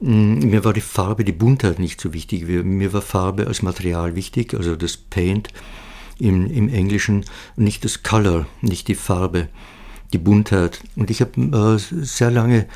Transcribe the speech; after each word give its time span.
Mm, 0.00 0.38
mir 0.48 0.64
war 0.64 0.72
die 0.72 0.80
Farbe, 0.80 1.24
die 1.24 1.32
Buntheit 1.32 1.78
nicht 1.78 2.00
so 2.00 2.12
wichtig. 2.12 2.46
Mir 2.46 2.92
war 2.92 3.02
Farbe 3.02 3.46
als 3.46 3.62
Material 3.62 4.16
wichtig, 4.16 4.54
also 4.54 4.74
das 4.76 4.96
Paint 4.96 5.48
im, 6.18 6.50
im 6.50 6.68
Englischen, 6.68 7.24
nicht 7.56 7.84
das 7.84 8.02
Color, 8.02 8.46
nicht 8.62 8.88
die 8.88 8.94
Farbe, 8.94 9.48
die 10.12 10.18
Buntheit. 10.18 10.80
Und 10.96 11.10
ich 11.10 11.20
habe 11.20 11.40
äh, 11.40 11.78
sehr 11.78 12.30
lange 12.30 12.66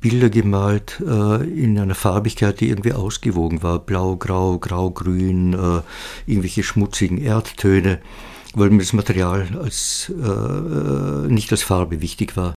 Bilder 0.00 0.30
gemalt 0.30 1.02
äh, 1.06 1.44
in 1.44 1.78
einer 1.78 1.94
Farbigkeit, 1.94 2.60
die 2.60 2.70
irgendwie 2.70 2.94
ausgewogen 2.94 3.62
war. 3.62 3.78
Blau, 3.78 4.16
grau, 4.16 4.58
grau, 4.58 4.90
grün, 4.90 5.52
äh, 5.52 5.82
irgendwelche 6.26 6.62
schmutzigen 6.62 7.18
Erdtöne, 7.18 8.00
weil 8.54 8.70
mir 8.70 8.78
das 8.78 8.94
Material 8.94 9.46
als, 9.62 10.10
äh, 10.10 10.26
äh, 10.26 11.28
nicht 11.28 11.52
als 11.52 11.62
Farbe 11.62 12.00
wichtig 12.00 12.36
war. 12.36 12.54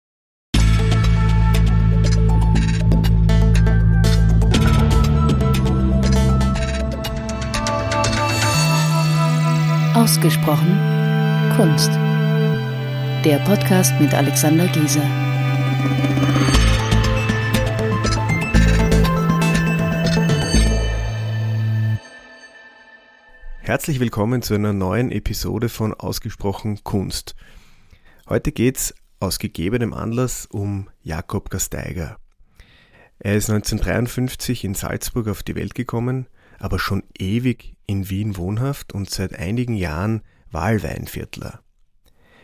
Ausgesprochen 10.06 10.78
Kunst. 11.58 11.90
Der 13.26 13.40
Podcast 13.44 14.00
mit 14.00 14.14
Alexander 14.14 14.68
Gieser. 14.68 15.02
Herzlich 23.62 24.00
willkommen 24.00 24.44
zu 24.44 24.54
einer 24.54 24.74
neuen 24.74 25.12
Episode 25.12 25.70
von 25.70 25.92
Ausgesprochen 25.92 26.84
Kunst. 26.84 27.36
Heute 28.30 28.52
geht 28.52 28.78
es 28.78 28.96
aus 29.20 29.40
gegebenem 29.40 29.92
Anlass 29.92 30.46
um 30.46 30.88
Jakob 31.02 31.50
Gasteiger. 31.50 32.18
Er 33.18 33.38
ist 33.38 33.50
1953 33.50 34.66
in 34.66 34.76
Salzburg 34.76 35.28
auf 35.30 35.42
die 35.42 35.56
Welt 35.56 35.74
gekommen, 35.74 36.28
aber 36.60 36.78
schon 36.78 37.02
ewig 37.18 37.75
in 37.88 38.10
Wien 38.10 38.38
wohnhaft 38.38 38.94
und 38.94 39.10
seit 39.10 39.38
einigen 39.38 39.76
Jahren 39.76 40.22
Wahlweinviertler. 40.52 41.62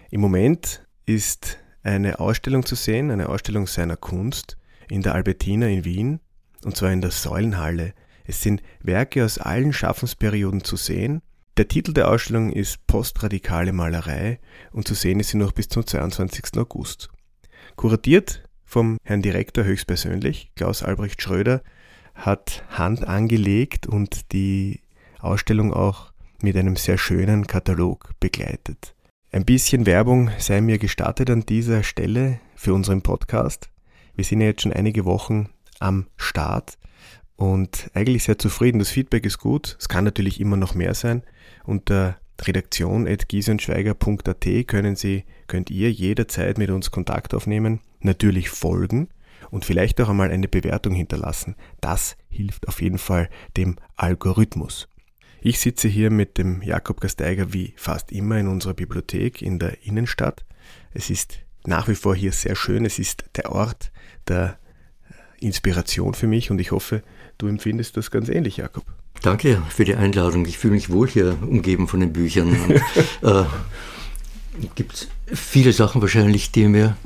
Im 0.09 0.21
Moment 0.21 0.85
ist 1.05 1.57
eine 1.83 2.19
Ausstellung 2.19 2.65
zu 2.65 2.75
sehen, 2.75 3.11
eine 3.11 3.29
Ausstellung 3.29 3.67
seiner 3.67 3.97
Kunst 3.97 4.57
in 4.89 5.01
der 5.01 5.15
Albertina 5.15 5.67
in 5.67 5.85
Wien, 5.85 6.19
und 6.63 6.75
zwar 6.75 6.91
in 6.91 7.01
der 7.01 7.11
Säulenhalle. 7.11 7.93
Es 8.25 8.41
sind 8.41 8.61
Werke 8.81 9.25
aus 9.25 9.37
allen 9.37 9.73
Schaffensperioden 9.73 10.63
zu 10.63 10.75
sehen. 10.75 11.21
Der 11.57 11.67
Titel 11.67 11.93
der 11.93 12.09
Ausstellung 12.09 12.51
ist 12.51 12.85
Postradikale 12.87 13.73
Malerei 13.73 14.39
und 14.71 14.87
zu 14.87 14.93
sehen 14.93 15.19
ist 15.19 15.29
sie 15.29 15.37
noch 15.37 15.51
bis 15.51 15.69
zum 15.69 15.85
22. 15.85 16.57
August. 16.57 17.09
Kuratiert 17.75 18.43
vom 18.63 18.97
Herrn 19.03 19.21
Direktor 19.21 19.63
höchstpersönlich, 19.63 20.51
Klaus 20.55 20.83
Albrecht 20.83 21.21
Schröder, 21.21 21.61
hat 22.13 22.63
Hand 22.69 23.07
angelegt 23.07 23.87
und 23.87 24.31
die 24.33 24.81
Ausstellung 25.23 25.73
auch 25.73 26.11
mit 26.41 26.57
einem 26.57 26.75
sehr 26.75 26.97
schönen 26.97 27.47
Katalog 27.47 28.11
begleitet. 28.19 28.95
Ein 29.31 29.45
bisschen 29.45 29.85
Werbung 29.85 30.29
sei 30.39 30.59
mir 30.61 30.77
gestartet 30.77 31.29
an 31.29 31.45
dieser 31.45 31.83
Stelle 31.83 32.41
für 32.55 32.73
unseren 32.73 33.01
Podcast. 33.01 33.69
Wir 34.15 34.25
sind 34.25 34.41
ja 34.41 34.47
jetzt 34.47 34.63
schon 34.63 34.73
einige 34.73 35.05
Wochen 35.05 35.47
am 35.79 36.07
Start 36.17 36.77
und 37.37 37.89
eigentlich 37.93 38.23
sehr 38.23 38.37
zufrieden. 38.37 38.79
Das 38.79 38.89
Feedback 38.89 39.25
ist 39.25 39.37
gut. 39.37 39.77
Es 39.79 39.87
kann 39.87 40.03
natürlich 40.03 40.41
immer 40.41 40.57
noch 40.57 40.75
mehr 40.75 40.93
sein. 40.93 41.23
Unter 41.63 42.17
redaktion.giesenschweiger.at 42.41 44.67
können 44.67 44.95
Sie, 44.95 45.25
könnt 45.47 45.69
ihr 45.69 45.91
jederzeit 45.91 46.57
mit 46.57 46.69
uns 46.69 46.91
Kontakt 46.91 47.33
aufnehmen, 47.33 47.79
natürlich 48.01 48.49
folgen 48.49 49.09
und 49.49 49.65
vielleicht 49.65 49.99
auch 50.01 50.09
einmal 50.09 50.31
eine 50.31 50.47
Bewertung 50.47 50.93
hinterlassen. 50.93 51.55
Das 51.79 52.17
hilft 52.29 52.67
auf 52.67 52.81
jeden 52.81 52.97
Fall 52.97 53.29
dem 53.57 53.77
Algorithmus. 53.95 54.87
Ich 55.43 55.59
sitze 55.59 55.87
hier 55.87 56.11
mit 56.11 56.37
dem 56.37 56.61
Jakob 56.61 57.01
Gasteiger 57.01 57.51
wie 57.51 57.73
fast 57.75 58.11
immer 58.11 58.37
in 58.37 58.47
unserer 58.47 58.75
Bibliothek 58.75 59.41
in 59.41 59.57
der 59.57 59.83
Innenstadt. 59.83 60.45
Es 60.93 61.09
ist 61.09 61.39
nach 61.65 61.87
wie 61.87 61.95
vor 61.95 62.15
hier 62.15 62.31
sehr 62.31 62.55
schön. 62.55 62.85
Es 62.85 62.99
ist 62.99 63.23
der 63.35 63.51
Ort 63.51 63.91
der 64.27 64.59
Inspiration 65.39 66.13
für 66.13 66.27
mich 66.27 66.51
und 66.51 66.61
ich 66.61 66.71
hoffe, 66.71 67.01
du 67.39 67.47
empfindest 67.47 67.97
das 67.97 68.11
ganz 68.11 68.29
ähnlich, 68.29 68.57
Jakob. 68.57 68.85
Danke 69.23 69.63
für 69.69 69.83
die 69.83 69.95
Einladung. 69.95 70.45
Ich 70.45 70.59
fühle 70.59 70.75
mich 70.75 70.91
wohl 70.91 71.07
hier 71.07 71.35
umgeben 71.41 71.87
von 71.87 71.99
den 71.99 72.13
Büchern. 72.13 72.55
Äh, 73.23 73.43
gibt 74.75 75.07
viele 75.25 75.73
Sachen 75.73 76.01
wahrscheinlich, 76.01 76.51
die 76.51 76.67
mir 76.67 76.97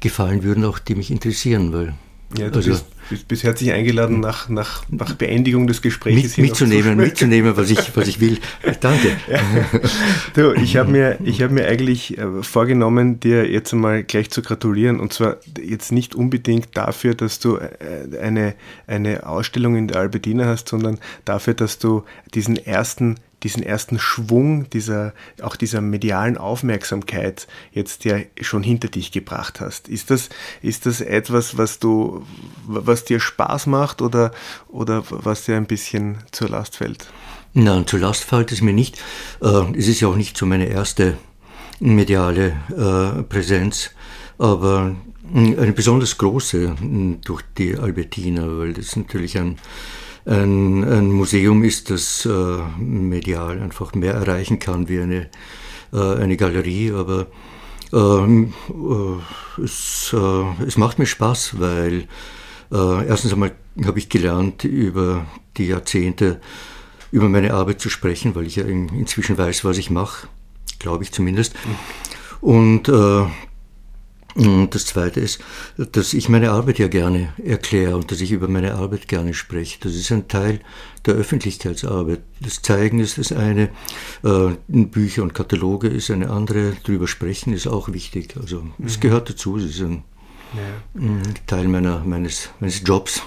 gefallen 0.00 0.42
würden, 0.42 0.64
auch 0.64 0.78
die 0.78 0.94
mich 0.94 1.10
interessieren, 1.10 1.72
weil. 1.72 1.94
Ja, 2.36 2.48
du 2.48 2.56
also, 2.56 2.70
bist, 2.70 2.86
bist, 3.10 3.28
bist 3.28 3.42
herzlich 3.42 3.72
eingeladen, 3.72 4.20
nach, 4.20 4.48
nach, 4.48 4.84
nach 4.88 5.14
Beendigung 5.14 5.66
des 5.66 5.82
Gesprächs 5.82 6.38
mit, 6.38 6.48
mitzunehmen, 6.48 6.96
mitzunehmen, 6.96 7.56
was 7.56 7.68
ich, 7.70 7.96
was 7.96 8.08
ich 8.08 8.20
will. 8.20 8.38
Danke. 8.80 9.16
Ja. 9.30 9.40
Du, 10.34 10.52
ich 10.54 10.76
habe 10.76 10.90
mir, 10.90 11.18
hab 11.20 11.50
mir 11.50 11.66
eigentlich 11.66 12.16
äh, 12.16 12.42
vorgenommen, 12.42 13.20
dir 13.20 13.50
jetzt 13.50 13.72
einmal 13.72 14.04
gleich 14.04 14.30
zu 14.30 14.42
gratulieren. 14.42 15.00
Und 15.00 15.12
zwar 15.12 15.36
jetzt 15.60 15.92
nicht 15.92 16.14
unbedingt 16.14 16.76
dafür, 16.76 17.14
dass 17.14 17.40
du 17.40 17.56
äh, 17.56 18.18
eine, 18.20 18.54
eine 18.86 19.26
Ausstellung 19.26 19.76
in 19.76 19.88
der 19.88 19.98
Albertina 19.98 20.46
hast, 20.46 20.68
sondern 20.68 20.98
dafür, 21.24 21.54
dass 21.54 21.78
du 21.78 22.04
diesen 22.32 22.56
ersten 22.56 23.16
diesen 23.42 23.62
ersten 23.62 23.98
Schwung 23.98 24.68
dieser, 24.70 25.14
auch 25.42 25.56
dieser 25.56 25.80
medialen 25.80 26.36
Aufmerksamkeit 26.36 27.46
jetzt 27.72 28.04
ja 28.04 28.18
schon 28.40 28.62
hinter 28.62 28.88
dich 28.88 29.12
gebracht 29.12 29.60
hast. 29.60 29.88
Ist 29.88 30.10
das, 30.10 30.28
ist 30.62 30.86
das 30.86 31.00
etwas, 31.00 31.56
was 31.56 31.78
du, 31.78 32.26
was 32.66 32.99
dir 33.04 33.20
Spaß 33.20 33.66
macht 33.66 34.02
oder, 34.02 34.32
oder 34.68 35.02
was 35.08 35.44
dir 35.44 35.56
ein 35.56 35.66
bisschen 35.66 36.18
zur 36.32 36.48
Last 36.48 36.76
fällt? 36.76 37.08
Nein, 37.52 37.86
zur 37.86 38.00
Last 38.00 38.24
fällt 38.24 38.52
es 38.52 38.60
mir 38.60 38.72
nicht. 38.72 38.98
Äh, 39.42 39.76
es 39.76 39.88
ist 39.88 40.00
ja 40.00 40.08
auch 40.08 40.16
nicht 40.16 40.36
so 40.36 40.46
meine 40.46 40.66
erste 40.66 41.16
mediale 41.80 42.56
äh, 42.70 43.22
Präsenz, 43.22 43.90
aber 44.38 44.94
eine 45.34 45.72
besonders 45.72 46.18
große 46.18 46.74
durch 47.24 47.42
die 47.56 47.76
Albertina, 47.76 48.46
weil 48.58 48.72
das 48.72 48.96
natürlich 48.96 49.38
ein 49.38 49.58
ein, 50.26 50.84
ein 50.84 51.10
Museum 51.10 51.64
ist, 51.64 51.90
das 51.90 52.26
äh, 52.26 52.58
medial 52.78 53.60
einfach 53.60 53.94
mehr 53.94 54.14
erreichen 54.14 54.58
kann 54.58 54.88
wie 54.88 55.00
eine, 55.00 55.28
äh, 55.92 56.16
eine 56.16 56.36
Galerie, 56.36 56.92
aber 56.92 57.26
ähm, 57.92 58.52
äh, 58.68 59.62
es, 59.62 60.14
äh, 60.14 60.64
es 60.64 60.76
macht 60.76 60.98
mir 60.98 61.06
Spaß, 61.06 61.58
weil 61.58 62.06
erstens 62.70 63.32
einmal 63.32 63.52
habe 63.84 63.98
ich 63.98 64.08
gelernt, 64.08 64.64
über 64.64 65.26
die 65.56 65.66
Jahrzehnte 65.66 66.40
über 67.12 67.28
meine 67.28 67.54
Arbeit 67.54 67.80
zu 67.80 67.90
sprechen, 67.90 68.34
weil 68.34 68.46
ich 68.46 68.56
ja 68.56 68.64
in, 68.64 68.88
inzwischen 68.90 69.36
weiß, 69.36 69.64
was 69.64 69.78
ich 69.78 69.90
mache, 69.90 70.28
glaube 70.78 71.02
ich 71.02 71.12
zumindest. 71.12 71.54
Und 72.40 72.88
äh, 72.88 73.26
und 74.36 74.74
das 74.74 74.86
Zweite 74.86 75.20
ist, 75.20 75.40
dass 75.76 76.14
ich 76.14 76.28
meine 76.28 76.52
Arbeit 76.52 76.78
ja 76.78 76.88
gerne 76.88 77.32
erkläre 77.44 77.96
und 77.96 78.12
dass 78.12 78.20
ich 78.20 78.30
über 78.30 78.46
meine 78.46 78.74
Arbeit 78.74 79.08
gerne 79.08 79.34
spreche. 79.34 79.78
Das 79.80 79.94
ist 79.94 80.12
ein 80.12 80.28
Teil 80.28 80.60
der 81.04 81.14
Öffentlichkeitsarbeit. 81.14 82.20
Das 82.40 82.62
Zeigen 82.62 83.00
ist 83.00 83.18
das 83.18 83.32
eine, 83.32 83.70
äh, 84.22 84.50
Bücher 84.68 85.24
und 85.24 85.34
Kataloge 85.34 85.88
ist 85.88 86.10
eine 86.10 86.30
andere, 86.30 86.76
darüber 86.84 87.08
sprechen 87.08 87.52
ist 87.52 87.66
auch 87.66 87.92
wichtig. 87.92 88.36
Also 88.40 88.64
es 88.84 88.98
mhm. 88.98 89.00
gehört 89.00 89.30
dazu, 89.30 89.56
es 89.56 89.64
ist 89.64 89.80
ein. 89.80 90.04
Teil 91.46 91.68
meiner, 91.68 92.00
meines, 92.04 92.50
meines 92.60 92.82
Jobs. 92.84 93.22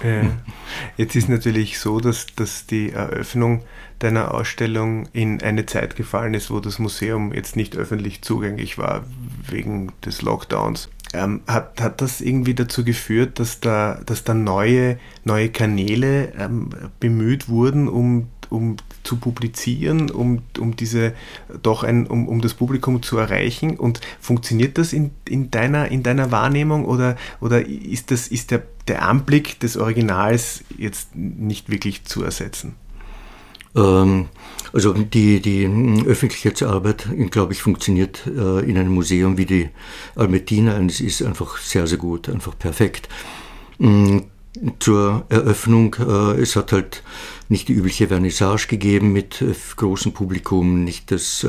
Jetzt 0.96 1.16
ist 1.16 1.28
natürlich 1.28 1.78
so, 1.78 2.00
dass, 2.00 2.26
dass 2.36 2.66
die 2.66 2.92
Eröffnung 2.92 3.62
deiner 3.98 4.34
Ausstellung 4.34 5.08
in 5.12 5.42
eine 5.42 5.66
Zeit 5.66 5.96
gefallen 5.96 6.34
ist, 6.34 6.50
wo 6.50 6.60
das 6.60 6.78
Museum 6.78 7.32
jetzt 7.32 7.56
nicht 7.56 7.76
öffentlich 7.76 8.22
zugänglich 8.22 8.76
war 8.78 9.04
wegen 9.48 9.92
des 10.04 10.22
Lockdowns. 10.22 10.90
Ähm, 11.14 11.42
hat, 11.46 11.80
hat 11.80 12.00
das 12.00 12.20
irgendwie 12.20 12.54
dazu 12.54 12.84
geführt, 12.84 13.38
dass 13.38 13.60
da, 13.60 14.00
dass 14.04 14.24
da 14.24 14.34
neue, 14.34 14.98
neue 15.22 15.48
Kanäle 15.48 16.32
ähm, 16.36 16.70
bemüht 16.98 17.48
wurden, 17.48 17.88
um, 17.88 18.28
um 18.50 18.76
zu 19.02 19.16
publizieren, 19.16 20.10
um, 20.10 20.42
um 20.58 20.76
diese 20.76 21.14
doch 21.62 21.82
ein, 21.84 22.06
um, 22.06 22.28
um 22.28 22.40
das 22.40 22.54
Publikum 22.54 23.02
zu 23.02 23.18
erreichen? 23.18 23.76
Und 23.76 24.00
funktioniert 24.20 24.78
das 24.78 24.92
in, 24.92 25.10
in, 25.28 25.50
deiner, 25.50 25.90
in 25.90 26.02
deiner 26.02 26.30
Wahrnehmung 26.30 26.84
oder, 26.84 27.16
oder 27.40 27.66
ist, 27.66 28.10
das, 28.10 28.28
ist 28.28 28.50
der, 28.50 28.62
der 28.88 29.06
Anblick 29.06 29.60
des 29.60 29.76
Originals 29.76 30.64
jetzt 30.76 31.14
nicht 31.14 31.70
wirklich 31.70 32.04
zu 32.04 32.22
ersetzen? 32.22 32.76
Ähm, 33.76 34.26
also 34.72 34.92
die, 34.92 35.40
die 35.40 35.66
Öffentlichkeitsarbeit, 36.06 37.08
glaube 37.30 37.52
ich, 37.52 37.62
funktioniert 37.62 38.26
äh, 38.26 38.60
in 38.60 38.78
einem 38.78 38.92
Museum 38.92 39.36
wie 39.36 39.46
die 39.46 39.70
Almetina 40.16 40.76
und 40.76 40.90
es 40.90 41.00
ist 41.00 41.22
einfach 41.22 41.58
sehr, 41.58 41.86
sehr 41.86 41.98
gut, 41.98 42.28
einfach 42.28 42.58
perfekt. 42.58 43.08
Mm, 43.78 44.18
zur 44.78 45.24
Eröffnung, 45.28 45.96
äh, 45.98 46.40
es 46.40 46.54
hat 46.54 46.72
halt 46.72 47.02
nicht 47.48 47.68
die 47.68 47.74
übliche 47.74 48.08
Vernissage 48.08 48.66
gegeben 48.68 49.12
mit 49.12 49.42
äh, 49.42 49.54
großem 49.76 50.12
Publikum, 50.12 50.84
nicht 50.84 51.10
das 51.10 51.46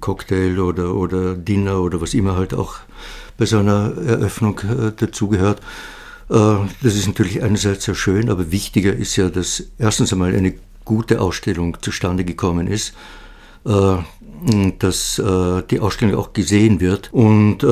Cocktail 0.00 0.58
oder, 0.58 0.94
oder 0.94 1.34
Dinner 1.34 1.80
oder 1.80 2.00
was 2.00 2.14
immer 2.14 2.36
halt 2.36 2.54
auch 2.54 2.76
bei 3.36 3.46
so 3.46 3.58
einer 3.58 3.92
Eröffnung 3.96 4.60
dazugehört. 4.96 5.60
Das 6.28 6.66
ist 6.82 7.06
natürlich 7.06 7.42
einerseits 7.42 7.84
sehr 7.84 7.94
schön, 7.94 8.28
aber 8.30 8.50
wichtiger 8.50 8.92
ist 8.92 9.16
ja, 9.16 9.30
dass 9.30 9.64
erstens 9.78 10.12
einmal 10.12 10.34
eine 10.34 10.54
gute 10.84 11.20
Ausstellung 11.20 11.76
zustande 11.80 12.24
gekommen 12.24 12.66
ist, 12.66 12.94
dass 13.64 15.22
die 15.70 15.80
Ausstellung 15.80 16.16
auch 16.16 16.32
gesehen 16.32 16.80
wird 16.80 17.12
und 17.12 17.64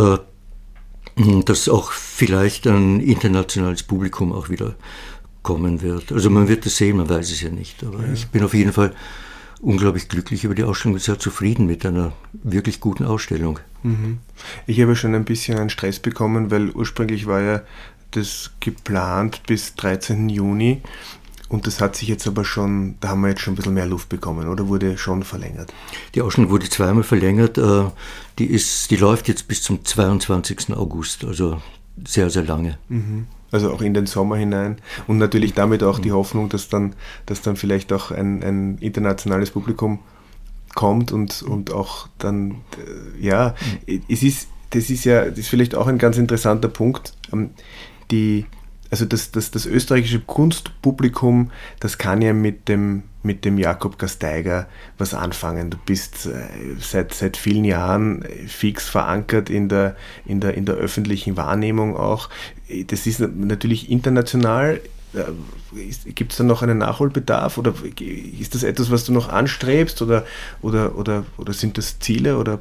dass 1.44 1.69
auch 1.69 1.93
vielleicht 1.93 2.67
ein 2.67 3.00
internationales 3.00 3.82
Publikum 3.82 4.32
auch 4.32 4.50
wieder 4.50 4.75
kommen 5.47 5.81
wird. 5.81 6.11
Also 6.11 6.29
man 6.29 6.49
wird 6.49 6.67
es 6.67 6.77
sehen, 6.77 6.97
man 6.97 7.09
weiß 7.09 7.31
es 7.31 7.41
ja 7.41 7.51
nicht. 7.51 7.85
Aber 7.85 8.05
ja. 8.05 8.13
ich 8.13 8.27
bin 8.27 8.43
auf 8.43 8.53
jeden 8.53 8.73
Fall 8.73 8.93
unglaublich 9.61 10.09
glücklich 10.09 10.43
über 10.43 10.57
die 10.57 10.65
Ausstellung 10.65 10.95
und 10.95 11.01
sehr 11.01 11.21
zufrieden 11.21 11.67
mit 11.67 11.87
einer 11.87 12.13
wirklich 12.33 12.81
guten 12.81 13.05
Ausstellung. 13.05 13.61
Mhm. 13.85 14.19
Ich 14.67 14.81
habe 14.81 14.97
schon 14.97 15.15
ein 15.15 15.25
bisschen 15.25 15.57
einen 15.57 15.71
Stress 15.71 16.01
bekommen, 16.01 16.51
weil 16.51 16.71
ursprünglich 16.71 17.27
war 17.27 17.41
ja 17.41 17.63
das 18.11 18.51
geplant 18.59 19.43
bis 19.47 19.77
13. 19.77 20.29
Juni 20.29 20.83
und 21.49 21.69
das 21.69 21.81
hat 21.81 21.95
sich 21.95 22.09
jetzt 22.09 22.27
aber 22.27 22.45
schon, 22.45 22.97
da 23.01 23.11
haben 23.11 23.21
wir 23.21 23.29
jetzt 23.29 23.43
schon 23.43 23.53
ein 23.53 23.57
bisschen 23.57 23.75
mehr 23.75 23.87
Luft 23.87 24.09
bekommen, 24.09 24.49
oder 24.49 24.67
wurde 24.67 24.99
schon 24.99 25.23
verlängert? 25.23 25.73
Die 26.17 26.23
Ausstellung 26.23 26.51
wurde 26.51 26.69
zweimal 26.69 27.05
verlängert. 27.05 27.57
Äh, 27.57 27.85
die, 28.41 28.47
ist, 28.47 28.91
die 28.91 28.97
läuft 28.97 29.29
jetzt 29.29 29.47
bis 29.47 29.63
zum 29.63 29.85
22. 29.85 30.75
August, 30.75 31.25
also 31.25 31.63
sehr, 32.05 32.31
sehr 32.31 32.43
lange. 32.43 32.79
Mhm. 32.89 33.29
Also 33.53 33.73
auch 33.73 33.81
in 33.81 33.95
den 33.95 34.07
Sommer 34.07 34.37
hinein. 34.37 34.77
Und 35.07 35.19
natürlich 35.19 35.55
damit 35.55 35.83
auch 35.83 35.99
die 35.99 36.13
Hoffnung, 36.13 36.49
dass 36.49 36.69
dann, 36.69 36.95
dass 37.27 37.43
dann 37.43 37.57
vielleicht 37.57 37.93
auch 37.93 38.11
ein, 38.11 38.43
ein 38.43 38.79
internationales 38.79 39.51
Publikum 39.51 40.01
kommt 40.75 41.13
und, 41.13 41.43
und 41.43 41.73
auch 41.73 42.09
dann, 42.19 42.63
äh, 43.21 43.25
ja, 43.25 43.55
mhm. 43.87 44.03
es 44.09 44.23
ist, 44.23 44.49
das 44.71 44.91
ist 44.91 45.05
ja, 45.05 45.25
das 45.25 45.39
ist 45.39 45.49
vielleicht 45.49 45.75
auch 45.75 45.87
ein 45.87 45.99
ganz 45.99 46.19
interessanter 46.19 46.69
Punkt. 46.69 47.15
Ähm, 47.33 47.51
die, 48.11 48.47
also 48.91 49.05
das, 49.05 49.31
das, 49.31 49.50
das 49.50 49.67
österreichische 49.67 50.21
Kunstpublikum, 50.21 51.50
das 51.81 51.99
kann 51.99 52.23
ja 52.23 52.33
mit 52.33 52.69
dem, 52.69 53.05
mit 53.23 53.44
dem 53.44 53.59
Jakob 53.59 53.99
Gasteiger 53.99 54.67
was 54.99 55.15
anfangen. 55.15 55.71
Du 55.71 55.77
bist 55.85 56.27
äh, 56.27 56.47
seit, 56.81 57.12
seit 57.12 57.37
vielen 57.37 57.65
Jahren 57.65 58.25
fix 58.47 58.88
verankert 58.88 59.50
in 59.50 59.69
der, 59.69 59.97
in, 60.25 60.41
der, 60.41 60.55
in 60.55 60.65
der 60.65 60.77
öffentlichen 60.77 61.37
Wahrnehmung 61.37 61.97
auch. 61.97 62.29
Das 62.87 63.06
ist 63.06 63.21
natürlich 63.21 63.91
international. 63.91 64.81
Äh, 65.15 65.25
Gibt 66.12 66.33
es 66.33 66.38
da 66.38 66.44
noch 66.44 66.62
einen 66.62 66.79
Nachholbedarf 66.79 67.59
oder 67.59 67.75
ist 68.41 68.55
das 68.55 68.62
etwas, 68.62 68.91
was 68.91 69.05
du 69.05 69.12
noch 69.12 69.29
anstrebst 69.29 70.00
oder, 70.00 70.25
oder, 70.62 70.97
oder, 70.97 71.27
oder 71.37 71.53
sind 71.53 71.77
das 71.77 71.99
Ziele 71.99 72.38
oder 72.38 72.61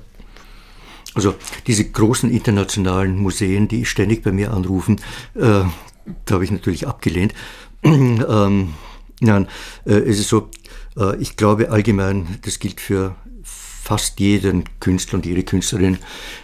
also 1.14 1.34
diese 1.66 1.86
großen 1.86 2.30
internationalen 2.30 3.16
Museen, 3.18 3.70
die 3.70 3.86
ständig 3.86 4.22
bei 4.22 4.34
mir 4.34 4.52
anrufen, 4.52 5.00
äh, 5.36 5.62
habe 6.30 6.44
ich 6.44 6.52
natürlich 6.52 6.88
abgelehnt. 6.88 7.34
ähm, 7.84 8.74
nein, 9.20 9.48
äh, 9.86 9.94
es 9.94 10.20
ist 10.20 10.30
so, 10.30 10.50
äh, 10.98 11.16
ich 11.18 11.38
glaube 11.38 11.70
allgemein, 11.70 12.40
das 12.44 12.60
gilt 12.60 12.80
für 12.82 13.16
fast 13.86 14.20
jeden 14.20 14.64
Künstler 14.80 15.18
und 15.18 15.28
jede 15.28 15.44
Künstlerin. 15.44 16.00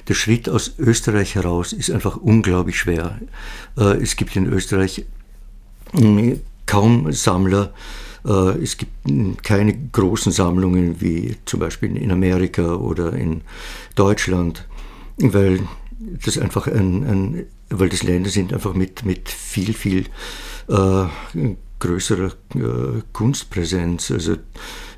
Der 0.07 0.13
Schritt 0.13 0.47
aus 0.47 0.75
Österreich 0.77 1.33
heraus 1.33 1.73
ist 1.73 1.89
einfach 1.89 2.17
unglaublich 2.17 2.77
schwer. 2.77 3.19
Äh, 3.77 4.01
es 4.01 4.15
gibt 4.15 4.35
in 4.35 4.45
Österreich 4.45 5.05
äh, 5.93 6.35
kaum 6.67 7.11
Sammler. 7.11 7.73
Äh, 8.25 8.61
es 8.61 8.77
gibt 8.77 8.91
keine 9.43 9.75
großen 9.91 10.31
Sammlungen 10.31 11.01
wie 11.01 11.35
zum 11.45 11.59
Beispiel 11.59 11.97
in 11.97 12.11
Amerika 12.11 12.75
oder 12.75 13.13
in 13.13 13.41
Deutschland, 13.95 14.67
weil 15.17 15.67
das 16.23 16.37
einfach 16.37 16.67
ein, 16.67 17.03
ein 17.03 17.45
weil 17.69 17.89
das 17.89 18.03
Länder 18.03 18.29
sind 18.29 18.53
einfach 18.53 18.73
mit, 18.73 19.05
mit 19.05 19.29
viel, 19.29 19.73
viel 19.73 20.05
äh, 20.67 21.05
größerer 21.79 22.31
äh, 22.55 23.01
Kunstpräsenz. 23.11 24.11
Also 24.11 24.33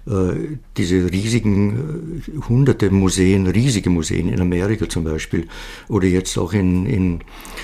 äh, 0.06 0.58
diese 0.76 1.10
riesigen, 1.12 2.22
äh, 2.28 2.42
hunderte 2.50 2.92
Museen, 2.92 3.48
riesige 3.48 3.90
Museen 3.90 4.28
in 4.28 4.42
Amerika 4.42 4.90
zum 4.90 5.06
Beispiel 5.06 5.48
oder 5.88 6.08
jetzt 6.08 6.38
auch 6.38 6.52
in, 6.52 6.86
in, 6.86 7.20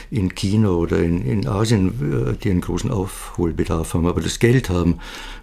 in 0.09 0.33
China 0.35 0.69
oder 0.69 0.99
in, 0.99 1.25
in 1.25 1.47
Asien, 1.47 1.89
äh, 1.89 2.37
die 2.41 2.49
einen 2.49 2.61
großen 2.61 2.91
Aufholbedarf 2.91 3.93
haben, 3.93 4.07
aber 4.07 4.21
das 4.21 4.39
Geld 4.39 4.69
haben. 4.69 4.99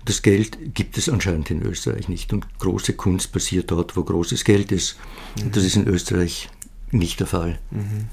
Das 0.07 0.23
Geld 0.23 0.75
gibt 0.75 0.97
es 0.97 1.09
anscheinend 1.09 1.51
in 1.51 1.63
Österreich 1.63 2.09
nicht 2.09 2.33
und 2.33 2.47
große 2.59 2.95
Kunst 2.95 3.33
passiert 3.33 3.71
dort, 3.71 3.97
wo 3.97 4.03
großes 4.03 4.45
Geld 4.45 4.73
ist. 4.73 4.97
Mhm. 5.37 5.53
Das 5.53 5.65
ist 5.65 5.77
in 5.77 5.87
Österreich 5.87 6.49
nicht 6.91 7.21
der 7.21 7.27
Fall. 7.27 7.59
Mhm. 7.71 8.09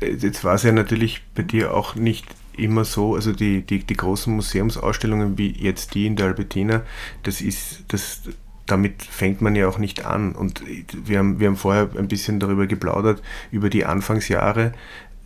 Jetzt 0.00 0.42
war 0.42 0.54
es 0.54 0.62
ja 0.64 0.72
natürlich 0.72 1.22
bei 1.34 1.42
dir 1.42 1.74
auch 1.74 1.94
nicht 1.94 2.26
immer 2.56 2.84
so, 2.84 3.14
also 3.14 3.32
die, 3.32 3.62
die, 3.62 3.80
die 3.80 3.96
großen 3.96 4.34
Museumsausstellungen 4.34 5.38
wie 5.38 5.50
jetzt 5.50 5.94
die 5.94 6.06
in 6.06 6.16
der 6.16 6.26
Albertina, 6.26 6.82
das 7.22 7.40
ist, 7.40 7.84
das, 7.88 8.22
damit 8.66 9.02
fängt 9.02 9.40
man 9.40 9.56
ja 9.56 9.68
auch 9.68 9.78
nicht 9.78 10.04
an. 10.04 10.32
Und 10.32 10.62
wir 10.66 11.18
haben, 11.18 11.40
wir 11.40 11.48
haben 11.48 11.56
vorher 11.56 11.90
ein 11.96 12.08
bisschen 12.08 12.40
darüber 12.40 12.66
geplaudert, 12.66 13.22
über 13.50 13.70
die 13.70 13.84
Anfangsjahre. 13.84 14.72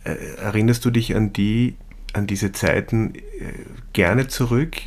Äh, 0.03 0.15
erinnerst 0.41 0.85
du 0.85 0.91
dich 0.91 1.15
an 1.15 1.33
die, 1.33 1.75
an 2.13 2.27
diese 2.27 2.51
Zeiten 2.51 3.15
äh, 3.15 3.21
gerne 3.93 4.27
zurück? 4.27 4.77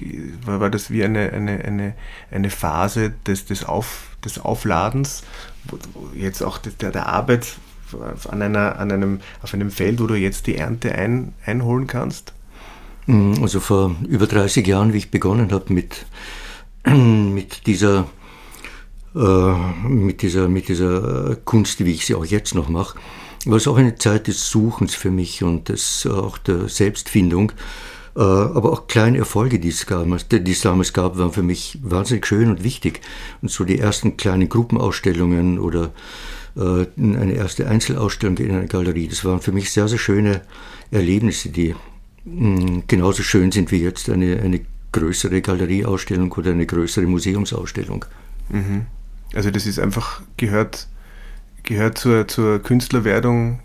War, 0.45 0.61
war 0.61 0.71
das 0.71 0.91
wie 0.91 1.05
eine, 1.05 1.33
eine, 1.33 1.65
eine, 1.65 1.95
eine 2.31 2.51
Phase 2.51 3.13
des, 3.27 3.47
des, 3.47 3.65
Auf, 3.65 4.17
des 4.25 4.39
Aufladens, 4.39 5.25
jetzt 6.15 6.43
auch 6.43 6.59
der, 6.59 6.91
der 6.91 7.07
Arbeit 7.07 7.47
an 8.29 8.43
einer, 8.43 8.79
an 8.79 8.93
einem, 8.93 9.21
auf 9.43 9.55
einem 9.55 9.71
Feld, 9.71 10.01
wo 10.01 10.07
du 10.07 10.15
jetzt 10.15 10.47
die 10.47 10.57
Ernte 10.57 10.95
ein, 10.95 11.35
einholen 11.45 11.87
kannst? 11.87 12.33
Mm, 13.07 13.35
also 13.43 13.61
vor 13.61 13.97
über 14.09 14.27
30 14.27 14.67
Jahren, 14.67 14.93
wie 14.93 14.99
ich 14.99 15.11
begonnen 15.11 15.53
habe 15.53 15.73
mit, 15.73 16.07
mit 16.87 17.67
dieser 17.67 18.07
äh, 19.15 19.53
mit 19.83 20.23
dieser, 20.23 20.49
mit 20.49 20.69
dieser 20.69 21.37
Kunst, 21.45 21.85
wie 21.85 21.93
ich 21.93 22.07
sie 22.07 22.15
auch 22.15 22.25
jetzt 22.25 22.55
noch 22.55 22.69
mache, 22.69 22.99
war 23.45 23.57
es 23.57 23.67
auch 23.67 23.77
eine 23.77 23.97
Zeit 23.97 24.29
des 24.29 24.51
Suchens 24.51 24.95
für 24.95 25.11
mich 25.11 25.43
und 25.43 25.69
des, 25.69 26.07
auch 26.07 26.39
der 26.39 26.69
Selbstfindung. 26.69 27.53
Äh, 28.17 28.21
aber 28.21 28.73
auch 28.73 28.87
kleine 28.87 29.19
Erfolge, 29.19 29.59
die 29.59 29.69
es, 29.69 29.87
gab, 29.87 30.07
die 30.31 30.51
es 30.51 30.61
damals 30.61 30.93
gab, 30.93 31.19
waren 31.19 31.33
für 31.33 31.43
mich 31.43 31.79
wahnsinnig 31.83 32.27
schön 32.27 32.51
und 32.51 32.65
wichtig. 32.65 33.01
Und 33.41 33.51
so 33.51 33.65
die 33.65 33.79
ersten 33.79 34.17
kleinen 34.17 34.49
Gruppenausstellungen 34.49 35.59
oder 35.59 35.93
äh, 36.57 36.87
eine 36.99 37.33
erste 37.33 37.69
Einzelausstellung 37.69 38.37
in 38.39 38.51
einer 38.51 38.67
Galerie. 38.67 39.09
Das 39.09 39.25
waren 39.25 39.41
für 39.41 39.53
mich 39.53 39.71
sehr, 39.71 39.89
sehr 39.89 39.99
schöne 39.99 40.43
Erlebnisse, 40.91 41.51
die 41.51 41.75
mm, 42.25 42.81
genauso 42.89 43.23
schön 43.23 43.53
sind 43.53 43.71
wie 43.71 43.83
jetzt 43.83 44.11
eine, 44.11 44.41
eine 44.41 44.61
größere 44.93 45.41
Galerieausstellung 45.41 46.33
oder 46.33 46.51
eine 46.51 46.67
größere 46.67 47.07
Museumsausstellung. 47.07 48.05
Mhm. 48.49 48.87
Also 49.35 49.53
das 49.53 49.67
ist 49.67 49.79
einfach, 49.79 50.23
gehört, 50.37 50.89
gehört 51.63 51.99
zur, 51.99 52.27
zur 52.27 52.59
Künstlerwerdung 52.59 53.61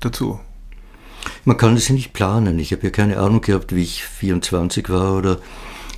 dazu. 0.00 0.40
Man 1.44 1.56
kann 1.56 1.74
das 1.74 1.88
ja 1.88 1.94
nicht 1.94 2.12
planen. 2.12 2.58
Ich 2.58 2.72
habe 2.72 2.84
ja 2.84 2.90
keine 2.90 3.18
Ahnung 3.18 3.42
gehabt, 3.42 3.74
wie 3.74 3.82
ich 3.82 4.04
24 4.04 4.88
war 4.88 5.16
oder 5.16 5.38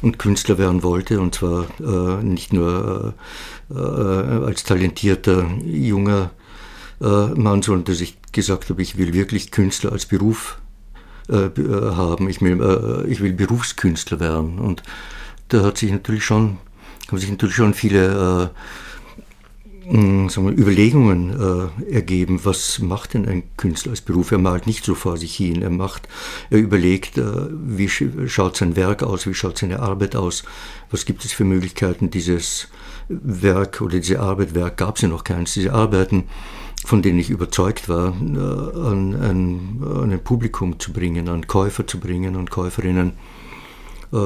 und 0.03 0.19
Künstler 0.19 0.59
werden 0.59 0.83
wollte, 0.83 1.21
und 1.21 1.35
zwar 1.35 1.67
äh, 1.81 2.23
nicht 2.23 2.53
nur 2.53 3.15
äh, 3.71 3.75
äh, 3.75 4.45
als 4.45 4.65
talentierter 4.65 5.49
junger 5.65 6.31
äh, 7.01 7.29
Mann, 7.29 7.63
sondern 7.63 7.85
dass 7.85 8.01
ich 8.01 8.19
gesagt 8.33 8.69
habe, 8.71 8.83
ich 8.83 8.99
will 8.99 9.15
wirklich 9.15 9.51
Künstler 9.51 9.93
als 9.93 10.07
Beruf 10.07 10.59
äh, 11.29 11.49
haben, 11.59 12.29
ich 12.29 12.41
will, 12.43 13.07
ich 13.09 13.21
will 13.21 13.33
Berufskünstler 13.33 14.21
werden. 14.21 14.59
Und 14.59 14.83
da 15.49 15.63
hat 15.63 15.79
sich 15.79 15.91
natürlich 15.91 16.25
schon, 16.25 16.59
haben 17.09 17.19
sich 17.19 17.31
natürlich 17.31 17.57
schon 17.57 17.75
viele 17.75 18.51
sagen 19.89 20.49
wir, 20.49 20.59
Überlegungen 20.59 21.31
äh, 21.31 21.93
ergeben, 21.95 22.41
was 22.43 22.81
macht 22.81 23.15
denn 23.15 23.27
ein 23.27 23.45
Künstler 23.57 23.91
als 23.91 24.01
Beruf? 24.01 24.33
Er 24.33 24.39
malt 24.39 24.67
nicht 24.67 24.85
so 24.85 24.95
vor 24.95 25.17
sich 25.17 25.37
hin, 25.37 25.63
er 25.63 25.71
macht, 25.71 26.09
er 26.51 26.59
überlegt, 26.59 27.19
äh, 27.19 27.49
wie 27.51 27.89
schaut 27.89 28.57
sein 28.57 28.75
Werk 28.75 29.03
aus, 29.03 29.27
wie 29.27 29.35
schaut 29.35 29.59
seine 29.59 29.81
Arbeit 29.81 30.17
aus, 30.17 30.43
was 30.91 31.05
gibt 31.05 31.25
es 31.25 31.33
für 31.33 31.45
Möglichkeiten, 31.45 32.11
dieses 32.11 32.69
Werk 33.09 33.81
oder 33.81 33.99
diese 33.99 34.21
Arbeit, 34.21 34.55
Werk 34.55 34.77
gab 34.77 34.97
es 34.97 35.03
ja 35.03 35.09
noch 35.09 35.23
keins, 35.23 35.55
diese 35.55 35.73
Arbeiten, 35.73 36.25
von 36.85 37.03
denen 37.03 37.21
ich 37.21 37.31
überzeugt 37.31 37.89
war, 37.89 38.09
äh, 38.09 38.89
an, 38.89 39.15
an, 39.15 39.83
an 39.85 40.11
ein 40.11 40.25
Publikum 40.25 40.81
zu 40.81 40.93
bringen, 40.93 41.29
an 41.29 41.47
Käufer 41.47 41.87
zu 41.87 42.01
bringen 42.01 42.35
und 42.35 42.51
Käuferinnen. 42.51 43.13
Äh, 44.13 44.17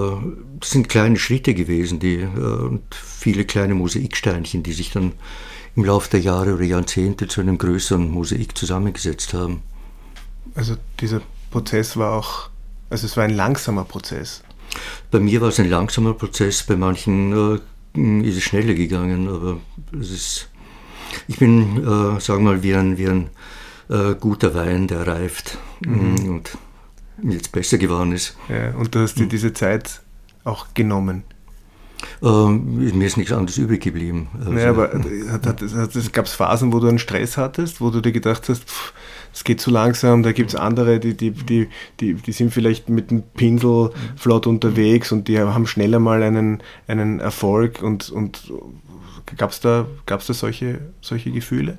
das 0.59 0.71
sind 0.71 0.89
kleine 0.89 1.17
Schritte 1.17 1.55
gewesen 1.55 1.99
die, 1.99 2.17
äh, 2.17 2.27
und 2.27 2.83
viele 2.95 3.45
kleine 3.45 3.75
Mosaiksteinchen, 3.75 4.63
die 4.63 4.73
sich 4.73 4.91
dann 4.91 5.13
im 5.77 5.85
Laufe 5.85 6.11
der 6.11 6.21
Jahre 6.21 6.55
oder 6.55 6.65
Jahrzehnte 6.65 7.29
zu 7.29 7.41
einem 7.41 7.59
größeren 7.59 8.11
Mosaik 8.11 8.57
zusammengesetzt 8.57 9.35
haben. 9.35 9.63
Also 10.55 10.77
dieser 11.01 11.21
Prozess 11.51 11.97
war 11.97 12.13
auch, 12.13 12.51
also 12.91 13.07
es 13.07 13.17
war 13.17 13.25
ein 13.25 13.35
langsamer 13.35 13.85
Prozess. 13.85 14.43
Bei 15.11 15.21
mir 15.21 15.41
war 15.41 15.49
es 15.49 15.61
ein 15.61 15.69
langsamer 15.69 16.15
Prozess, 16.15 16.63
bei 16.63 16.77
manchen 16.77 17.61
äh, 17.95 18.29
ist 18.29 18.37
es 18.37 18.43
schneller 18.43 18.75
gegangen, 18.75 19.29
aber 19.29 19.59
es 19.99 20.11
ist, 20.11 20.49
ich 21.29 21.39
bin, 21.39 21.79
äh, 21.79 22.21
sagen 22.21 22.45
wir 22.45 22.53
mal, 22.53 22.63
wie 22.63 22.75
ein, 22.75 22.99
wie 22.99 23.09
ein 23.09 23.31
äh, 23.89 24.15
guter 24.15 24.55
Wein, 24.55 24.87
der 24.87 25.07
reift. 25.07 25.59
Mhm. 25.81 26.29
Und 26.29 26.59
jetzt 27.23 27.53
besser 27.53 27.79
geworden 27.79 28.13
ist. 28.13 28.37
Ja, 28.49 28.75
und 28.77 28.95
du 28.95 29.01
hast 29.01 29.17
dir 29.17 29.25
hm. 29.25 29.29
diese 29.29 29.53
Zeit 29.53 30.01
auch 30.45 30.69
genommen. 30.75 31.25
Ähm, 32.23 32.97
mir 32.99 33.07
ist 33.07 33.17
nichts 33.17 33.33
anderes 33.33 33.59
übrig 33.59 33.83
geblieben. 33.83 34.29
Also, 34.39 34.53
naja, 34.53 34.71
aber 34.71 34.89
gab 36.13 36.27
es 36.27 36.33
Phasen, 36.33 36.73
wo 36.73 36.81
du 36.81 36.89
einen 36.89 36.99
Stress 36.99 37.37
hattest, 37.37 37.81
wo 37.81 37.91
du 37.91 38.01
dir 38.01 38.13
gedacht 38.13 38.49
hast, 38.49 38.65
es 39.33 39.45
geht 39.45 39.61
zu 39.61 39.71
langsam, 39.71 40.23
da 40.23 40.33
gibt 40.33 40.51
es 40.51 40.57
andere, 40.57 40.99
die, 40.99 41.17
die, 41.17 41.31
die, 41.31 41.69
die, 42.01 42.15
die 42.15 42.33
sind 42.33 42.53
vielleicht 42.53 42.89
mit 42.89 43.11
dem 43.11 43.23
Pinsel 43.23 43.91
flott 44.17 44.47
unterwegs 44.47 45.13
und 45.13 45.29
die 45.29 45.39
haben 45.39 45.67
schneller 45.67 46.01
mal 46.01 46.23
einen, 46.23 46.63
einen 46.89 47.21
Erfolg 47.21 47.83
und, 47.83 48.11
und 48.11 48.53
gab 49.37 49.51
es 49.51 49.61
da, 49.61 49.87
gab's 50.07 50.27
da 50.27 50.35
solche, 50.35 50.81
solche 51.01 51.31
Gefühle? 51.31 51.79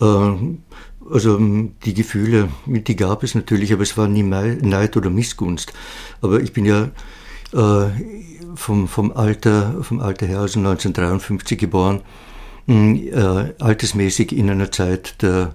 Ähm, 0.00 0.62
also 1.10 1.38
die 1.84 1.94
Gefühle, 1.94 2.48
die 2.66 2.96
gab 2.96 3.24
es 3.24 3.34
natürlich, 3.34 3.72
aber 3.72 3.82
es 3.82 3.96
war 3.96 4.06
nie 4.06 4.22
Neid 4.22 4.96
oder 4.96 5.10
Missgunst. 5.10 5.72
Aber 6.20 6.40
ich 6.40 6.52
bin 6.52 6.64
ja 6.64 6.84
äh, 6.84 6.90
vom, 7.52 8.88
vom, 8.88 9.12
Alter, 9.12 9.82
vom 9.82 10.00
Alter 10.00 10.26
her, 10.26 10.40
also 10.40 10.60
1953 10.60 11.58
geboren, 11.58 12.00
äh, 12.68 13.52
altersmäßig 13.58 14.36
in 14.36 14.50
einer 14.50 14.70
Zeit 14.70 15.22
der 15.22 15.54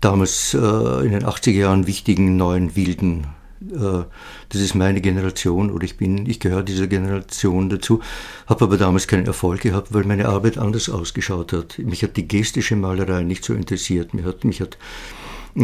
damals 0.00 0.54
äh, 0.54 0.58
in 0.58 1.12
den 1.12 1.24
80er 1.24 1.50
Jahren 1.50 1.86
wichtigen 1.86 2.36
neuen 2.36 2.76
Wilden. 2.76 3.26
Äh, 3.60 4.04
das 4.48 4.60
ist 4.60 4.74
meine 4.74 5.00
Generation 5.00 5.70
oder 5.70 5.84
ich 5.84 5.96
bin, 5.96 6.26
ich 6.26 6.40
gehöre 6.40 6.62
dieser 6.62 6.86
Generation 6.86 7.68
dazu, 7.68 8.00
habe 8.46 8.64
aber 8.64 8.76
damals 8.76 9.08
keinen 9.08 9.26
Erfolg 9.26 9.60
gehabt, 9.60 9.92
weil 9.92 10.04
meine 10.04 10.28
Arbeit 10.28 10.58
anders 10.58 10.88
ausgeschaut 10.88 11.52
hat. 11.52 11.78
Mich 11.78 12.02
hat 12.02 12.16
die 12.16 12.28
gestische 12.28 12.76
Malerei 12.76 13.24
nicht 13.24 13.44
so 13.44 13.54
interessiert, 13.54 14.14
mich 14.14 14.24
hat, 14.24 14.44
mich 14.44 14.60
hat 14.60 14.78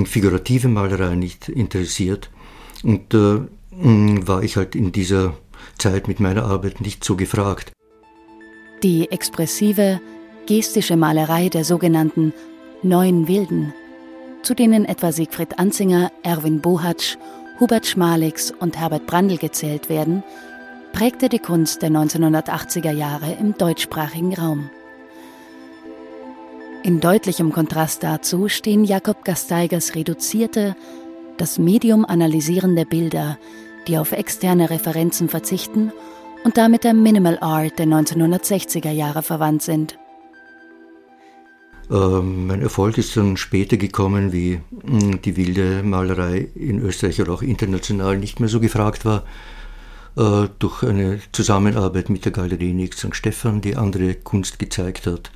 figurative 0.07 0.69
Malerei 0.69 1.15
nicht 1.15 1.49
interessiert 1.49 2.31
und 2.83 3.15
äh, 3.15 3.41
war 3.71 4.43
ich 4.43 4.57
halt 4.57 4.75
in 4.75 4.93
dieser 4.93 5.35
Zeit 5.79 6.09
mit 6.09 6.21
meiner 6.21 6.45
Arbeit 6.45 6.81
nicht 6.81 7.05
so 7.05 7.17
gefragt. 7.17 7.73
Die 8.83 9.11
expressive, 9.11 10.01
gestische 10.47 10.97
Malerei 10.97 11.49
der 11.49 11.65
sogenannten 11.65 12.33
Neuen 12.83 13.29
Wilden 13.29 13.73
zu 14.45 14.55
denen 14.55 14.85
etwa 14.85 15.11
Siegfried 15.11 15.59
Anzinger, 15.59 16.13
Erwin 16.23 16.61
Bohatsch, 16.61 17.17
Hubert 17.59 17.87
Schmalix 17.87 18.51
und 18.51 18.79
Herbert 18.79 19.07
Brandl 19.07 19.39
gezählt 19.39 19.89
werden, 19.89 20.23
prägte 20.93 21.29
die 21.29 21.39
Kunst 21.39 21.83
der 21.83 21.91
1980er 21.91 22.93
Jahre 22.93 23.33
im 23.41 23.57
deutschsprachigen 23.57 24.35
Raum. 24.35 24.71
In 26.83 27.01
deutlichem 27.01 27.53
Kontrast 27.53 28.03
dazu 28.03 28.49
stehen 28.49 28.85
Jakob 28.85 29.25
Gasteigers 29.25 29.95
reduzierte, 29.95 30.77
das 31.39 31.59
Medium 31.59 32.05
analysierende 32.05 32.85
Bilder, 32.85 33.39
die 33.87 33.99
auf 33.99 34.13
externe 34.13 34.71
Referenzen 34.71 35.29
verzichten 35.29 35.93
und 36.45 36.57
damit 36.57 36.85
der 36.85 36.95
Minimal 36.95 37.39
Art 37.41 37.79
der 37.79 37.87
1960er 37.87 38.91
Jahre 38.91 39.23
verwandt 39.23 39.63
sind. 39.63 39.99
Ähm, 41.91 42.47
mein 42.47 42.63
Erfolg 42.63 42.97
ist 42.99 43.17
dann 43.17 43.37
später 43.37 43.77
gekommen, 43.77 44.33
wie 44.33 44.61
hm, 44.85 45.21
die 45.23 45.37
wilde 45.37 45.83
Malerei 45.83 46.49
in 46.55 46.81
Österreich 46.81 47.21
oder 47.21 47.33
auch 47.33 47.43
international 47.43 48.17
nicht 48.17 48.41
mehr 48.41 48.49
so 48.49 48.61
gefragt 48.61 49.05
war, 49.05 49.25
äh, 50.17 50.49
durch 50.59 50.83
eine 50.83 51.21
Zusammenarbeit 51.33 52.09
mit 52.09 52.25
der 52.25 52.33
Galerie 52.33 52.73
Nix 52.73 52.99
St. 52.99 53.15
Stephan, 53.15 53.61
die 53.61 53.77
andere 53.77 54.15
Kunst 54.15 54.59
gezeigt 54.59 55.07
hat, 55.07 55.31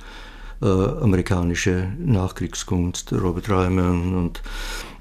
äh, 0.61 0.65
amerikanische 0.65 1.91
Nachkriegskunst, 1.99 3.13
Robert 3.13 3.49
Ryman 3.49 4.15
und, 4.15 4.41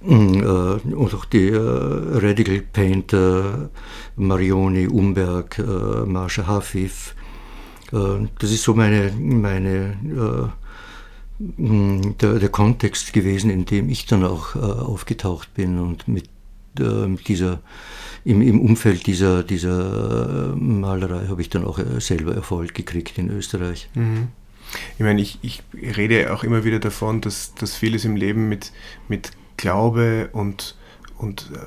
und 0.00 1.14
auch 1.14 1.24
die 1.24 1.50
Radical 1.52 2.60
Painter, 2.72 3.70
Marioni, 4.16 4.86
Umberg, 4.86 5.58
Marsha 6.06 6.46
Hafif. 6.46 7.14
das 7.90 8.50
ist 8.50 8.62
so 8.62 8.74
meine, 8.74 9.12
meine 9.18 10.52
der, 11.38 12.38
der, 12.38 12.48
Kontext 12.48 13.12
gewesen, 13.12 13.50
in 13.50 13.64
dem 13.64 13.88
ich 13.88 14.06
dann 14.06 14.24
auch 14.24 14.56
äh, 14.56 14.58
aufgetaucht 14.58 15.54
bin 15.54 15.78
und 15.78 16.08
mit, 16.08 16.28
äh, 16.80 17.16
dieser, 17.26 17.60
im, 18.24 18.42
im, 18.42 18.60
Umfeld 18.60 19.06
dieser, 19.06 19.44
dieser 19.44 20.54
Malerei 20.56 21.28
habe 21.28 21.40
ich 21.40 21.48
dann 21.48 21.64
auch 21.64 21.78
äh, 21.78 22.00
selber 22.00 22.34
Erfolg 22.34 22.74
gekriegt 22.74 23.18
in 23.18 23.30
Österreich. 23.30 23.88
Mhm. 23.94 24.28
Ich 24.98 25.04
meine, 25.04 25.22
ich, 25.22 25.38
ich 25.42 25.62
rede 25.96 26.32
auch 26.34 26.44
immer 26.44 26.64
wieder 26.64 26.80
davon, 26.80 27.20
dass, 27.20 27.54
dass 27.54 27.76
vieles 27.76 28.04
im 28.04 28.16
Leben 28.16 28.48
mit, 28.48 28.72
mit 29.08 29.30
Glaube 29.58 30.30
und, 30.32 30.74
und 31.18 31.50
äh, 31.52 31.58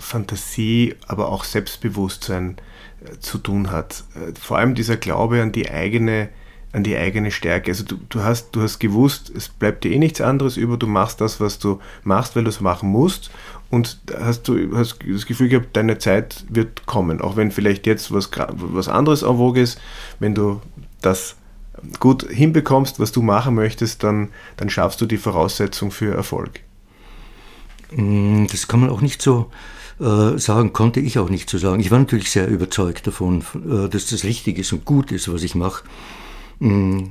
Fantasie, 0.00 0.96
aber 1.06 1.28
auch 1.28 1.44
Selbstbewusstsein 1.44 2.56
äh, 3.04 3.20
zu 3.20 3.38
tun 3.38 3.70
hat. 3.70 4.02
Äh, 4.16 4.32
vor 4.38 4.58
allem 4.58 4.74
dieser 4.74 4.96
Glaube 4.96 5.40
an 5.40 5.52
die 5.52 5.70
eigene 5.70 6.30
an 6.72 6.82
die 6.82 6.96
eigene 6.96 7.30
Stärke. 7.30 7.70
Also 7.70 7.84
du, 7.84 7.96
du, 8.08 8.24
hast, 8.24 8.50
du 8.50 8.60
hast 8.60 8.80
gewusst, 8.80 9.30
es 9.34 9.48
bleibt 9.48 9.84
dir 9.84 9.92
eh 9.92 9.98
nichts 9.98 10.20
anderes 10.20 10.56
über, 10.56 10.76
du 10.76 10.88
machst 10.88 11.20
das, 11.20 11.40
was 11.40 11.60
du 11.60 11.78
machst, 12.02 12.34
weil 12.34 12.42
du 12.42 12.50
es 12.50 12.60
machen 12.60 12.88
musst 12.88 13.30
und 13.70 13.98
hast 14.18 14.48
du 14.48 14.76
hast 14.76 14.98
das 15.06 15.26
Gefühl 15.26 15.48
gehabt, 15.48 15.76
deine 15.76 15.98
Zeit 15.98 16.44
wird 16.48 16.84
kommen, 16.86 17.20
auch 17.20 17.36
wenn 17.36 17.52
vielleicht 17.52 17.86
jetzt 17.86 18.12
was, 18.12 18.28
was 18.56 18.88
anderes 18.88 19.22
en 19.22 19.36
vogue 19.36 19.60
ist, 19.60 19.80
wenn 20.18 20.34
du 20.34 20.60
das 21.00 21.36
gut 22.00 22.28
hinbekommst, 22.28 22.98
was 22.98 23.12
du 23.12 23.22
machen 23.22 23.54
möchtest, 23.54 24.02
dann, 24.02 24.30
dann 24.56 24.68
schaffst 24.68 25.00
du 25.00 25.06
die 25.06 25.16
Voraussetzung 25.16 25.92
für 25.92 26.12
Erfolg. 26.12 26.63
Mm, 27.96 28.46
das 28.50 28.68
kann 28.68 28.80
man 28.80 28.90
auch 28.90 29.00
nicht 29.00 29.22
so 29.22 29.50
äh, 30.00 30.38
sagen, 30.38 30.72
konnte 30.72 31.00
ich 31.00 31.18
auch 31.18 31.30
nicht 31.30 31.48
so 31.48 31.58
sagen. 31.58 31.80
Ich 31.80 31.90
war 31.90 31.98
natürlich 31.98 32.30
sehr 32.30 32.48
überzeugt 32.48 33.06
davon, 33.06 33.44
äh, 33.54 33.88
dass 33.88 34.06
das 34.06 34.24
richtig 34.24 34.58
ist 34.58 34.72
und 34.72 34.84
gut 34.84 35.12
ist, 35.12 35.32
was 35.32 35.42
ich 35.42 35.54
mache. 35.54 35.84
Mm, 36.58 37.06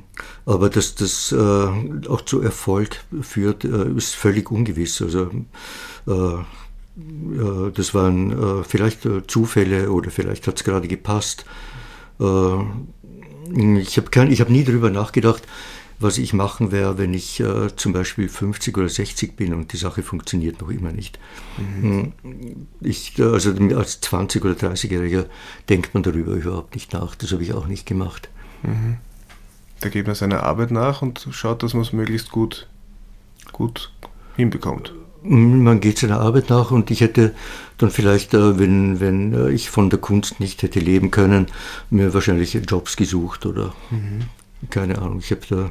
aber 0.46 0.68
dass 0.70 0.94
das 0.94 1.32
äh, 1.32 2.08
auch 2.08 2.20
zu 2.22 2.40
Erfolg 2.40 3.04
führt, 3.22 3.64
äh, 3.64 3.88
ist 3.96 4.14
völlig 4.14 4.50
ungewiss. 4.50 5.00
Also 5.02 5.30
das 7.74 7.94
waren 7.94 8.62
vielleicht 8.64 9.08
Zufälle 9.26 9.90
oder 9.90 10.10
vielleicht 10.10 10.46
hat 10.46 10.58
es 10.58 10.64
gerade 10.64 10.86
gepasst. 10.86 11.44
Ich 12.20 13.96
habe 13.96 14.36
hab 14.36 14.50
nie 14.50 14.64
darüber 14.64 14.90
nachgedacht, 14.90 15.42
was 15.98 16.18
ich 16.18 16.32
machen 16.32 16.72
werde, 16.72 16.98
wenn 16.98 17.14
ich 17.14 17.42
zum 17.76 17.92
Beispiel 17.92 18.28
50 18.28 18.76
oder 18.76 18.88
60 18.88 19.36
bin 19.36 19.54
und 19.54 19.72
die 19.72 19.76
Sache 19.76 20.02
funktioniert 20.02 20.60
noch 20.60 20.70
immer 20.70 20.92
nicht. 20.92 21.18
Mhm. 21.56 22.12
Mm, 22.22 22.66
ich, 22.80 23.14
also 23.22 23.50
als 23.50 24.02
20- 24.02 24.40
oder 24.42 24.52
30-Jähriger 24.52 25.26
denkt 25.68 25.94
man 25.94 26.02
darüber 26.02 26.32
überhaupt 26.32 26.74
nicht 26.74 26.92
nach. 26.92 27.14
Das 27.14 27.32
habe 27.32 27.42
ich 27.42 27.54
auch 27.54 27.66
nicht 27.66 27.86
gemacht. 27.86 28.28
Mhm 28.62 28.98
da 29.84 29.90
geht 29.90 30.06
man 30.06 30.14
seiner 30.14 30.42
Arbeit 30.42 30.70
nach 30.70 31.02
und 31.02 31.28
schaut, 31.30 31.62
dass 31.62 31.74
man 31.74 31.82
es 31.82 31.92
möglichst 31.92 32.30
gut, 32.30 32.66
gut 33.52 33.92
hinbekommt. 34.34 34.94
Man 35.22 35.80
geht 35.80 35.98
seiner 35.98 36.20
Arbeit 36.20 36.48
nach 36.48 36.70
und 36.70 36.90
ich 36.90 37.02
hätte 37.02 37.34
dann 37.78 37.90
vielleicht, 37.90 38.34
äh, 38.34 38.58
wenn, 38.58 39.00
wenn 39.00 39.32
äh, 39.32 39.50
ich 39.50 39.70
von 39.70 39.90
der 39.90 39.98
Kunst 39.98 40.40
nicht 40.40 40.62
hätte 40.62 40.80
leben 40.80 41.10
können, 41.10 41.46
mir 41.90 42.14
wahrscheinlich 42.14 42.54
Jobs 42.54 42.96
gesucht 42.96 43.46
oder 43.46 43.74
mhm. 43.90 44.22
keine 44.70 44.98
Ahnung. 44.98 45.18
Ich 45.18 45.30
habe 45.30 45.42
da 45.48 45.70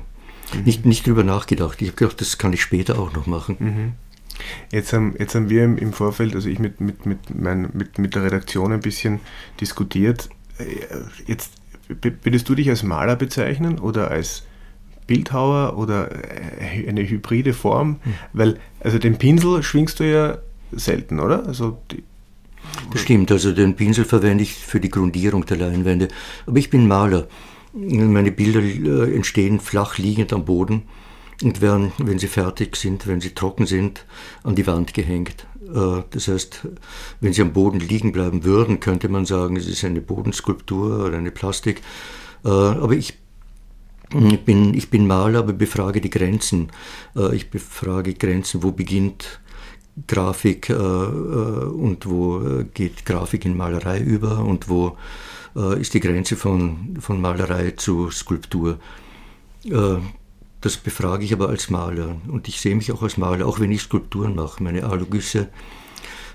mhm. 0.53 0.63
nicht, 0.63 0.85
nicht 0.85 1.07
drüber 1.07 1.23
nachgedacht. 1.23 1.81
Ich 1.81 1.89
habe 1.89 1.97
gedacht, 1.97 2.21
das 2.21 2.37
kann 2.37 2.53
ich 2.53 2.61
später 2.61 2.99
auch 2.99 3.13
noch 3.13 3.27
machen. 3.27 3.57
Mhm. 3.59 3.91
Jetzt 4.71 4.93
haben, 4.93 5.15
jetzt 5.19 5.35
haben 5.35 5.49
wir 5.49 5.63
im 5.63 5.93
Vorfeld, 5.93 6.33
also 6.33 6.49
ich 6.49 6.57
mit, 6.57 6.81
mit, 6.81 7.05
mit, 7.05 7.19
mein, 7.33 7.69
mit, 7.73 7.99
mit 7.99 8.15
der 8.15 8.23
Redaktion 8.23 8.71
ein 8.71 8.79
bisschen 8.79 9.19
diskutiert. 9.59 10.29
Äh, 10.57 10.65
jetzt 11.27 11.51
Würdest 12.01 12.47
du 12.47 12.55
dich 12.55 12.69
als 12.69 12.83
Maler 12.83 13.15
bezeichnen 13.15 13.77
oder 13.77 14.09
als 14.09 14.43
Bildhauer 15.05 15.77
oder 15.77 16.09
äh, 16.11 16.87
eine 16.87 17.07
hybride 17.07 17.53
Form? 17.53 17.99
Hm. 18.03 18.13
Weil, 18.31 18.59
also 18.79 18.99
den 18.99 19.17
Pinsel 19.17 19.63
schwingst 19.63 19.99
du 19.99 20.09
ja 20.09 20.37
selten, 20.71 21.19
oder? 21.19 21.45
Also 21.45 21.81
die, 21.91 22.03
das 22.91 23.01
stimmt, 23.01 23.31
also 23.31 23.51
den 23.51 23.75
Pinsel 23.75 24.05
verwende 24.05 24.43
ich 24.43 24.53
für 24.53 24.79
die 24.79 24.89
Grundierung 24.89 25.45
der 25.45 25.57
Leinwände. 25.57 26.07
Aber 26.45 26.57
ich 26.57 26.69
bin 26.69 26.87
Maler. 26.87 27.27
Meine 27.73 28.31
Bilder 28.31 28.61
äh, 28.61 29.15
entstehen 29.15 29.59
flach 29.59 29.97
liegend 29.97 30.31
am 30.31 30.45
Boden 30.45 30.83
und 31.41 31.59
werden, 31.59 31.91
wenn 31.97 32.19
sie 32.19 32.27
fertig 32.27 32.75
sind, 32.75 33.07
wenn 33.07 33.19
sie 33.19 33.31
trocken 33.31 33.65
sind, 33.65 34.05
an 34.43 34.53
die 34.53 34.67
Wand 34.67 34.93
gehängt. 34.93 35.47
Äh, 35.73 36.03
das 36.11 36.27
heißt, 36.27 36.67
wenn 37.19 37.33
sie 37.33 37.41
am 37.41 37.51
Boden 37.51 37.79
liegen 37.79 38.11
bleiben 38.11 38.43
würden, 38.43 38.79
könnte 38.79 39.09
man 39.09 39.25
sagen, 39.25 39.55
es 39.55 39.67
ist 39.67 39.83
eine 39.83 40.01
Bodenskulptur 40.01 41.03
oder 41.03 41.17
eine 41.17 41.31
Plastik. 41.31 41.81
Äh, 42.45 42.49
aber 42.49 42.93
ich 42.93 43.17
bin, 44.45 44.75
ich 44.75 44.91
bin 44.91 45.07
Maler, 45.07 45.39
aber 45.39 45.53
befrage 45.53 45.99
die 45.99 46.11
Grenzen. 46.11 46.71
Ich 47.33 47.49
befrage 47.49 48.13
Grenzen, 48.13 48.61
wo 48.61 48.71
beginnt 48.71 49.39
Grafik 50.05 50.69
und 50.69 51.97
wo 52.05 52.63
geht 52.75 53.07
Grafik 53.07 53.43
in 53.45 53.57
Malerei 53.57 53.99
über 54.01 54.45
und 54.45 54.69
wo 54.69 54.97
ist 55.55 55.93
die 55.93 55.99
Grenze 55.99 56.35
von, 56.35 56.97
von 56.99 57.21
Malerei 57.21 57.71
zu 57.71 58.09
Skulptur. 58.09 58.79
Das 60.63 60.77
befrage 60.77 61.25
ich 61.25 61.33
aber 61.33 61.49
als 61.49 61.69
Maler 61.69 62.15
und 62.29 62.47
ich 62.47 62.61
sehe 62.61 62.73
mich 62.73 62.91
auch 62.93 63.03
als 63.03 63.17
Maler, 63.17 63.45
auch 63.45 63.59
wenn 63.59 63.71
ich 63.71 63.81
Skulpturen 63.81 64.33
mache. 64.33 64.63
Meine 64.63 64.85
Alugüsse 64.85 65.49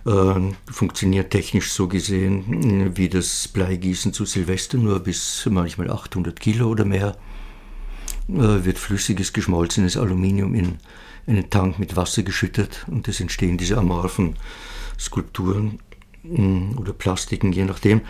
äh, 0.05 0.35
funktioniert 0.71 1.31
technisch 1.31 1.73
so 1.73 1.89
gesehen 1.89 2.95
wie 2.95 3.09
das 3.09 3.49
Bleigießen 3.49 4.13
zu 4.13 4.27
Silvester, 4.27 4.77
nur 4.77 5.01
bis 5.01 5.49
manchmal 5.51 5.91
800 5.91 6.39
Kilo 6.39 6.69
oder 6.69 6.85
mehr. 6.85 7.17
Äh, 8.29 8.67
wird 8.67 8.79
flüssiges, 8.79 9.33
geschmolzenes 9.33 9.97
Aluminium 9.97 10.55
in 10.55 10.77
einen 11.27 11.49
Tank 11.49 11.79
mit 11.79 11.97
Wasser 11.97 12.23
geschüttet 12.23 12.85
und 12.87 13.09
es 13.09 13.21
entstehen 13.21 13.57
diese 13.57 13.79
amorphen 13.79 14.37
Skulpturen 14.99 15.79
oder 16.77 16.93
Plastiken, 16.93 17.53
je 17.53 17.65
nachdem. 17.65 18.03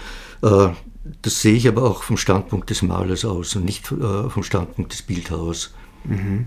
Äh, 0.43 0.69
das 1.23 1.41
sehe 1.41 1.55
ich 1.55 1.67
aber 1.69 1.85
auch 1.85 2.03
vom 2.03 2.17
Standpunkt 2.17 2.71
des 2.71 2.83
Malers 2.83 3.25
aus 3.25 3.57
und 3.57 3.65
nicht 3.65 3.91
äh, 3.93 4.29
vom 4.29 4.43
Standpunkt 4.43 4.93
des 4.93 5.03
Bildhauers. 5.03 5.73
Mhm. 6.05 6.47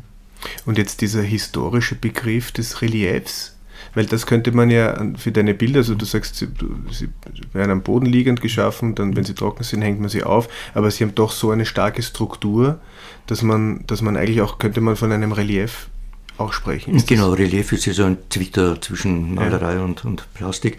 Und 0.65 0.77
jetzt 0.77 1.01
dieser 1.01 1.21
historische 1.21 1.95
Begriff 1.95 2.51
des 2.51 2.81
Reliefs, 2.81 3.55
weil 3.93 4.05
das 4.05 4.25
könnte 4.25 4.51
man 4.51 4.69
ja 4.69 5.03
für 5.17 5.31
deine 5.31 5.53
Bilder, 5.53 5.79
also 5.79 5.95
du 5.95 6.05
sagst, 6.05 6.35
sie, 6.35 6.47
sie 6.91 7.09
werden 7.53 7.71
am 7.71 7.81
Boden 7.81 8.05
liegend 8.05 8.41
geschaffen, 8.41 8.95
dann 8.95 9.15
wenn 9.15 9.23
sie 9.23 9.35
trocken 9.35 9.63
sind, 9.63 9.81
hängt 9.81 9.99
man 9.99 10.09
sie 10.09 10.23
auf, 10.23 10.47
aber 10.73 10.89
sie 10.91 11.03
haben 11.03 11.15
doch 11.15 11.31
so 11.31 11.51
eine 11.51 11.65
starke 11.65 12.01
Struktur, 12.01 12.79
dass 13.27 13.41
man, 13.41 13.83
dass 13.87 14.01
man 14.01 14.17
eigentlich 14.17 14.41
auch, 14.41 14.59
könnte 14.59 14.81
man 14.81 14.95
von 14.95 15.11
einem 15.11 15.31
Relief 15.31 15.89
auch 16.37 16.53
sprechen. 16.53 16.95
Ist 16.95 17.07
genau, 17.07 17.33
Relief 17.33 17.71
ist 17.71 17.85
ja 17.85 17.93
so 17.93 18.03
ein 18.05 18.17
Twitter 18.29 18.81
zwischen 18.81 19.35
Malerei 19.35 19.75
ja. 19.75 19.83
und, 19.83 20.05
und 20.05 20.27
Plastik. 20.33 20.77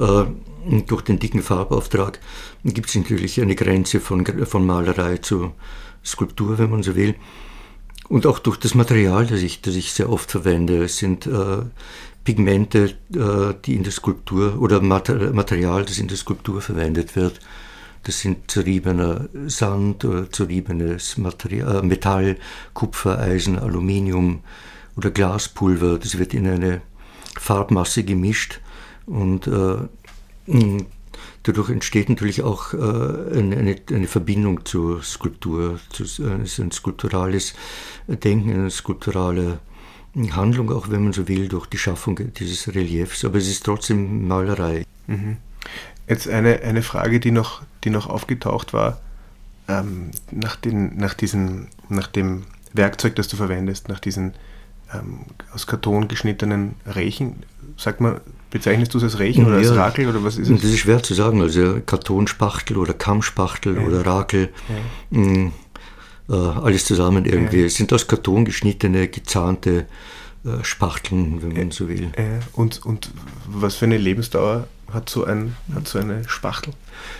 Äh, 0.00 0.24
durch 0.86 1.02
den 1.02 1.18
dicken 1.18 1.42
Farbauftrag 1.42 2.20
gibt 2.64 2.88
es 2.88 2.94
natürlich 2.94 3.40
eine 3.40 3.54
Grenze 3.54 4.00
von, 4.00 4.26
von 4.26 4.66
Malerei 4.66 5.18
zu 5.18 5.52
Skulptur, 6.04 6.58
wenn 6.58 6.70
man 6.70 6.82
so 6.82 6.96
will. 6.96 7.14
Und 8.08 8.26
auch 8.26 8.38
durch 8.40 8.56
das 8.56 8.74
Material, 8.74 9.26
das 9.26 9.42
ich, 9.42 9.62
das 9.62 9.76
ich 9.76 9.92
sehr 9.92 10.10
oft 10.10 10.30
verwende. 10.30 10.82
Es 10.82 10.98
sind 10.98 11.26
äh, 11.26 11.62
Pigmente, 12.24 12.96
äh, 13.14 13.54
die 13.64 13.76
in 13.76 13.84
der 13.84 13.92
Skulptur 13.92 14.60
oder 14.60 14.80
Material, 14.80 15.84
das 15.84 15.98
in 15.98 16.08
der 16.08 16.16
Skulptur 16.16 16.60
verwendet 16.60 17.14
wird. 17.14 17.40
Das 18.02 18.20
sind 18.20 18.50
zerriebener 18.50 19.28
Sand 19.46 20.04
oder 20.04 20.30
zerriebenes 20.30 21.18
Material, 21.18 21.76
äh, 21.76 21.86
Metall, 21.86 22.36
Kupfer, 22.74 23.18
Eisen, 23.18 23.58
Aluminium 23.58 24.40
oder 24.96 25.10
Glaspulver. 25.10 25.98
Das 25.98 26.18
wird 26.18 26.34
in 26.34 26.48
eine 26.48 26.82
Farbmasse 27.38 28.02
gemischt 28.04 28.60
und 29.06 29.46
äh, 29.46 29.78
Dadurch 31.42 31.70
entsteht 31.70 32.08
natürlich 32.08 32.42
auch 32.42 32.74
äh, 32.74 32.76
eine, 32.76 33.76
eine, 33.90 34.06
Verbindung 34.06 34.64
zur 34.64 35.02
Skulptur. 35.02 35.80
Es 35.92 36.18
ist 36.18 36.60
ein 36.60 36.70
skulpturales 36.70 37.54
Denken, 38.06 38.52
eine 38.52 38.70
skulpturale 38.70 39.58
Handlung, 40.32 40.70
auch 40.70 40.90
wenn 40.90 41.04
man 41.04 41.12
so 41.12 41.28
will, 41.28 41.48
durch 41.48 41.66
die 41.66 41.78
Schaffung 41.78 42.18
dieses 42.34 42.74
Reliefs. 42.74 43.24
Aber 43.24 43.38
es 43.38 43.48
ist 43.48 43.64
trotzdem 43.64 44.28
Malerei. 44.28 44.84
Mhm. 45.06 45.38
Jetzt 46.06 46.28
eine, 46.28 46.60
eine 46.60 46.82
Frage, 46.82 47.20
die 47.20 47.30
noch, 47.30 47.62
die 47.84 47.90
noch 47.90 48.08
aufgetaucht 48.08 48.72
war. 48.72 49.00
Ähm, 49.68 50.10
nach, 50.30 50.56
den, 50.56 50.96
nach, 50.96 51.14
diesen, 51.14 51.68
nach 51.88 52.08
dem 52.08 52.44
Werkzeug, 52.72 53.14
das 53.16 53.28
du 53.28 53.36
verwendest, 53.36 53.88
nach 53.88 54.00
diesen 54.00 54.34
ähm, 54.92 55.20
aus 55.52 55.66
Karton 55.66 56.08
geschnittenen 56.08 56.74
Rechen, 56.84 57.44
sag 57.76 58.00
mal, 58.00 58.20
Bezeichnest 58.50 58.92
du 58.94 58.98
es 58.98 59.04
als 59.04 59.18
Rechen 59.18 59.46
oder 59.46 59.56
als 59.56 59.74
Rakel 59.74 60.08
oder 60.08 60.24
was 60.24 60.36
ist 60.36 60.50
es? 60.50 60.60
Das 60.60 60.70
ist 60.70 60.80
schwer 60.80 61.02
zu 61.02 61.14
sagen. 61.14 61.40
Also 61.40 61.80
Kartonspachtel 61.86 62.76
oder 62.76 62.94
Kammspachtel 62.94 63.76
ja. 63.76 63.82
oder 63.82 64.04
Rakel. 64.04 64.48
Ja. 64.68 65.18
Mh, 65.18 65.38
mm, 65.38 65.52
äh, 66.30 66.34
alles 66.34 66.84
zusammen 66.84 67.24
irgendwie. 67.24 67.60
Ja. 67.60 67.66
Es 67.66 67.76
sind 67.76 67.92
aus 67.92 68.06
Karton 68.06 68.44
geschnittene, 68.44 69.08
gezahnte 69.08 69.86
äh, 70.44 70.62
Spachteln, 70.64 71.42
wenn 71.42 71.52
man 71.52 71.70
so 71.70 71.88
will. 71.88 72.10
Und, 72.52 72.84
und 72.84 73.10
was 73.46 73.76
für 73.76 73.84
eine 73.84 73.98
Lebensdauer 73.98 74.66
hat 74.92 75.08
so, 75.10 75.24
ein, 75.24 75.56
hat 75.74 75.86
so 75.86 75.98
eine 75.98 76.28
Spachtel? 76.28 76.72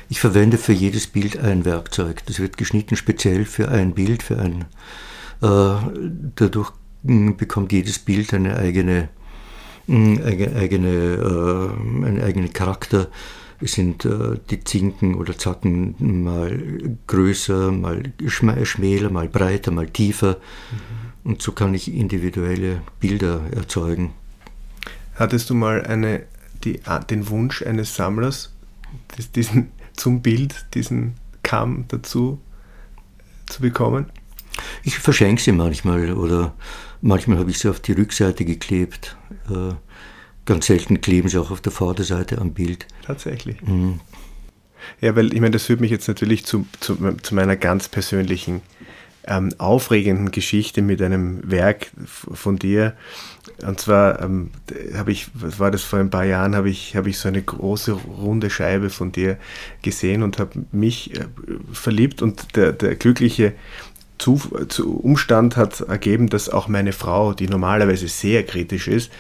Ich 0.09 0.21
verwende 0.21 0.59
für 0.59 0.73
jedes 0.73 1.07
Bild 1.07 1.39
ein 1.39 1.65
Werkzeug. 1.65 2.23
Das 2.27 2.41
wird 2.41 2.57
geschnitten 2.57 2.97
speziell 2.97 3.45
für 3.45 3.69
ein 3.69 3.93
Bild, 3.95 4.23
für 4.23 4.39
ein. 4.39 4.65
Äh, 5.43 5.77
dadurch 6.37 6.73
mm, 7.03 7.33
bekommt 7.37 7.73
jedes 7.73 7.99
Bild 7.99 8.35
eine 8.35 8.57
eigene 8.57 9.09
eigene, 9.91 10.89
äh, 10.89 12.07
einen 12.07 12.23
eigenen 12.23 12.53
Charakter. 12.53 13.09
Es 13.61 13.73
sind 13.73 14.05
äh, 14.05 14.39
die 14.49 14.65
Zinken 14.65 15.17
oder 15.17 15.37
Zacken 15.37 16.25
mal 16.25 16.97
größer, 17.07 17.71
mal 17.73 18.13
schmäler, 18.27 19.11
mal 19.11 19.29
breiter, 19.29 19.71
mal 19.71 19.89
tiefer. 19.89 20.37
Mhm. 20.71 21.31
Und 21.31 21.43
so 21.43 21.53
kann 21.53 21.75
ich 21.75 21.93
individuelle 21.93 22.81
Bilder 23.01 23.43
erzeugen. 23.55 24.13
Hattest 25.15 25.51
du 25.51 25.55
mal 25.55 25.85
eine, 25.85 26.23
die, 26.65 26.81
den 27.11 27.29
Wunsch 27.29 27.63
eines 27.63 27.95
Sammlers, 27.95 28.55
diesen, 29.35 29.71
zum 29.95 30.23
Bild 30.23 30.67
diesen 30.73 31.15
Kamm 31.43 31.85
dazu 31.89 32.41
zu 33.47 33.61
bekommen? 33.61 34.07
Ich 34.83 34.99
verschenke 34.99 35.43
sie 35.43 35.53
manchmal 35.53 36.13
oder 36.13 36.55
manchmal 37.01 37.39
habe 37.39 37.51
ich 37.51 37.59
sie 37.59 37.69
auf 37.69 37.81
die 37.81 37.93
Rückseite 37.93 38.45
geklebt. 38.45 39.17
Äh, 39.49 39.75
ganz 40.45 40.67
selten 40.67 41.01
kleben 41.01 41.29
sie 41.29 41.39
auch 41.39 41.51
auf 41.51 41.61
der 41.61 41.73
Vorderseite 41.73 42.39
am 42.39 42.53
Bild. 42.53 42.87
Tatsächlich. 43.05 43.61
Mhm. 43.63 44.01
Ja, 45.01 45.15
weil 45.15 45.33
ich 45.33 45.41
meine, 45.41 45.53
das 45.53 45.65
führt 45.65 45.81
mich 45.81 45.91
jetzt 45.91 46.09
natürlich 46.09 46.45
zu, 46.47 46.67
zu, 46.81 46.97
zu 47.23 47.35
meiner 47.35 47.57
ganz 47.57 47.89
persönlichen 47.89 48.63
ähm, 49.27 49.51
aufregenden 49.59 50.31
Geschichte 50.31 50.83
mit 50.83 51.03
einem 51.03 51.51
Werk 51.51 51.91
von 52.07 52.57
dir. 52.57 52.95
Und 53.67 53.79
zwar 53.79 54.23
ähm, 54.23 54.51
habe 54.95 55.13
ich, 55.13 55.29
was 55.35 55.59
war 55.59 55.71
das 55.71 55.83
vor 55.83 55.99
ein 55.99 56.11
paar 56.11 56.25
Jahren, 56.25 56.57
habe 56.57 56.71
ich, 56.71 56.97
habe 56.97 57.11
ich 57.11 57.19
so 57.19 57.29
eine 57.29 57.43
große 57.43 57.93
runde 57.93 58.49
Scheibe 58.49 58.89
von 58.91 59.13
dir 59.13 59.37
gesehen 59.83 60.23
und 60.23 60.39
habe 60.39 60.65
mich 60.73 61.15
äh, 61.19 61.27
verliebt 61.73 62.23
und 62.23 62.57
der, 62.57 62.73
der 62.73 62.97
glückliche 62.97 63.53
zu, 64.21 64.37
zu 64.69 64.99
Umstand 65.01 65.57
hat 65.57 65.81
ergeben, 65.81 66.29
dass 66.29 66.49
auch 66.49 66.69
meine 66.69 66.93
Frau, 66.93 67.33
die 67.33 67.49
normalerweise 67.49 68.07
sehr 68.07 68.45
kritisch 68.45 68.87
ist, 68.87 69.11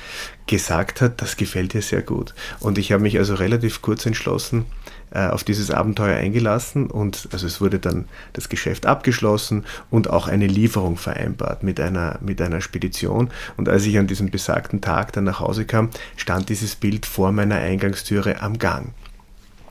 gesagt 0.46 1.00
hat, 1.00 1.22
das 1.22 1.36
gefällt 1.36 1.74
ihr 1.74 1.82
sehr 1.82 2.02
gut. 2.02 2.34
Und 2.60 2.76
ich 2.76 2.92
habe 2.92 3.02
mich 3.02 3.18
also 3.18 3.34
relativ 3.34 3.82
kurz 3.82 4.04
entschlossen, 4.04 4.66
äh, 5.10 5.26
auf 5.26 5.42
dieses 5.42 5.70
Abenteuer 5.70 6.16
eingelassen 6.16 6.90
und 6.90 7.28
also 7.32 7.46
es 7.46 7.60
wurde 7.60 7.78
dann 7.78 8.06
das 8.34 8.48
Geschäft 8.48 8.86
abgeschlossen 8.86 9.64
und 9.90 10.10
auch 10.10 10.28
eine 10.28 10.46
Lieferung 10.46 10.96
vereinbart 10.96 11.62
mit 11.62 11.80
einer, 11.80 12.18
mit 12.20 12.40
einer 12.42 12.60
Spedition. 12.60 13.30
Und 13.56 13.68
als 13.68 13.86
ich 13.86 13.98
an 13.98 14.06
diesem 14.06 14.30
besagten 14.30 14.80
Tag 14.80 15.12
dann 15.14 15.24
nach 15.24 15.40
Hause 15.40 15.64
kam, 15.64 15.90
stand 16.16 16.48
dieses 16.48 16.76
Bild 16.76 17.06
vor 17.06 17.32
meiner 17.32 17.56
Eingangstüre 17.56 18.42
am 18.42 18.58
Gang. 18.58 18.92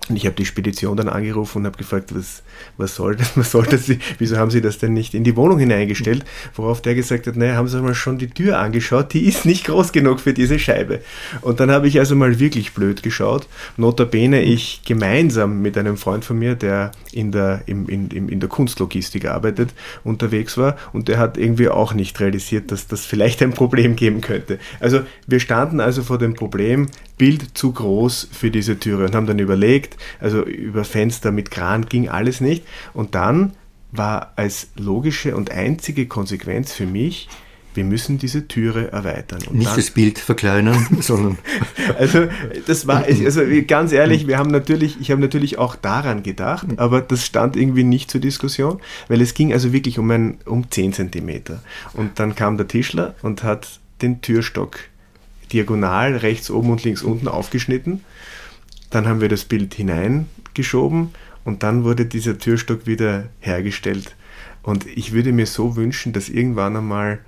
Und 0.09 0.15
ich 0.15 0.25
habe 0.25 0.35
die 0.35 0.45
Spedition 0.45 0.97
dann 0.97 1.07
angerufen 1.07 1.59
und 1.59 1.65
habe 1.67 1.77
gefragt, 1.77 2.15
was, 2.15 2.41
was 2.77 2.95
soll 2.95 3.15
das? 3.15 3.29
Was 3.35 3.51
soll 3.51 3.65
das? 3.65 3.89
Wieso 4.17 4.37
haben 4.37 4.51
Sie 4.51 4.61
das 4.61 4.77
denn 4.77 4.93
nicht 4.93 5.13
in 5.13 5.23
die 5.23 5.35
Wohnung 5.35 5.59
hineingestellt? 5.59 6.25
Worauf 6.55 6.81
der 6.81 6.95
gesagt 6.95 7.27
hat, 7.27 7.35
naja, 7.35 7.55
haben 7.55 7.67
Sie 7.67 7.81
mal 7.81 7.93
schon 7.93 8.17
die 8.17 8.29
Tür 8.29 8.59
angeschaut, 8.59 9.13
die 9.13 9.25
ist 9.25 9.45
nicht 9.45 9.65
groß 9.65 9.91
genug 9.91 10.19
für 10.19 10.33
diese 10.33 10.59
Scheibe. 10.59 11.01
Und 11.41 11.59
dann 11.59 11.71
habe 11.71 11.87
ich 11.87 11.99
also 11.99 12.15
mal 12.15 12.39
wirklich 12.39 12.73
blöd 12.73 13.03
geschaut. 13.03 13.47
Notabene 13.77 14.41
ich 14.41 14.81
gemeinsam 14.85 15.61
mit 15.61 15.77
einem 15.77 15.97
Freund 15.97 16.25
von 16.25 16.37
mir, 16.37 16.55
der 16.55 16.91
in 17.11 17.31
der, 17.31 17.61
im, 17.65 17.87
in, 17.87 18.09
in 18.09 18.39
der 18.39 18.49
Kunstlogistik 18.49 19.25
arbeitet, 19.25 19.69
unterwegs 20.03 20.57
war 20.57 20.77
und 20.93 21.07
der 21.07 21.17
hat 21.17 21.37
irgendwie 21.37 21.69
auch 21.69 21.93
nicht 21.93 22.19
realisiert, 22.19 22.71
dass 22.71 22.87
das 22.87 23.05
vielleicht 23.05 23.41
ein 23.41 23.51
Problem 23.51 23.95
geben 23.95 24.21
könnte. 24.21 24.59
Also 24.79 25.01
wir 25.27 25.39
standen 25.39 25.79
also 25.79 26.03
vor 26.03 26.17
dem 26.17 26.33
Problem, 26.33 26.87
Bild 27.17 27.57
zu 27.57 27.73
groß 27.73 28.29
für 28.31 28.49
diese 28.49 28.79
Türe 28.79 29.05
und 29.05 29.13
haben 29.13 29.27
dann 29.27 29.39
überlegt, 29.39 29.97
also 30.19 30.43
über 30.43 30.85
Fenster 30.85 31.31
mit 31.31 31.51
Kran 31.51 31.85
ging 31.85 32.07
alles 32.07 32.39
nicht. 32.49 32.63
Und 32.93 33.15
dann 33.15 33.53
war 33.91 34.33
als 34.35 34.69
logische 34.75 35.35
und 35.35 35.51
einzige 35.51 36.07
Konsequenz 36.07 36.73
für 36.73 36.85
mich, 36.85 37.27
wir 37.75 37.83
müssen 37.83 38.17
diese 38.17 38.47
Türe 38.47 38.91
erweitern. 38.91 39.41
Und 39.47 39.57
Nicht 39.57 39.69
dann, 39.69 39.77
das 39.77 39.91
Bild 39.91 40.19
verkleinern, 40.19 40.87
sondern. 41.01 41.37
Also, 41.97 42.27
das 42.65 42.87
war, 42.87 43.05
also 43.25 43.41
ganz 43.67 43.91
ehrlich, 43.91 44.27
wir 44.27 44.37
haben 44.37 44.51
natürlich, 44.51 44.99
ich 44.99 45.11
habe 45.11 45.21
natürlich 45.21 45.57
auch 45.57 45.75
daran 45.75 46.23
gedacht, 46.23 46.67
aber 46.77 47.01
das 47.01 47.25
stand 47.25 47.55
irgendwie 47.55 47.83
nicht 47.83 48.09
zur 48.09 48.21
Diskussion, 48.21 48.79
weil 49.07 49.21
es 49.21 49.33
ging 49.33 49.53
also 49.53 49.71
wirklich 49.71 49.99
um, 49.99 50.09
ein, 50.11 50.39
um 50.45 50.69
10 50.69 50.93
Zentimeter. 50.93 51.61
Und 51.93 52.19
dann 52.19 52.35
kam 52.35 52.57
der 52.57 52.67
Tischler 52.67 53.15
und 53.21 53.43
hat 53.43 53.79
den 54.01 54.21
Türstock 54.21 54.79
diagonal 55.53 56.17
rechts 56.17 56.49
oben 56.51 56.71
und 56.71 56.83
links 56.83 57.01
unten 57.01 57.27
aufgeschnitten. 57.27 58.03
Dann 58.89 59.07
haben 59.07 59.21
wir 59.21 59.29
das 59.29 59.45
Bild 59.45 59.73
hineingeschoben 59.75 61.09
und 61.43 61.63
dann 61.63 61.83
wurde 61.83 62.05
dieser 62.05 62.37
Türstock 62.37 62.85
wieder 62.85 63.29
hergestellt. 63.39 64.15
Und 64.63 64.85
ich 64.85 65.13
würde 65.13 65.31
mir 65.31 65.45
so 65.45 65.75
wünschen, 65.75 66.13
dass 66.13 66.29
irgendwann 66.29 66.75
einmal 66.75 67.19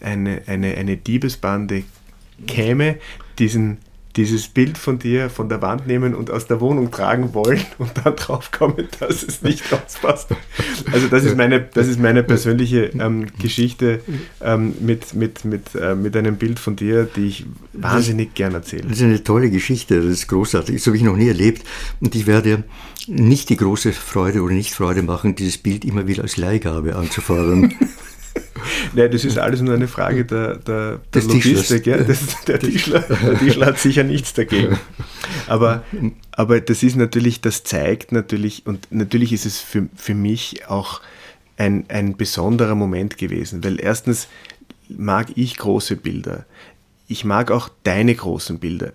eine, 0.00 0.42
eine, 0.46 0.76
eine 0.76 0.96
Diebesbande 0.96 1.84
käme, 2.46 2.96
diesen 3.38 3.78
dieses 4.16 4.46
Bild 4.46 4.78
von 4.78 4.98
dir 4.98 5.28
von 5.28 5.48
der 5.48 5.60
Wand 5.60 5.86
nehmen 5.86 6.14
und 6.14 6.30
aus 6.30 6.46
der 6.46 6.60
Wohnung 6.60 6.90
tragen 6.90 7.34
wollen 7.34 7.60
und 7.78 7.90
dann 8.04 8.14
draufkommen, 8.14 8.88
dass 9.00 9.22
es 9.22 9.42
nicht 9.42 9.72
rauspasst. 9.72 10.30
Also 10.92 11.08
das 11.08 11.24
ist 11.24 11.36
meine, 11.36 11.60
das 11.60 11.88
ist 11.88 11.98
meine 11.98 12.22
persönliche 12.22 12.90
ähm, 12.98 13.26
Geschichte 13.40 14.00
ähm, 14.40 14.74
mit, 14.80 15.14
mit, 15.14 15.44
mit, 15.44 15.74
äh, 15.74 15.94
mit 15.94 16.16
einem 16.16 16.36
Bild 16.36 16.58
von 16.58 16.76
dir, 16.76 17.04
die 17.04 17.26
ich 17.26 17.46
wahnsinnig 17.72 18.28
das, 18.28 18.34
gern 18.36 18.54
erzähle. 18.54 18.84
Das 18.84 18.98
ist 18.98 19.02
eine 19.02 19.24
tolle 19.24 19.50
Geschichte, 19.50 19.96
das 19.96 20.06
ist 20.06 20.28
großartig, 20.28 20.76
das 20.76 20.86
habe 20.86 20.96
ich 20.96 21.02
noch 21.02 21.16
nie 21.16 21.28
erlebt 21.28 21.64
und 22.00 22.14
ich 22.14 22.26
werde 22.26 22.62
nicht 23.06 23.48
die 23.48 23.56
große 23.56 23.92
Freude 23.92 24.42
oder 24.42 24.54
nicht 24.54 24.72
Freude 24.72 25.02
machen, 25.02 25.34
dieses 25.34 25.58
Bild 25.58 25.84
immer 25.84 26.06
wieder 26.06 26.22
als 26.22 26.36
Leihgabe 26.36 26.96
anzufordern. 26.96 27.74
Nein, 28.94 29.10
das 29.10 29.24
ist 29.24 29.38
alles 29.38 29.60
nur 29.60 29.74
eine 29.74 29.88
Frage 29.88 30.24
der, 30.24 30.56
der, 30.56 31.00
der 31.12 31.22
Logistik. 31.22 31.86
Ja? 31.86 31.98
Das, 31.98 32.44
der, 32.46 32.58
Tischler, 32.58 33.00
der 33.00 33.38
Tischler 33.38 33.66
hat 33.66 33.78
sicher 33.78 34.04
nichts 34.04 34.32
dagegen. 34.32 34.78
Aber, 35.46 35.82
aber 36.32 36.60
das 36.60 36.82
ist 36.82 36.96
natürlich, 36.96 37.40
das 37.40 37.64
zeigt 37.64 38.12
natürlich, 38.12 38.66
und 38.66 38.88
natürlich 38.90 39.32
ist 39.32 39.46
es 39.46 39.60
für, 39.60 39.88
für 39.94 40.14
mich 40.14 40.66
auch 40.68 41.00
ein, 41.56 41.84
ein 41.88 42.16
besonderer 42.16 42.74
Moment 42.74 43.18
gewesen, 43.18 43.62
weil 43.64 43.80
erstens 43.80 44.28
mag 44.88 45.28
ich 45.36 45.56
große 45.56 45.96
Bilder. 45.96 46.46
Ich 47.06 47.24
mag 47.24 47.50
auch 47.50 47.68
deine 47.82 48.14
großen 48.14 48.58
Bilder. 48.58 48.92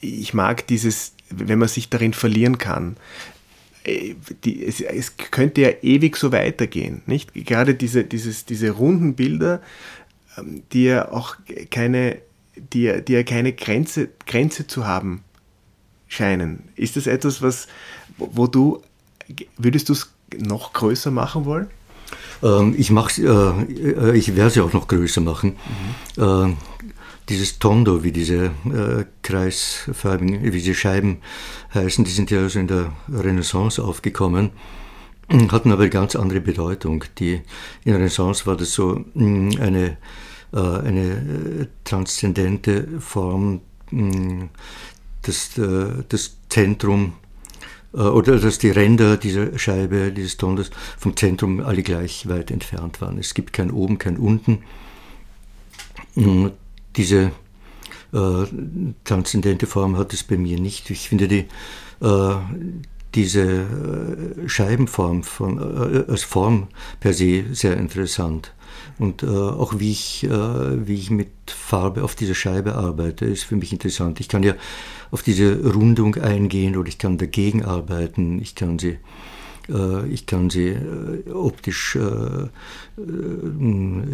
Ich 0.00 0.34
mag 0.34 0.66
dieses, 0.66 1.12
wenn 1.30 1.58
man 1.58 1.68
sich 1.68 1.88
darin 1.88 2.12
verlieren 2.12 2.58
kann. 2.58 2.96
Äh, 3.84 4.14
die, 4.44 4.64
es, 4.64 4.80
es, 4.80 5.16
könnte 5.16 5.60
ja 5.60 5.70
ewig 5.82 6.16
so 6.16 6.32
weitergehen, 6.32 7.02
nicht? 7.06 7.32
Gerade 7.34 7.74
diese, 7.74 8.04
dieses, 8.04 8.44
diese 8.44 8.70
runden 8.70 9.14
Bilder, 9.14 9.60
ähm, 10.38 10.62
die 10.72 10.84
ja 10.84 11.12
auch 11.12 11.36
keine, 11.70 12.18
die, 12.56 13.02
die 13.06 13.12
ja 13.12 13.22
keine 13.22 13.52
Grenze, 13.52 14.08
Grenze 14.26 14.66
zu 14.66 14.86
haben 14.86 15.22
scheinen. 16.08 16.64
Ist 16.76 16.96
das 16.96 17.06
etwas, 17.06 17.42
was, 17.42 17.66
wo 18.18 18.46
du, 18.46 18.80
würdest 19.58 19.88
du 19.88 19.92
es 19.92 20.12
noch 20.38 20.72
größer 20.72 21.10
machen 21.10 21.44
wollen? 21.44 21.68
Ähm, 22.42 22.74
ich 22.76 22.90
äh, 22.90 23.22
äh 23.22 24.16
ich 24.16 24.36
werde 24.36 24.48
es 24.48 24.54
ja 24.54 24.62
auch 24.62 24.72
noch 24.72 24.88
größer 24.88 25.20
machen. 25.20 25.56
Mhm. 26.16 26.22
Äh, 26.22 26.56
dieses 27.28 27.58
Tondo, 27.58 28.04
wie 28.04 28.12
diese 28.12 28.46
äh, 28.66 29.04
kreisförmigen, 29.22 30.42
wie 30.42 30.50
diese 30.50 30.74
Scheiben 30.74 31.18
heißen, 31.72 32.04
die 32.04 32.10
sind 32.10 32.30
ja 32.30 32.40
also 32.40 32.58
in 32.58 32.68
der 32.68 32.92
Renaissance 33.08 33.82
aufgekommen, 33.82 34.50
hatten 35.50 35.72
aber 35.72 35.82
eine 35.82 35.90
ganz 35.90 36.16
andere 36.16 36.40
Bedeutung. 36.40 37.04
Die, 37.18 37.34
in 37.34 37.42
der 37.84 37.96
Renaissance 37.96 38.46
war 38.46 38.56
das 38.56 38.72
so 38.72 39.04
mm, 39.14 39.52
eine, 39.60 39.96
äh, 40.52 40.58
eine 40.58 41.10
äh, 41.62 41.66
transzendente 41.84 43.00
Form, 43.00 43.62
mm, 43.90 44.44
das, 45.22 45.56
äh, 45.56 46.04
das 46.08 46.36
Zentrum 46.50 47.14
äh, 47.94 47.98
oder 47.98 48.38
dass 48.38 48.58
die 48.58 48.70
Ränder 48.70 49.16
dieser 49.16 49.58
Scheibe, 49.58 50.12
dieses 50.12 50.36
Tondos 50.36 50.70
vom 50.98 51.16
Zentrum 51.16 51.60
alle 51.60 51.82
gleich 51.82 52.28
weit 52.28 52.50
entfernt 52.50 53.00
waren. 53.00 53.18
Es 53.18 53.32
gibt 53.32 53.54
kein 53.54 53.70
Oben, 53.70 53.98
kein 53.98 54.18
Unten. 54.18 54.62
Mm, 56.16 56.48
diese 56.96 57.32
äh, 58.12 58.46
transzendente 59.04 59.66
Form 59.66 59.96
hat 59.96 60.12
es 60.12 60.22
bei 60.22 60.36
mir 60.36 60.58
nicht. 60.58 60.90
Ich 60.90 61.08
finde 61.08 61.28
die, 61.28 61.46
äh, 62.00 62.34
diese 63.14 63.42
äh, 63.42 64.48
Scheibenform 64.48 65.22
von, 65.22 65.58
äh, 65.58 66.10
als 66.10 66.22
Form 66.22 66.68
per 67.00 67.12
se 67.12 67.44
sehr 67.52 67.76
interessant. 67.76 68.52
Und 68.98 69.22
äh, 69.22 69.26
auch 69.26 69.78
wie 69.78 69.90
ich, 69.90 70.24
äh, 70.24 70.86
wie 70.86 70.94
ich 70.94 71.10
mit 71.10 71.28
Farbe 71.46 72.04
auf 72.04 72.14
dieser 72.14 72.34
Scheibe 72.34 72.74
arbeite, 72.74 73.24
ist 73.24 73.44
für 73.44 73.56
mich 73.56 73.72
interessant. 73.72 74.20
Ich 74.20 74.28
kann 74.28 74.42
ja 74.42 74.54
auf 75.10 75.22
diese 75.22 75.72
Rundung 75.72 76.16
eingehen 76.16 76.76
oder 76.76 76.88
ich 76.88 76.98
kann 76.98 77.18
dagegen 77.18 77.64
arbeiten. 77.64 78.40
Ich 78.40 78.54
kann 78.54 78.78
sie 78.78 78.98
ich 80.10 80.26
kann 80.26 80.50
sie 80.50 80.68
äh, 80.68 81.30
optisch 81.30 81.96
äh, 81.96 82.48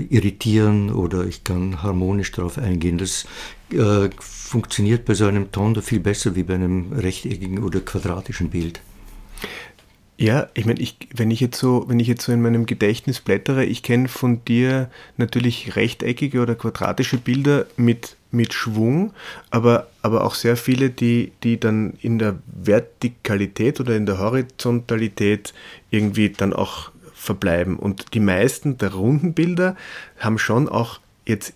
irritieren 0.08 0.90
oder 0.90 1.24
ich 1.24 1.44
kann 1.44 1.82
harmonisch 1.82 2.32
darauf 2.32 2.58
eingehen. 2.58 2.98
Das 2.98 3.26
funktioniert 4.18 5.04
bei 5.04 5.14
so 5.14 5.26
einem 5.26 5.52
Ton 5.52 5.80
viel 5.80 6.00
besser 6.00 6.34
wie 6.34 6.42
bei 6.42 6.54
einem 6.54 6.92
rechteckigen 6.92 7.62
oder 7.62 7.80
quadratischen 7.80 8.50
Bild. 8.50 8.80
Ja, 10.20 10.48
ich 10.52 10.66
meine, 10.66 10.80
ich, 10.80 10.98
wenn 11.14 11.30
ich 11.30 11.40
so, 11.54 11.86
wenn 11.88 11.98
ich 11.98 12.06
jetzt 12.06 12.24
so 12.26 12.32
in 12.32 12.42
meinem 12.42 12.66
Gedächtnis 12.66 13.20
blättere, 13.20 13.64
ich 13.64 13.82
kenne 13.82 14.06
von 14.06 14.44
dir 14.44 14.90
natürlich 15.16 15.76
rechteckige 15.76 16.42
oder 16.42 16.54
quadratische 16.56 17.16
Bilder 17.16 17.64
mit, 17.78 18.16
mit 18.30 18.54
Schwung, 18.54 19.12
aber, 19.50 19.88
aber 20.02 20.24
auch 20.24 20.34
sehr 20.34 20.56
viele, 20.56 20.90
die, 20.90 21.32
die 21.42 21.58
dann 21.58 21.94
in 22.00 22.18
der 22.18 22.38
Vertikalität 22.46 23.80
oder 23.80 23.96
in 23.96 24.06
der 24.06 24.18
Horizontalität 24.18 25.52
irgendwie 25.90 26.30
dann 26.30 26.52
auch 26.52 26.90
verbleiben. 27.14 27.76
Und 27.76 28.14
die 28.14 28.20
meisten 28.20 28.78
der 28.78 28.94
runden 28.94 29.34
Bilder 29.34 29.76
haben 30.18 30.38
schon 30.38 30.68
auch 30.68 31.00
jetzt 31.26 31.52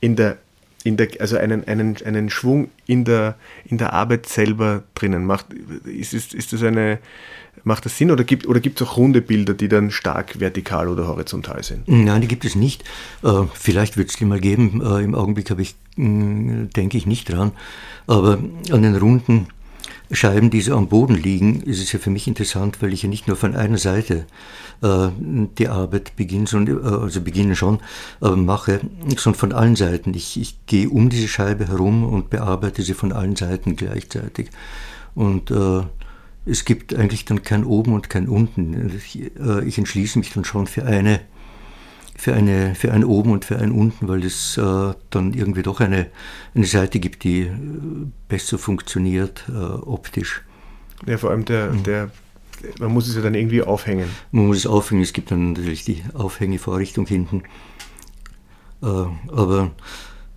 in 0.00 0.16
der 0.16 0.38
in 0.84 0.96
der, 0.96 1.08
also 1.18 1.36
einen, 1.36 1.66
einen, 1.66 1.96
einen 2.04 2.30
Schwung 2.30 2.68
in 2.86 3.04
der, 3.04 3.36
in 3.64 3.78
der 3.78 3.92
Arbeit 3.92 4.26
selber 4.26 4.84
drinnen. 4.94 5.24
Macht, 5.24 5.46
ist, 5.84 6.14
ist, 6.14 6.34
ist 6.34 6.52
das 6.52 6.62
eine, 6.62 6.98
Macht 7.64 7.84
das 7.84 7.96
Sinn 7.96 8.10
oder 8.10 8.24
gibt 8.24 8.46
oder 8.46 8.60
es 8.64 8.82
auch 8.82 8.96
runde 8.96 9.20
Bilder, 9.20 9.54
die 9.54 9.68
dann 9.68 9.90
stark 9.90 10.40
vertikal 10.40 10.88
oder 10.88 11.06
horizontal 11.06 11.62
sind? 11.62 11.86
Nein, 11.86 12.20
die 12.20 12.28
gibt 12.28 12.44
es 12.44 12.54
nicht. 12.54 12.84
Äh, 13.22 13.44
vielleicht 13.52 13.96
wird 13.96 14.10
es 14.10 14.16
die 14.16 14.24
mal 14.24 14.40
geben. 14.40 14.80
Äh, 14.82 15.02
Im 15.02 15.14
Augenblick 15.14 15.50
habe 15.50 15.62
ich, 15.62 15.74
mm, 15.96 16.68
denke 16.76 16.96
ich 16.96 17.06
nicht 17.06 17.30
dran. 17.30 17.52
Aber 18.06 18.38
an 18.70 18.82
den 18.82 18.96
runden 18.96 19.48
Scheiben, 20.10 20.50
die 20.50 20.62
so 20.62 20.74
am 20.74 20.88
Boden 20.88 21.14
liegen, 21.14 21.60
ist 21.62 21.82
es 21.82 21.92
ja 21.92 21.98
für 21.98 22.10
mich 22.10 22.26
interessant, 22.26 22.80
weil 22.80 22.92
ich 22.92 23.02
ja 23.02 23.08
nicht 23.08 23.28
nur 23.28 23.36
von 23.36 23.54
einer 23.54 23.76
Seite 23.76 24.24
äh, 24.82 25.08
die 25.18 25.68
Arbeit 25.68 26.16
beginne, 26.16 26.46
sondern, 26.46 26.82
äh, 26.82 26.88
also 26.88 27.20
beginne 27.20 27.56
schon, 27.56 27.80
aber 28.20 28.36
mache, 28.36 28.80
sondern 29.16 29.38
von 29.38 29.52
allen 29.52 29.76
Seiten. 29.76 30.14
Ich, 30.14 30.40
ich 30.40 30.64
gehe 30.66 30.88
um 30.88 31.10
diese 31.10 31.28
Scheibe 31.28 31.68
herum 31.68 32.04
und 32.04 32.30
bearbeite 32.30 32.82
sie 32.82 32.94
von 32.94 33.12
allen 33.12 33.36
Seiten 33.36 33.76
gleichzeitig. 33.76 34.50
Und 35.14 35.50
äh, 35.50 35.82
es 36.46 36.64
gibt 36.64 36.94
eigentlich 36.94 37.26
dann 37.26 37.42
kein 37.42 37.64
Oben 37.64 37.92
und 37.92 38.08
kein 38.08 38.28
Unten. 38.28 38.90
Ich, 38.96 39.20
äh, 39.38 39.64
ich 39.64 39.76
entschließe 39.76 40.18
mich 40.18 40.32
dann 40.32 40.44
schon 40.44 40.66
für 40.66 40.86
eine, 40.86 41.20
für 42.18 42.34
eine, 42.34 42.74
für 42.74 42.92
ein 42.92 43.04
Oben 43.04 43.30
und 43.30 43.44
für 43.44 43.58
ein 43.58 43.70
Unten, 43.70 44.08
weil 44.08 44.24
es 44.24 44.58
äh, 44.58 44.92
dann 45.10 45.32
irgendwie 45.32 45.62
doch 45.62 45.80
eine, 45.80 46.08
eine 46.52 46.66
Seite 46.66 46.98
gibt, 46.98 47.22
die 47.22 47.42
äh, 47.42 47.50
besser 48.28 48.58
funktioniert 48.58 49.44
äh, 49.48 49.52
optisch. 49.52 50.42
Ja, 51.06 51.16
vor 51.16 51.30
allem 51.30 51.44
der, 51.44 51.70
mhm. 51.70 51.82
der, 51.84 52.10
man 52.80 52.92
muss 52.92 53.08
es 53.08 53.14
ja 53.14 53.22
dann 53.22 53.34
irgendwie 53.34 53.62
aufhängen. 53.62 54.10
Man 54.32 54.48
muss 54.48 54.58
es 54.58 54.66
aufhängen, 54.66 55.02
es 55.02 55.12
gibt 55.12 55.30
dann 55.30 55.52
natürlich 55.52 55.84
die 55.84 56.02
Aufhängevorrichtung 56.12 57.06
hinten. 57.06 57.44
Äh, 58.82 58.86
aber 58.86 59.70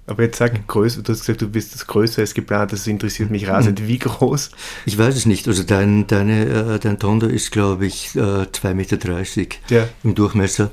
aber 0.08 0.24
jetzt 0.24 0.38
sag 0.38 0.68
größer, 0.68 1.04
du 1.04 1.14
hast 1.14 1.22
gesagt, 1.22 1.42
du 1.42 1.48
bist 1.48 1.74
das 1.74 1.88
größer 1.88 2.22
als 2.22 2.34
geplant, 2.34 2.74
das 2.74 2.86
interessiert 2.86 3.32
mich 3.32 3.48
rasend. 3.48 3.88
Wie 3.88 3.98
groß? 3.98 4.52
Ich 4.86 4.98
weiß 4.98 5.16
es 5.16 5.26
nicht. 5.26 5.48
Also 5.48 5.64
dein, 5.64 6.06
deine, 6.06 6.76
äh, 6.76 6.80
dein 6.80 7.00
Tondo 7.00 7.28
ist, 7.28 7.52
glaube 7.52 7.86
ich, 7.86 8.10
2,30 8.10 8.70
äh, 8.70 8.74
Meter 8.74 9.48
ja. 9.70 9.88
im 10.04 10.14
Durchmesser. 10.14 10.70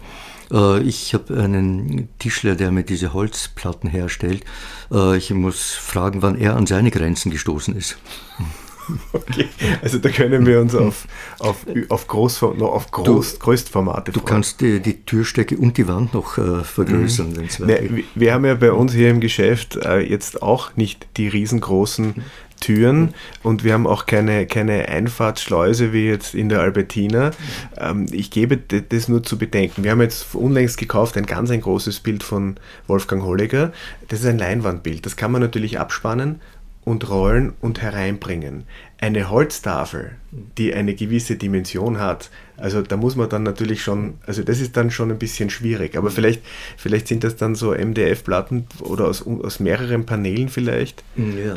Äh, 0.52 0.80
ich 0.82 1.14
habe 1.14 1.38
einen 1.38 2.08
Tischler, 2.18 2.54
der 2.54 2.70
mir 2.70 2.84
diese 2.84 3.12
Holzplatten 3.12 3.90
herstellt. 3.90 4.44
Ich 5.16 5.30
muss 5.30 5.72
fragen, 5.74 6.22
wann 6.22 6.38
er 6.38 6.56
an 6.56 6.66
seine 6.66 6.90
Grenzen 6.90 7.30
gestoßen 7.30 7.76
ist. 7.76 7.98
Okay, 9.12 9.48
also 9.82 9.98
da 9.98 10.08
können 10.10 10.46
wir 10.46 10.60
uns 10.60 10.74
auf, 10.74 11.06
auf, 11.38 11.66
auf, 11.88 12.06
Groß, 12.06 12.42
auf 12.42 12.90
Groß, 12.90 13.34
du, 13.34 13.38
Größtformate 13.38 14.12
Du 14.12 14.20
kannst 14.20 14.60
die, 14.60 14.80
die 14.80 15.04
Türstecke 15.04 15.56
und 15.56 15.76
die 15.76 15.88
Wand 15.88 16.14
noch 16.14 16.38
äh, 16.38 16.64
vergrößern. 16.64 17.32
Mhm. 17.32 17.66
Nee, 17.66 18.04
wir 18.14 18.34
haben 18.34 18.44
ja 18.44 18.54
bei 18.54 18.72
uns 18.72 18.92
hier 18.92 19.10
im 19.10 19.20
Geschäft 19.20 19.76
äh, 19.76 20.00
jetzt 20.00 20.42
auch 20.42 20.76
nicht 20.76 21.06
die 21.16 21.28
riesengroßen 21.28 22.22
Türen 22.60 23.14
und 23.42 23.64
wir 23.64 23.72
haben 23.72 23.86
auch 23.86 24.06
keine, 24.06 24.46
keine 24.46 24.88
Einfahrtsschleuse 24.88 25.92
wie 25.92 26.06
jetzt 26.06 26.34
in 26.34 26.48
der 26.48 26.60
Albertina. 26.60 27.30
Ähm, 27.76 28.06
ich 28.10 28.30
gebe 28.30 28.56
das 28.56 29.08
nur 29.08 29.22
zu 29.22 29.38
bedenken. 29.38 29.84
Wir 29.84 29.92
haben 29.92 30.00
jetzt 30.00 30.34
unlängst 30.34 30.78
gekauft 30.78 31.16
ein 31.16 31.26
ganz 31.26 31.50
ein 31.50 31.60
großes 31.60 32.00
Bild 32.00 32.22
von 32.22 32.56
Wolfgang 32.86 33.22
Holliger. 33.22 33.72
Das 34.08 34.20
ist 34.20 34.26
ein 34.26 34.38
Leinwandbild. 34.38 35.04
Das 35.06 35.16
kann 35.16 35.32
man 35.32 35.40
natürlich 35.40 35.78
abspannen 35.78 36.40
und 36.84 37.08
rollen 37.10 37.52
und 37.60 37.82
hereinbringen. 37.82 38.64
Eine 39.00 39.30
Holztafel, 39.30 40.16
die 40.56 40.74
eine 40.74 40.94
gewisse 40.94 41.36
Dimension 41.36 41.98
hat, 41.98 42.30
also 42.56 42.82
da 42.82 42.96
muss 42.96 43.14
man 43.14 43.28
dann 43.28 43.44
natürlich 43.44 43.82
schon, 43.82 44.14
also 44.26 44.42
das 44.42 44.60
ist 44.60 44.76
dann 44.76 44.90
schon 44.90 45.10
ein 45.10 45.18
bisschen 45.18 45.48
schwierig, 45.50 45.96
aber 45.96 46.10
vielleicht, 46.10 46.42
vielleicht 46.76 47.06
sind 47.06 47.22
das 47.22 47.36
dann 47.36 47.54
so 47.54 47.72
MDF-Platten 47.72 48.66
oder 48.80 49.06
aus, 49.06 49.24
aus 49.24 49.60
mehreren 49.60 50.04
Paneelen 50.04 50.48
vielleicht. 50.48 51.04
Ja. 51.16 51.54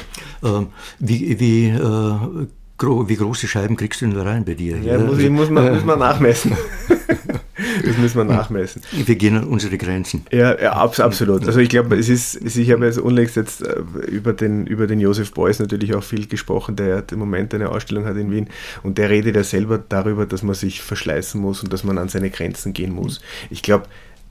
Ähm, 0.47 0.67
wie, 0.99 1.39
wie, 1.39 1.69
äh, 1.69 2.47
gro 2.77 3.09
wie 3.09 3.15
große 3.15 3.47
Scheiben 3.47 3.75
kriegst 3.75 4.01
du 4.01 4.05
denn 4.05 4.15
da 4.15 4.23
rein 4.23 4.45
bei 4.45 4.53
dir? 4.53 4.77
Ja, 4.77 4.99
muss, 4.99 5.17
ich, 5.17 5.29
muss, 5.29 5.49
man, 5.49 5.73
muss 5.73 5.85
man 5.85 5.99
nachmessen. 5.99 6.55
das 7.85 7.97
müssen 7.97 8.17
wir 8.17 8.25
nachmessen. 8.25 8.81
Wir 8.91 9.15
gehen 9.15 9.37
an 9.37 9.43
unsere 9.45 9.77
Grenzen. 9.77 10.25
Ja, 10.31 10.59
ja 10.59 10.73
absolut. 10.73 11.45
Also 11.45 11.59
ich 11.59 11.69
glaube, 11.69 11.95
es 11.97 12.09
ist, 12.09 12.35
ich 12.35 12.71
habe 12.71 12.85
jetzt 12.85 12.99
unlängst 12.99 13.35
jetzt 13.35 13.61
äh, 13.65 13.79
über 14.07 14.33
den, 14.33 14.65
über 14.67 14.87
den 14.87 14.99
Josef 14.99 15.33
Beuys 15.33 15.59
natürlich 15.59 15.93
auch 15.95 16.03
viel 16.03 16.27
gesprochen, 16.27 16.75
der 16.75 17.03
im 17.11 17.19
Moment 17.19 17.53
eine 17.53 17.69
Ausstellung 17.69 18.05
hat 18.05 18.17
in 18.17 18.31
Wien 18.31 18.47
und 18.83 18.97
der 18.97 19.09
redet 19.09 19.35
ja 19.35 19.43
selber 19.43 19.77
darüber, 19.77 20.25
dass 20.25 20.43
man 20.43 20.55
sich 20.55 20.81
verschleißen 20.81 21.39
muss 21.39 21.63
und 21.63 21.71
dass 21.73 21.83
man 21.83 21.97
an 21.97 22.09
seine 22.09 22.29
Grenzen 22.29 22.73
gehen 22.73 22.93
muss. 22.93 23.21
Ich 23.49 23.61
glaube, 23.61 23.85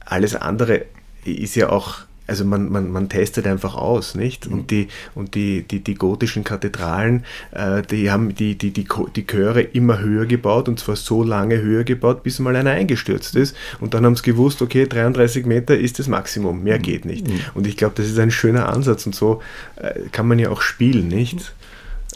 alles 0.04 0.34
andere 0.34 0.86
ist 1.24 1.54
ja 1.54 1.68
auch 1.68 1.98
also 2.30 2.44
man, 2.44 2.70
man, 2.70 2.90
man 2.92 3.08
testet 3.08 3.46
einfach 3.46 3.74
aus, 3.74 4.14
nicht? 4.14 4.46
Und 4.46 4.62
mhm. 4.62 4.66
die, 4.68 4.88
und 5.14 5.34
die, 5.34 5.62
die, 5.62 5.80
die 5.80 5.94
gotischen 5.94 6.44
Kathedralen, 6.44 7.24
äh, 7.50 7.82
die 7.82 8.10
haben 8.10 8.34
die, 8.34 8.56
die, 8.56 8.70
die, 8.70 8.86
die 9.16 9.26
Chöre 9.26 9.62
immer 9.62 9.98
höher 9.98 10.26
gebaut 10.26 10.68
und 10.68 10.78
zwar 10.78 10.94
so 10.94 11.24
lange 11.24 11.60
höher 11.60 11.82
gebaut, 11.84 12.22
bis 12.22 12.38
mal 12.38 12.54
einer 12.54 12.70
eingestürzt 12.70 13.34
ist. 13.34 13.56
Und 13.80 13.94
dann 13.94 14.06
haben 14.06 14.14
sie 14.14 14.22
gewusst, 14.22 14.62
okay, 14.62 14.86
33 14.86 15.44
Meter 15.44 15.76
ist 15.76 15.98
das 15.98 16.06
Maximum, 16.06 16.62
mehr 16.62 16.78
mhm. 16.78 16.82
geht 16.82 17.04
nicht. 17.04 17.26
Mhm. 17.26 17.40
Und 17.54 17.66
ich 17.66 17.76
glaube, 17.76 17.94
das 17.96 18.06
ist 18.06 18.18
ein 18.18 18.30
schöner 18.30 18.68
Ansatz 18.68 19.04
und 19.06 19.14
so 19.14 19.42
äh, 19.76 20.00
kann 20.12 20.28
man 20.28 20.38
ja 20.38 20.50
auch 20.50 20.62
spielen, 20.62 21.08
nicht? 21.08 21.52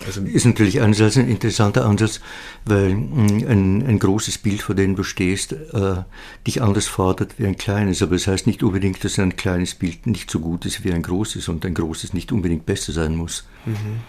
Also 0.07 0.23
ist 0.23 0.45
natürlich 0.45 0.81
einerseits 0.81 1.17
ein 1.17 1.29
interessanter 1.29 1.87
Ansatz, 1.87 2.21
weil 2.64 2.95
mm, 2.95 3.47
ein, 3.49 3.87
ein 3.87 3.99
großes 3.99 4.38
Bild, 4.38 4.62
vor 4.62 4.75
dem 4.75 4.97
du 4.97 5.03
stehst, 5.03 5.53
äh, 5.53 6.03
dich 6.47 6.62
anders 6.62 6.87
fordert 6.87 7.38
wie 7.38 7.47
ein 7.47 7.57
kleines. 7.57 8.03
Aber 8.03 8.14
das 8.14 8.27
heißt 8.27 8.47
nicht 8.47 8.62
unbedingt, 8.62 9.03
dass 9.05 9.19
ein 9.19 9.37
kleines 9.37 9.75
Bild 9.75 10.07
nicht 10.07 10.31
so 10.31 10.40
gut 10.40 10.67
ist 10.67 10.85
wie 10.85 10.93
ein 10.93 11.03
großes 11.03 11.49
und 11.49 11.64
ein 11.64 11.75
großes 11.75 12.12
nicht 12.12 12.33
unbedingt 12.33 12.67
besser 12.67 12.93
sein 12.93 13.17
muss. 13.17 13.47
Mhm. 13.64 14.01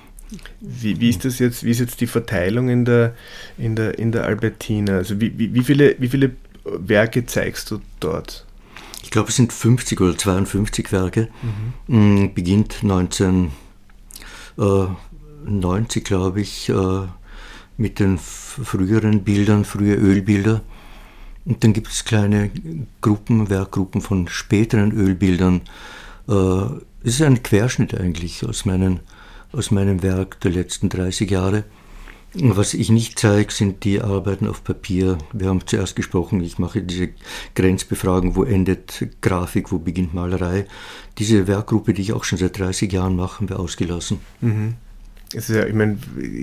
Wie, 0.60 1.00
wie, 1.00 1.10
ist 1.10 1.24
das 1.24 1.40
jetzt, 1.40 1.64
wie 1.64 1.72
ist 1.72 1.80
jetzt 1.80 2.02
die 2.02 2.08
Verteilung 2.08 2.70
in 2.70 2.84
der, 2.84 3.16
in 3.58 3.76
der, 3.76 4.00
in 4.00 4.12
der 4.12 4.26
Albertina? 4.26 4.98
Also 4.98 5.22
wie, 5.22 5.38
wie, 5.38 5.54
wie, 5.54 5.64
viele, 5.64 5.96
wie 6.00 6.10
viele 6.10 6.36
Werke 6.64 7.26
zeigst 7.26 7.72
du 7.72 7.80
dort? 8.00 8.46
Ich 9.04 9.12
glaube, 9.12 9.30
es 9.30 9.36
sind 9.36 9.54
50 9.54 10.02
oder 10.02 10.18
52 10.18 10.92
Werke. 10.92 11.30
Mhm. 11.88 12.24
Mm, 12.24 12.34
beginnt 12.34 12.82
19. 12.82 13.52
Äh, 14.58 14.86
90, 15.46 16.04
glaube 16.04 16.42
ich, 16.42 16.70
äh, 16.70 17.08
mit 17.78 18.00
den 18.00 18.18
früheren 18.18 19.24
Bildern, 19.24 19.66
frühe 19.66 19.96
Ölbilder. 19.96 20.62
Und 21.46 21.64
dann 21.64 21.74
gibt 21.74 21.90
es 21.90 22.06
kleine 22.06 22.50
Gruppen, 23.02 23.50
Werkgruppen 23.50 24.02
von 24.02 24.28
späteren 24.28 24.92
Ölbildern. 24.92 25.62
Äh, 26.28 26.66
es 27.04 27.16
ist 27.16 27.22
ein 27.22 27.44
Querschnitt 27.44 28.00
eigentlich 28.00 28.46
aus, 28.46 28.66
meinen, 28.66 29.02
aus 29.52 29.72
meinem 29.72 30.02
Werk 30.02 30.40
der 30.42 30.52
letzten 30.52 30.90
30 30.90 31.30
Jahre. 31.30 31.64
Was 32.38 32.74
ich 32.74 32.90
nicht 32.90 33.18
zeige, 33.18 33.54
sind 33.54 33.86
die 33.86 34.02
Arbeiten 34.02 34.48
auf 34.48 34.64
Papier. 34.64 35.18
Wir 35.32 35.48
haben 35.48 35.66
zuerst 35.66 35.96
gesprochen, 35.96 36.42
ich 36.42 36.60
mache 36.60 36.82
diese 36.82 37.10
Grenzbefragung, 37.54 38.36
wo 38.36 38.44
endet 38.44 39.08
Grafik, 39.22 39.72
wo 39.72 39.80
beginnt 39.80 40.14
Malerei. 40.14 40.66
Diese 41.18 41.48
Werkgruppe, 41.48 41.94
die 41.94 42.02
ich 42.02 42.14
auch 42.14 42.26
schon 42.26 42.38
seit 42.38 42.60
30 42.60 42.92
Jahren 42.92 43.16
mache, 43.16 43.38
haben 43.38 43.50
wir 43.50 43.60
ausgelassen. 43.60 44.20
Mhm 44.42 44.76
es 45.36 45.50
ist 45.50 45.56
ja, 45.56 45.66
ich 45.66 45.74
meine, 45.74 45.98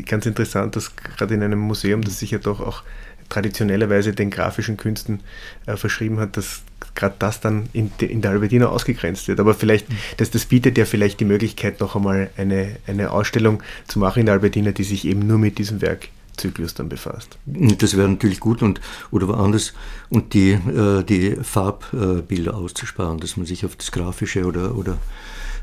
ganz 0.06 0.26
interessant, 0.26 0.76
dass 0.76 0.94
gerade 0.96 1.34
in 1.34 1.42
einem 1.42 1.58
Museum, 1.58 2.02
das 2.02 2.18
sich 2.18 2.30
ja 2.30 2.38
doch 2.38 2.60
auch 2.60 2.82
traditionellerweise 3.28 4.12
den 4.12 4.30
grafischen 4.30 4.76
Künsten 4.76 5.20
äh, 5.66 5.76
verschrieben 5.76 6.20
hat, 6.20 6.36
dass 6.36 6.62
gerade 6.94 7.14
das 7.18 7.40
dann 7.40 7.68
in, 7.72 7.90
de, 7.98 8.10
in, 8.10 8.20
der 8.20 8.32
Albertina 8.32 8.66
ausgegrenzt 8.66 9.26
wird. 9.28 9.40
Aber 9.40 9.54
vielleicht, 9.54 9.88
mhm. 9.88 9.96
das, 10.18 10.30
das 10.30 10.44
bietet 10.44 10.76
ja 10.76 10.84
vielleicht 10.84 11.20
die 11.20 11.24
Möglichkeit, 11.24 11.80
noch 11.80 11.96
einmal 11.96 12.30
eine, 12.36 12.76
eine 12.86 13.10
Ausstellung 13.10 13.62
zu 13.88 13.98
machen 13.98 14.20
in 14.20 14.26
der 14.26 14.34
Albertina, 14.34 14.72
die 14.72 14.84
sich 14.84 15.06
eben 15.06 15.26
nur 15.26 15.38
mit 15.38 15.56
diesem 15.56 15.80
Werkzyklus 15.80 16.74
dann 16.74 16.90
befasst. 16.90 17.38
Das 17.46 17.96
wäre 17.96 18.08
natürlich 18.08 18.40
gut 18.40 18.62
und 18.62 18.82
oder 19.10 19.28
woanders 19.28 19.72
und 20.10 20.34
die, 20.34 20.50
äh, 20.50 21.02
die 21.02 21.36
Farbbilder 21.42 22.54
auszusparen, 22.54 23.18
dass 23.18 23.38
man 23.38 23.46
sich 23.46 23.64
auf 23.64 23.76
das 23.76 23.92
Grafische 23.92 24.44
oder, 24.44 24.76
oder 24.76 24.98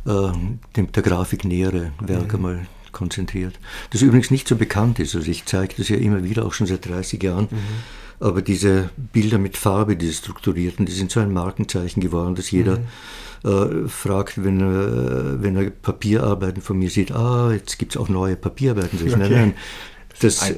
äh, 0.08 0.32
dem, 0.76 0.92
der 0.92 1.04
Grafik 1.04 1.46
nähere 1.46 1.92
Werke 2.00 2.38
mhm. 2.38 2.44
mal 2.44 2.68
konzentriert. 2.92 3.60
Das 3.92 4.02
übrigens 4.02 4.32
nicht 4.32 4.48
so 4.48 4.56
bekannt 4.56 5.00
ist. 5.00 5.16
Also 5.16 5.30
ich 5.30 5.46
zeige 5.46 5.76
das 5.78 5.90
ja 5.90 5.98
immer 5.98 6.24
wieder, 6.24 6.46
auch 6.46 6.54
schon 6.54 6.68
seit 6.68 6.88
30 6.88 7.22
Jahren. 7.22 7.48
Mhm. 7.52 7.58
Aber 8.20 8.42
diese 8.42 8.90
Bilder 8.98 9.38
mit 9.38 9.56
Farbe, 9.56 9.96
diese 9.96 10.14
strukturierten, 10.14 10.86
die 10.86 10.92
sind 10.92 11.12
so 11.12 11.20
ein 11.20 11.32
Markenzeichen 11.32 12.02
geworden, 12.02 12.36
dass 12.36 12.52
jeder 12.52 12.80
mhm. 13.44 13.86
äh, 13.86 13.88
fragt, 13.88 14.44
wenn 14.44 14.60
er, 14.60 15.42
wenn 15.42 15.56
er 15.56 15.70
Papierarbeiten 15.70 16.62
von 16.62 16.78
mir 16.78 16.90
sieht, 16.90 17.12
ah, 17.12 17.52
jetzt 17.54 17.80
gibt 17.80 17.96
es 17.96 18.02
auch 18.02 18.10
neue 18.10 18.36
Papierarbeiten. 18.36 19.00
Okay. 19.02 19.16
Nein, 19.18 19.32
nein, 19.32 19.54
das, 20.20 20.54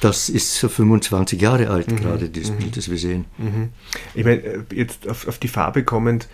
das, 0.00 0.28
ist 0.28 0.56
so 0.56 0.68
25 0.68 1.40
Jahre 1.40 1.70
alt, 1.70 1.90
mhm. 1.90 1.96
gerade 1.96 2.28
dieses 2.28 2.50
mhm. 2.50 2.58
Bild, 2.58 2.76
das 2.76 2.90
wir 2.90 2.98
sehen. 2.98 3.24
Mhm. 3.38 3.70
Ich 4.14 4.24
meine, 4.24 4.42
äh, 4.42 4.58
jetzt 4.74 5.08
auf, 5.08 5.26
auf 5.26 5.38
die 5.38 5.48
Farbe 5.48 5.84
kommend, 5.84 6.28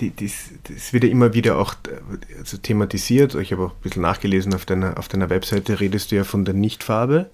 die, 0.00 0.10
dies, 0.10 0.50
das 0.64 0.92
wird 0.92 1.04
ja 1.04 1.10
immer 1.10 1.34
wieder 1.34 1.58
auch 1.58 1.74
äh, 1.88 2.38
also 2.38 2.56
thematisiert. 2.56 3.34
Ich 3.34 3.52
habe 3.52 3.66
auch 3.66 3.70
ein 3.72 3.82
bisschen 3.82 4.02
nachgelesen 4.02 4.54
auf 4.54 4.64
deiner, 4.64 4.98
auf 4.98 5.08
deiner 5.08 5.30
Webseite, 5.30 5.80
redest 5.80 6.10
du 6.10 6.16
ja 6.16 6.24
von 6.24 6.44
der 6.44 6.54
Nichtfarbe 6.54 7.30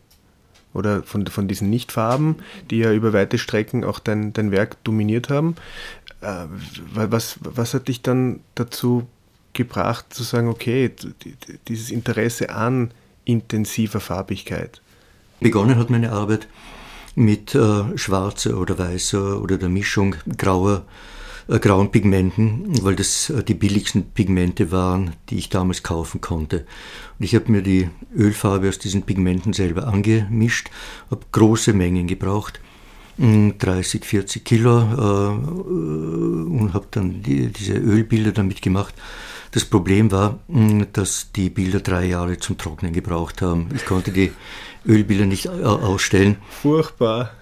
oder 0.74 1.02
von, 1.02 1.26
von 1.26 1.48
diesen 1.48 1.70
Nichtfarben, 1.70 2.36
die 2.70 2.78
ja 2.78 2.92
über 2.92 3.12
weite 3.12 3.38
Strecken 3.38 3.84
auch 3.84 3.98
dein, 3.98 4.32
dein 4.32 4.50
Werk 4.50 4.82
dominiert 4.84 5.30
haben. 5.30 5.56
Äh, 6.20 6.44
was, 6.94 7.38
was 7.40 7.74
hat 7.74 7.88
dich 7.88 8.02
dann 8.02 8.40
dazu 8.54 9.06
gebracht 9.52 10.12
zu 10.12 10.22
sagen, 10.22 10.48
okay, 10.48 10.90
dieses 11.68 11.90
Interesse 11.90 12.50
an 12.50 12.90
intensiver 13.24 14.00
Farbigkeit? 14.00 14.82
Begonnen 15.40 15.76
hat 15.76 15.90
meine 15.90 16.12
Arbeit 16.12 16.48
mit 17.14 17.54
äh, 17.54 17.96
schwarzer 17.96 18.58
oder 18.58 18.78
weißer 18.78 19.40
oder 19.40 19.56
der 19.56 19.68
Mischung 19.68 20.16
grauer 20.36 20.78
äh, 20.78 21.17
grauen 21.48 21.90
Pigmenten, 21.90 22.84
weil 22.84 22.94
das 22.94 23.30
äh, 23.30 23.42
die 23.42 23.54
billigsten 23.54 24.10
Pigmente 24.10 24.70
waren, 24.70 25.16
die 25.30 25.38
ich 25.38 25.48
damals 25.48 25.82
kaufen 25.82 26.20
konnte. 26.20 26.66
Und 27.18 27.24
ich 27.24 27.34
habe 27.34 27.50
mir 27.50 27.62
die 27.62 27.88
Ölfarbe 28.14 28.68
aus 28.68 28.78
diesen 28.78 29.02
Pigmenten 29.02 29.54
selber 29.54 29.86
angemischt, 29.86 30.70
habe 31.10 31.22
große 31.32 31.72
Mengen 31.72 32.06
gebraucht. 32.06 32.60
30, 33.18 34.00
mm, 34.00 34.04
40 34.04 34.44
Kilo 34.44 34.78
äh, 34.78 35.30
und 36.52 36.70
habe 36.72 36.86
dann 36.92 37.20
die, 37.22 37.48
diese 37.48 37.74
Ölbilder 37.74 38.30
damit 38.30 38.62
gemacht. 38.62 38.94
Das 39.50 39.64
Problem 39.64 40.12
war, 40.12 40.38
mm, 40.46 40.82
dass 40.92 41.32
die 41.32 41.50
Bilder 41.50 41.80
drei 41.80 42.04
Jahre 42.04 42.38
zum 42.38 42.58
Trocknen 42.58 42.92
gebraucht 42.92 43.42
haben. 43.42 43.70
Ich 43.74 43.86
konnte 43.86 44.12
die 44.12 44.30
Ölbilder 44.86 45.26
nicht 45.26 45.48
ausstellen. 45.48 46.36
Furchtbar. 46.48 47.32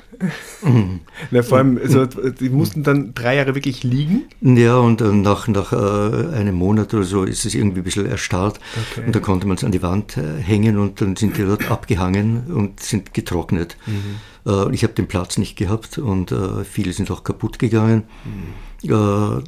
Na, 1.31 1.42
vor 1.42 1.59
allem, 1.59 1.79
also, 1.79 2.07
die 2.07 2.48
mussten 2.48 2.83
dann 2.83 3.14
drei 3.14 3.37
Jahre 3.37 3.55
wirklich 3.55 3.83
liegen? 3.83 4.24
Ja, 4.40 4.76
und 4.76 5.00
äh, 5.00 5.12
nach, 5.12 5.48
nach 5.48 5.72
äh, 5.72 6.37
einem 6.37 6.55
Monat 6.55 6.92
oder 6.94 7.05
so 7.05 7.24
ist 7.24 7.44
es 7.44 7.55
irgendwie 7.55 7.81
ein 7.81 7.85
bisschen 7.85 8.07
erstarrt. 8.07 8.61
Okay. 8.92 9.07
Und 9.07 9.14
dann 9.14 9.22
konnte 9.22 9.46
man 9.46 9.57
es 9.57 9.64
an 9.64 9.72
die 9.72 9.83
Wand 9.83 10.16
äh, 10.16 10.40
hängen 10.40 10.79
und 10.79 11.00
dann 11.00 11.16
sind 11.16 11.37
die 11.37 11.42
dort 11.42 11.70
abgehangen 11.70 12.46
und 12.52 12.81
sind 12.81 13.14
getrocknet. 13.14 13.76
Mhm. 13.87 14.16
Ich 14.70 14.85
habe 14.85 14.92
den 14.92 15.09
Platz 15.09 15.38
nicht 15.38 15.57
gehabt 15.57 15.98
und 15.98 16.33
viele 16.70 16.92
sind 16.92 17.11
auch 17.11 17.24
kaputt 17.24 17.59
gegangen. 17.59 18.05
Mhm. 18.24 19.42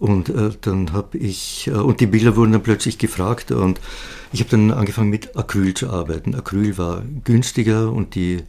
Äh, 0.00 0.04
und 0.04 0.32
dann 0.62 0.92
habe 0.92 1.18
ich, 1.18 1.70
und 1.70 2.00
die 2.00 2.06
Bilder 2.06 2.36
wurden 2.36 2.52
dann 2.52 2.62
plötzlich 2.62 2.98
gefragt 2.98 3.52
und 3.52 3.80
ich 4.32 4.40
habe 4.40 4.50
dann 4.50 4.70
angefangen 4.70 5.10
mit 5.10 5.36
Acryl 5.36 5.74
zu 5.74 5.90
arbeiten. 5.90 6.34
Acryl 6.34 6.78
war 6.78 7.02
günstiger 7.24 7.92
und 7.92 8.14
die 8.14 8.42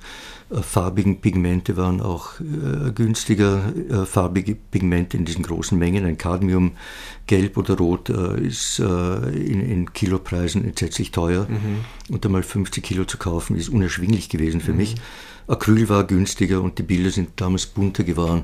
äh, 0.51 0.61
farbigen 0.61 1.21
Pigmente 1.21 1.77
waren 1.77 2.01
auch 2.01 2.39
äh, 2.39 2.91
günstiger. 2.91 3.73
Äh, 3.89 4.05
farbige 4.05 4.55
Pigmente 4.55 5.17
in 5.17 5.25
diesen 5.25 5.43
großen 5.43 5.77
Mengen, 5.77 6.05
ein 6.05 6.17
Cadmium, 6.17 6.73
Gelb 7.25 7.57
oder 7.57 7.77
Rot, 7.77 8.09
äh, 8.09 8.39
ist 8.41 8.79
äh, 8.79 8.83
in, 8.83 9.61
in, 9.61 9.93
Kilopreisen 9.93 10.63
entsetzlich 10.63 11.11
teuer. 11.11 11.47
Mhm. 11.49 12.13
Und 12.13 12.25
einmal 12.25 12.43
50 12.43 12.83
Kilo 12.83 13.05
zu 13.05 13.17
kaufen, 13.17 13.55
ist 13.55 13.69
unerschwinglich 13.69 14.29
gewesen 14.29 14.61
für 14.61 14.71
mhm. 14.71 14.77
mich. 14.77 14.95
Acryl 15.47 15.89
war 15.89 16.03
günstiger 16.03 16.61
und 16.61 16.77
die 16.77 16.83
Bilder 16.83 17.09
sind 17.09 17.29
damals 17.37 17.65
bunter 17.65 18.03
geworden. 18.03 18.43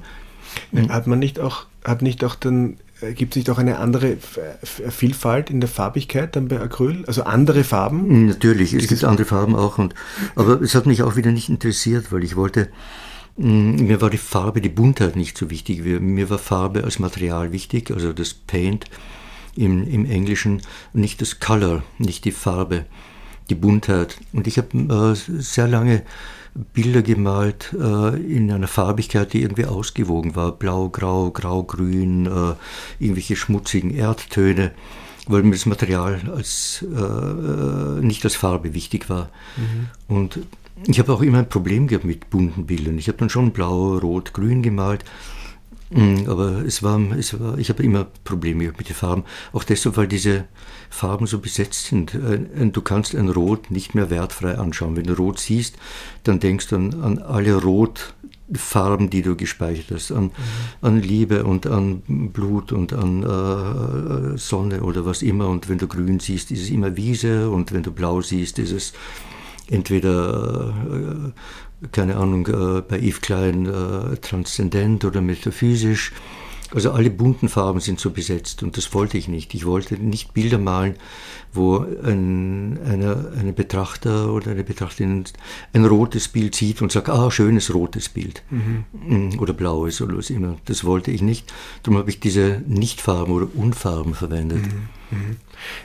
Hat 0.90 1.08
man 1.08 1.20
nicht 1.20 1.40
auch, 1.40 1.66
hat 1.84 2.02
nicht 2.02 2.24
auch 2.24 2.36
dann 2.36 2.74
äh, 2.74 2.78
Gibt 3.14 3.34
es 3.34 3.36
nicht 3.38 3.50
auch 3.52 3.60
eine 3.60 3.78
andere 3.78 4.18
Vielfalt 4.64 5.52
in 5.52 5.60
der 5.60 5.70
Farbigkeit 5.70 6.36
dann 6.36 6.48
bei 6.48 6.60
Acryl? 6.60 7.06
Also 7.06 7.24
andere 7.24 7.64
Farben? 7.64 8.10
Hm, 8.10 8.26
natürlich, 8.28 8.74
es 8.74 8.88
gibt 8.88 9.04
andere 9.04 9.26
Farben 9.26 9.56
auch. 9.56 9.78
Und, 9.78 9.94
aber 10.36 10.62
es 10.62 10.74
hat 10.74 10.88
mich 10.88 11.04
auch 11.04 11.16
wieder 11.16 11.32
nicht 11.32 11.50
interessiert, 11.50 12.12
weil 12.12 12.24
ich 12.24 12.36
wollte, 12.36 12.70
hm, 13.38 13.76
mir 13.86 14.02
war 14.02 14.10
die 14.10 14.18
Farbe, 14.18 14.62
die 14.62 14.70
Buntheit 14.70 15.16
nicht 15.16 15.38
so 15.38 15.52
wichtig. 15.52 15.84
Mir 15.84 16.30
war 16.32 16.40
Farbe 16.40 16.84
als 16.84 16.98
Material 16.98 17.52
wichtig, 17.52 17.92
also 17.92 18.14
das 18.14 18.34
Paint 18.34 18.86
im, 19.56 19.88
im 19.88 20.06
Englischen, 20.06 20.64
nicht 20.94 21.22
das 21.22 21.40
Color, 21.40 21.84
nicht 22.00 22.26
die 22.26 22.32
Farbe, 22.32 22.86
die 23.50 23.56
Buntheit. 23.56 24.18
Und 24.34 24.48
ich 24.48 24.58
habe 24.58 24.78
äh, 24.78 25.16
sehr 25.16 25.68
lange 25.68 26.04
Bilder 26.74 27.02
gemalt 27.02 27.74
äh, 27.74 28.16
in 28.18 28.52
einer 28.52 28.68
Farbigkeit, 28.68 29.34
die 29.34 29.42
irgendwie 29.42 29.66
ausgewogen 29.66 30.36
war. 30.36 30.52
Blau, 30.52 30.90
Grau, 30.90 31.32
Grau, 31.32 31.64
Grün, 31.64 32.26
äh, 32.26 32.56
irgendwelche 33.00 33.36
schmutzigen 33.36 33.92
Erdtöne, 33.92 34.72
weil 35.28 35.44
mir 35.44 35.52
das 35.52 35.66
Material 35.66 36.20
als, 36.36 36.84
äh, 36.84 38.02
nicht 38.02 38.24
als 38.24 38.36
Farbe 38.36 38.74
wichtig 38.74 39.10
war. 39.10 39.30
Mhm. 39.56 40.16
Und 40.16 40.40
ich 40.86 41.00
habe 41.00 41.14
auch 41.14 41.22
immer 41.22 41.40
ein 41.40 41.50
Problem 41.50 41.88
gehabt 41.88 42.06
mit 42.06 42.30
bunten 42.30 42.66
Bildern. 42.66 42.98
Ich 42.98 43.08
habe 43.08 43.18
dann 43.18 43.30
schon 43.30 43.52
blau, 43.52 43.98
rot, 43.98 44.34
grün 44.34 44.62
gemalt. 44.62 45.04
Mm, 45.90 46.28
aber 46.28 46.66
es 46.66 46.84
war, 46.84 47.00
es 47.18 47.40
war, 47.40 47.58
ich 47.58 47.70
habe 47.70 47.84
immer 47.84 48.06
Probleme 48.24 48.74
mit 48.78 48.90
den 48.90 48.96
Farben. 48.96 49.24
Auch 49.54 49.64
deshalb, 49.64 49.98
weil 49.98 50.08
diese 50.08 50.46
Farben 50.90 51.28
so 51.28 51.40
besetzt 51.40 51.86
sind. 51.86 52.12
Du 52.14 52.82
kannst 52.82 53.16
ein 53.16 53.30
Rot 53.30 53.72
nicht 53.72 53.96
mehr 53.96 54.10
wertfrei 54.10 54.58
anschauen. 54.58 54.96
Wenn 54.96 55.06
du 55.06 55.14
Rot 55.14 55.40
siehst, 55.40 55.78
dann 56.24 56.40
denkst 56.40 56.68
du 56.68 56.76
an, 56.76 57.02
an 57.02 57.20
alle 57.20 57.56
Rotfarben, 57.56 59.10
die 59.10 59.22
du 59.22 59.36
gespeichert 59.36 59.88
hast, 59.92 60.12
an, 60.12 60.26
mhm. 60.26 60.32
an 60.82 61.02
Liebe 61.02 61.46
und 61.46 61.68
an 61.68 62.02
Blut 62.34 62.72
und 62.74 62.92
an 62.94 63.24
äh, 63.24 64.38
Sonne 64.38 64.82
oder 64.82 65.06
was 65.06 65.22
immer. 65.22 65.48
Und 65.48 65.70
wenn 65.70 65.78
du 65.78 65.88
grün 65.88 66.20
siehst, 66.20 66.52
ist 66.52 66.64
es 66.64 66.70
immer 66.70 66.98
Wiese 66.98 67.50
und 67.50 67.72
wenn 67.72 67.84
du 67.84 67.92
blau 67.92 68.22
siehst, 68.22 68.60
ist 68.60 68.72
es 68.72 68.94
entweder 69.70 70.74
äh, 70.92 71.32
keine 71.92 72.18
Ahnung, 72.18 72.48
äh, 72.48 72.82
bei 72.82 73.00
Yves 73.00 73.22
Klein 73.22 73.66
äh, 73.66 74.18
transzendent 74.18 75.06
oder 75.06 75.22
metaphysisch. 75.22 76.12
Also 76.74 76.92
alle 76.92 77.10
bunten 77.10 77.48
Farben 77.48 77.80
sind 77.80 77.98
so 78.00 78.12
besetzt 78.12 78.62
und 78.62 78.76
das 78.76 78.94
wollte 78.94 79.18
ich 79.18 79.30
nicht. 79.30 79.54
Ich 79.54 79.66
wollte 79.66 79.96
nicht 79.96 80.34
Bilder 80.34 80.58
malen, 80.58 80.96
wo 81.54 81.78
ein, 81.78 82.78
eine, 82.84 83.32
eine 83.40 83.54
Betrachter 83.54 84.34
oder 84.34 84.52
eine 84.52 84.66
Betrachterin 84.66 85.24
ein 85.72 85.86
rotes 85.86 86.28
Bild 86.28 86.56
sieht 86.56 86.82
und 86.82 86.92
sagt, 86.92 87.08
ah, 87.08 87.32
schönes 87.32 87.74
rotes 87.74 88.10
Bild 88.10 88.44
mhm. 88.50 89.40
oder 89.40 89.54
blaues 89.54 90.02
oder 90.02 90.18
was 90.18 90.30
immer. 90.30 90.58
Das 90.66 90.84
wollte 90.84 91.10
ich 91.10 91.22
nicht. 91.22 91.54
Darum 91.84 92.00
habe 92.00 92.10
ich 92.10 92.20
diese 92.20 92.62
Nichtfarben 92.68 93.34
oder 93.34 93.48
Unfarben 93.56 94.14
verwendet. 94.14 94.64
Mhm. 94.64 95.18
Mhm. 95.18 95.38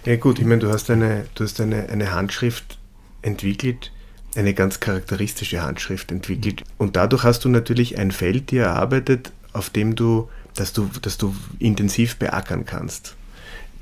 Ja 0.05 0.17
gut, 0.17 0.41
ich 0.41 0.47
meine, 0.47 0.63
du 0.63 0.73
hast 0.73 0.91
eine, 0.91 1.27
du 1.37 1.45
hast 1.45 1.61
eine, 1.61 1.91
eine 1.91 2.13
Handschrift 2.13 2.79
entwickelt, 3.23 3.93
eine 4.35 4.55
ganz 4.55 4.81
charakteristische 4.81 5.63
Handschrift 5.63 6.11
entwickelt. 6.11 6.63
Und 6.79 6.97
dadurch 6.97 7.25
hast 7.25 7.45
du 7.45 7.49
natürlich 7.49 7.99
ein 7.99 8.11
Feld 8.11 8.51
dir 8.51 8.65
erarbeitet, 8.65 9.33
auf 9.53 9.71
dem 9.71 9.95
du, 9.95 10.29
dass 10.55 10.73
du, 10.73 10.89
dass 11.03 11.19
du 11.19 11.35
intensiv 11.59 12.17
beackern 12.17 12.65
kannst. 12.65 13.15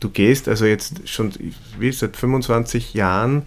Du 0.00 0.08
gehst 0.08 0.48
also 0.48 0.64
jetzt 0.64 1.08
schon 1.08 1.32
wie, 1.78 1.92
seit 1.92 2.16
25 2.16 2.94
Jahren, 2.94 3.42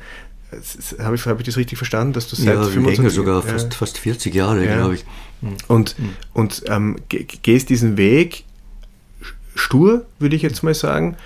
habe 1.00 1.16
ich, 1.16 1.26
hab 1.26 1.40
ich 1.40 1.46
das 1.46 1.58
richtig 1.58 1.78
verstanden, 1.78 2.14
dass 2.14 2.30
du 2.30 2.36
seit 2.36 2.56
ja, 2.56 2.64
25 2.64 2.98
länger 2.98 3.10
sogar, 3.10 3.42
fast, 3.42 3.74
fast 3.74 3.98
40 3.98 4.34
Jahre, 4.34 4.66
ja. 4.66 4.76
glaube 4.76 4.96
ich. 4.96 5.06
Und, 5.68 6.00
mhm. 6.00 6.10
und 6.34 6.64
ähm, 6.68 6.96
gehst 7.10 7.70
diesen 7.70 7.98
Weg 7.98 8.46
stur, 9.56 10.06
würde 10.20 10.36
ich 10.36 10.42
jetzt 10.42 10.64
mal 10.64 10.74
sagen, 10.74 11.18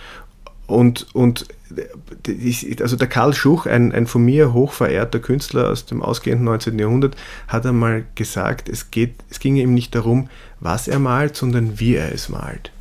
und, 0.68 1.08
und 1.14 1.48
also 2.82 2.96
der 2.96 3.08
Karl 3.08 3.34
Schuch, 3.34 3.66
ein, 3.66 3.92
ein 3.92 4.08
von 4.08 4.24
mir 4.24 4.54
hochverehrter 4.54 5.20
Künstler 5.20 5.70
aus 5.70 5.86
dem 5.86 6.02
ausgehenden 6.02 6.46
19. 6.46 6.78
Jahrhundert, 6.80 7.16
hat 7.48 7.66
einmal 7.66 8.06
gesagt, 8.16 8.70
es, 8.70 8.92
geht, 8.92 9.16
es 9.30 9.40
ging 9.40 9.56
ihm 9.56 9.74
nicht 9.74 9.96
darum, 9.96 10.30
was 10.60 10.88
er 10.88 11.00
malt, 11.00 11.36
sondern 11.36 11.80
wie 11.80 11.96
er 11.96 12.14
es 12.14 12.30
malt. 12.30 12.72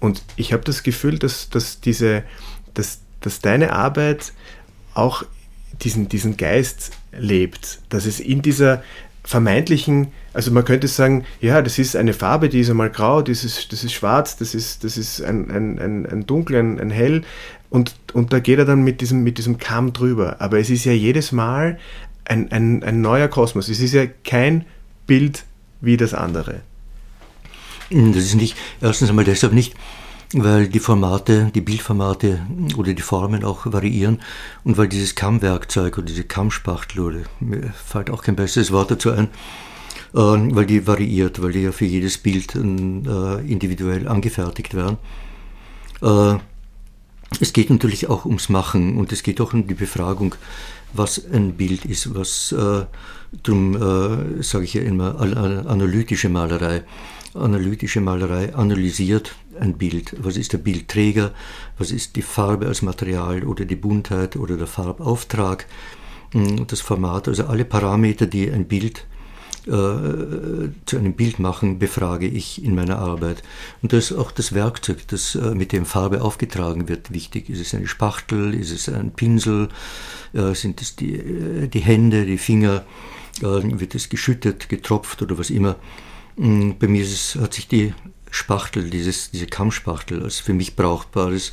Und 0.00 0.22
ich 0.36 0.52
habe 0.52 0.64
das 0.64 0.82
Gefühl, 0.82 1.18
dass, 1.18 1.50
dass, 1.50 1.80
diese, 1.80 2.24
dass, 2.74 3.00
dass 3.20 3.40
deine 3.40 3.72
Arbeit 3.72 4.32
auch 4.94 5.24
diesen, 5.82 6.08
diesen 6.08 6.36
Geist 6.36 6.92
lebt, 7.12 7.80
dass 7.88 8.06
es 8.06 8.20
in 8.20 8.42
dieser 8.42 8.82
vermeintlichen, 9.24 10.12
also 10.34 10.50
man 10.50 10.64
könnte 10.64 10.88
sagen, 10.88 11.24
ja, 11.40 11.62
das 11.62 11.78
ist 11.78 11.96
eine 11.96 12.12
Farbe, 12.12 12.48
die 12.48 12.60
ist 12.60 12.68
einmal 12.68 12.90
grau, 12.90 13.22
das 13.22 13.44
ist, 13.44 13.72
das 13.72 13.84
ist 13.84 13.92
schwarz, 13.92 14.36
das 14.36 14.54
ist, 14.54 14.84
das 14.84 14.98
ist 14.98 15.22
ein, 15.22 15.50
ein, 15.50 15.78
ein, 15.78 16.06
ein 16.06 16.26
dunkel, 16.26 16.56
ein, 16.56 16.80
ein 16.80 16.90
hell 16.90 17.22
und, 17.70 17.94
und 18.12 18.32
da 18.32 18.40
geht 18.40 18.58
er 18.58 18.64
dann 18.64 18.82
mit 18.82 19.00
diesem, 19.00 19.22
mit 19.22 19.38
diesem 19.38 19.58
Kamm 19.58 19.92
drüber. 19.92 20.36
Aber 20.40 20.58
es 20.58 20.70
ist 20.70 20.84
ja 20.84 20.92
jedes 20.92 21.32
Mal 21.32 21.78
ein, 22.24 22.52
ein, 22.52 22.82
ein 22.82 23.00
neuer 23.00 23.28
Kosmos. 23.28 23.68
Es 23.68 23.80
ist 23.80 23.94
ja 23.94 24.06
kein 24.24 24.64
Bild 25.06 25.44
wie 25.80 25.96
das 25.96 26.14
andere. 26.14 26.60
Das 27.90 28.24
ist 28.24 28.34
nicht, 28.34 28.56
erstens 28.80 29.10
einmal 29.10 29.24
deshalb 29.24 29.52
nicht, 29.52 29.74
weil 30.32 30.68
die 30.68 30.80
Formate, 30.80 31.50
die 31.54 31.60
Bildformate 31.60 32.40
oder 32.76 32.92
die 32.92 33.02
Formen 33.02 33.44
auch 33.44 33.66
variieren 33.72 34.20
und 34.64 34.78
weil 34.78 34.88
dieses 34.88 35.14
Kammwerkzeug 35.14 35.98
oder 35.98 36.06
diese 36.06 36.24
Kammspachtel, 36.24 37.00
oder 37.00 37.18
mir 37.40 37.72
fällt 37.72 38.10
auch 38.10 38.22
kein 38.22 38.36
besseres 38.36 38.72
Wort 38.72 38.90
dazu 38.90 39.10
ein, 39.10 39.28
weil 40.14 40.66
die 40.66 40.86
variiert, 40.86 41.42
weil 41.42 41.52
die 41.52 41.62
ja 41.62 41.72
für 41.72 41.86
jedes 41.86 42.18
Bild 42.18 42.54
äh, 42.54 42.58
individuell 42.58 44.06
angefertigt 44.06 44.74
werden. 44.74 44.98
Äh, 46.02 46.38
es 47.40 47.52
geht 47.52 47.70
natürlich 47.70 48.08
auch 48.08 48.24
ums 48.24 48.48
Machen 48.48 48.96
und 48.96 49.12
es 49.12 49.22
geht 49.24 49.40
auch 49.40 49.52
um 49.52 49.66
die 49.66 49.74
Befragung, 49.74 50.36
was 50.92 51.20
ein 51.32 51.54
Bild 51.54 51.84
ist, 51.84 52.14
was, 52.14 52.52
äh, 52.52 52.84
darum 53.42 53.74
äh, 53.74 54.42
sage 54.42 54.64
ich 54.64 54.74
ja 54.74 54.82
immer, 54.82 55.20
analytische 55.20 56.28
Malerei 56.28 56.84
analytische 57.34 58.00
Malerei 58.00 58.54
analysiert 58.54 59.34
ein 59.58 59.74
Bild. 59.74 60.14
Was 60.18 60.36
ist 60.36 60.52
der 60.52 60.58
Bildträger? 60.58 61.32
Was 61.78 61.90
ist 61.90 62.16
die 62.16 62.22
Farbe 62.22 62.66
als 62.66 62.82
Material 62.82 63.44
oder 63.44 63.64
die 63.64 63.76
Buntheit 63.76 64.36
oder 64.36 64.56
der 64.56 64.66
Farbauftrag? 64.66 65.66
Hm, 66.32 66.66
das 66.66 66.80
Format, 66.80 67.28
also 67.28 67.46
alle 67.46 67.64
Parameter, 67.64 68.26
die 68.26 68.50
ein 68.50 68.66
Bild 68.66 69.04
äh, 69.66 70.70
zu 70.86 70.98
einem 70.98 71.14
Bild 71.14 71.38
machen, 71.38 71.78
befrage 71.78 72.26
ich 72.26 72.62
in 72.62 72.74
meiner 72.74 72.98
Arbeit. 72.98 73.42
Und 73.82 73.92
da 73.92 73.96
ist 73.96 74.12
auch 74.12 74.30
das 74.30 74.52
Werkzeug, 74.52 75.08
das 75.08 75.34
äh, 75.34 75.54
mit 75.54 75.72
dem 75.72 75.86
Farbe 75.86 76.22
aufgetragen 76.22 76.88
wird, 76.88 77.12
wichtig. 77.12 77.48
Ist 77.48 77.60
es 77.60 77.74
eine 77.74 77.86
Spachtel? 77.86 78.54
Ist 78.54 78.70
es 78.70 78.88
ein 78.88 79.12
Pinsel? 79.12 79.68
Äh, 80.32 80.54
sind 80.54 80.82
es 80.82 80.96
die, 80.96 81.14
äh, 81.14 81.68
die 81.68 81.80
Hände, 81.80 82.26
die 82.26 82.38
Finger? 82.38 82.84
Äh, 83.40 83.80
wird 83.80 83.94
es 83.94 84.08
geschüttet, 84.08 84.68
getropft 84.68 85.22
oder 85.22 85.38
was 85.38 85.50
immer? 85.50 85.76
Mm, 86.36 86.72
bei 86.78 86.88
mir 86.88 87.02
es, 87.02 87.36
hat 87.36 87.54
sich 87.54 87.66
die 87.66 87.94
Spachtel, 88.30 88.90
dieses, 88.90 89.30
diese 89.30 89.46
Kammspachtel, 89.46 90.22
als 90.22 90.40
für 90.40 90.54
mich 90.54 90.76
brauchbares 90.76 91.52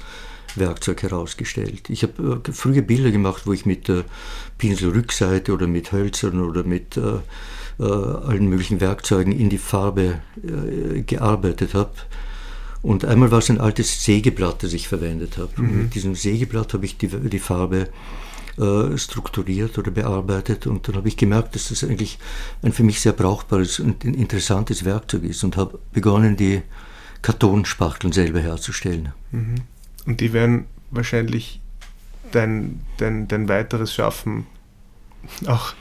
Werkzeug 0.56 1.04
herausgestellt. 1.04 1.90
Ich 1.90 2.04
habe 2.04 2.42
äh, 2.46 2.52
frühe 2.52 2.82
Bilder 2.82 3.12
gemacht, 3.12 3.44
wo 3.46 3.54
ich 3.54 3.66
mit 3.66 3.88
der 3.88 4.04
Pinselrückseite 4.58 5.54
oder 5.54 5.68
mit 5.68 5.92
Hölzern 5.92 6.42
oder 6.42 6.64
mit 6.64 6.98
äh, 6.98 7.20
äh, 7.82 7.84
allen 7.84 8.48
möglichen 8.48 8.80
Werkzeugen 8.80 9.34
in 9.34 9.50
die 9.50 9.58
Farbe 9.58 10.20
äh, 10.44 11.02
gearbeitet 11.02 11.74
habe. 11.74 11.92
Und 12.84 13.06
einmal 13.06 13.32
war 13.32 13.40
es 13.40 13.50
ein 13.50 13.60
altes 13.60 14.04
Sägeblatt, 14.04 14.64
das 14.64 14.74
ich 14.74 14.88
verwendet 14.88 15.38
habe. 15.38 15.50
Mhm. 15.62 15.84
Mit 15.84 15.96
diesem 15.96 16.16
Sägeblatt 16.16 16.74
habe 16.74 16.86
ich 16.86 16.98
die, 16.98 17.08
die 17.08 17.40
Farbe 17.40 17.90
äh, 18.58 18.98
strukturiert 18.98 19.78
oder 19.78 19.92
bearbeitet. 19.92 20.68
Und 20.68 20.88
dann 20.88 20.96
habe 20.96 21.08
ich 21.08 21.18
gemerkt, 21.18 21.56
dass 21.56 21.70
das 21.70 21.84
eigentlich 21.84 22.20
ein 22.62 22.72
für 22.72 22.84
mich 22.84 23.02
sehr 23.02 23.14
brauchbares 23.14 23.80
und 23.80 24.04
interessantes 24.04 24.86
Werkzeug 24.86 25.24
ist 25.24 25.44
und 25.44 25.58
habe 25.58 25.80
begonnen, 25.92 26.38
die 26.38 26.62
Kartonspachteln 27.22 28.14
selber 28.14 28.40
herzustellen. 28.40 29.14
Mhm. 29.32 29.56
Und 30.06 30.22
die 30.22 30.34
werden 30.34 30.66
wahrscheinlich 30.92 31.62
dein, 32.32 32.82
dein, 32.98 33.28
dein 33.28 33.48
weiteres 33.50 33.94
Schaffen 33.94 34.46
auch 35.46 35.74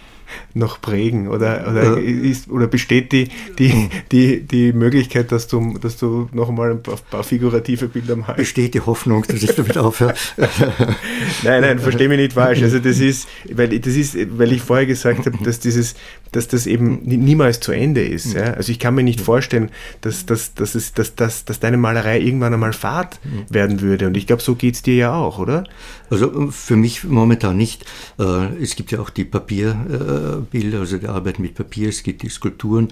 noch 0.55 0.81
prägen? 0.81 1.29
Oder, 1.29 1.67
oder, 1.71 1.99
ist, 1.99 2.51
oder 2.51 2.67
besteht 2.67 3.13
die, 3.13 3.29
die, 3.59 3.89
die, 4.13 4.41
die 4.43 4.73
Möglichkeit, 4.73 5.33
dass 5.33 5.49
du, 5.49 5.79
dass 5.79 5.97
du 5.97 6.29
noch 6.33 6.49
einmal 6.49 6.73
ein 6.73 6.83
paar, 6.83 6.97
paar 7.11 7.25
figurative 7.25 7.89
Bilder 7.89 8.17
malst? 8.17 8.37
Besteht 8.37 8.75
die 8.75 8.81
Hoffnung, 8.81 9.25
dass 9.27 9.43
ich 9.43 9.55
damit 9.55 9.79
aufhöre? 9.79 10.15
nein, 11.43 11.63
nein, 11.63 11.79
verstehe 11.79 12.09
mich 12.09 12.19
nicht 12.19 12.33
falsch. 12.33 12.63
Also 12.63 12.79
das 12.79 12.99
ist, 12.99 13.29
weil, 13.53 13.79
das 13.79 13.95
ist, 13.95 14.17
weil 14.39 14.53
ich 14.53 14.63
vorher 14.63 14.87
gesagt 14.87 15.27
habe, 15.27 15.39
dass, 15.43 15.61
dieses, 15.61 15.95
dass 16.33 16.49
das 16.49 16.67
eben 16.67 17.01
niemals 17.03 17.61
zu 17.61 17.73
Ende 17.73 18.05
ist. 18.05 18.35
Ja? 18.35 18.55
Also 18.55 18.71
ich 18.73 18.79
kann 18.79 18.95
mir 18.95 19.03
nicht 19.03 19.21
vorstellen, 19.21 19.71
dass, 20.01 20.27
dass, 20.27 20.55
dass, 20.55 20.75
es, 20.75 20.93
dass, 20.93 21.15
dass, 21.15 21.45
dass 21.45 21.61
deine 21.61 21.77
Malerei 21.77 22.21
irgendwann 22.21 22.55
einmal 22.55 22.73
Fahrt 22.73 23.21
werden 23.49 23.81
würde. 23.81 24.07
Und 24.07 24.17
ich 24.17 24.27
glaube, 24.27 24.43
so 24.43 24.55
geht 24.55 24.75
es 24.77 24.83
dir 24.83 24.95
ja 24.95 25.15
auch, 25.15 25.39
oder? 25.39 25.65
Also 26.09 26.51
für 26.51 26.77
mich 26.77 27.05
momentan 27.05 27.57
nicht. 27.57 27.85
Äh, 28.19 28.63
es 28.63 28.77
gibt 28.77 28.93
ja 28.93 29.01
auch 29.01 29.11
die 29.11 29.25
Papierbilder, 29.25 30.81
also 30.81 30.99
die 30.99 31.09
Arbeit 31.09 31.39
mit 31.39 31.55
Papier, 31.55 31.89
es 31.89 32.03
gibt 32.03 32.23
die 32.23 32.29
Skulpturen, 32.29 32.89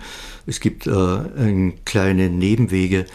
es 0.47 0.61
gibt 0.61 0.87
äh, 0.87 1.73
kleine 1.85 2.31
Nebenwege. 2.31 3.07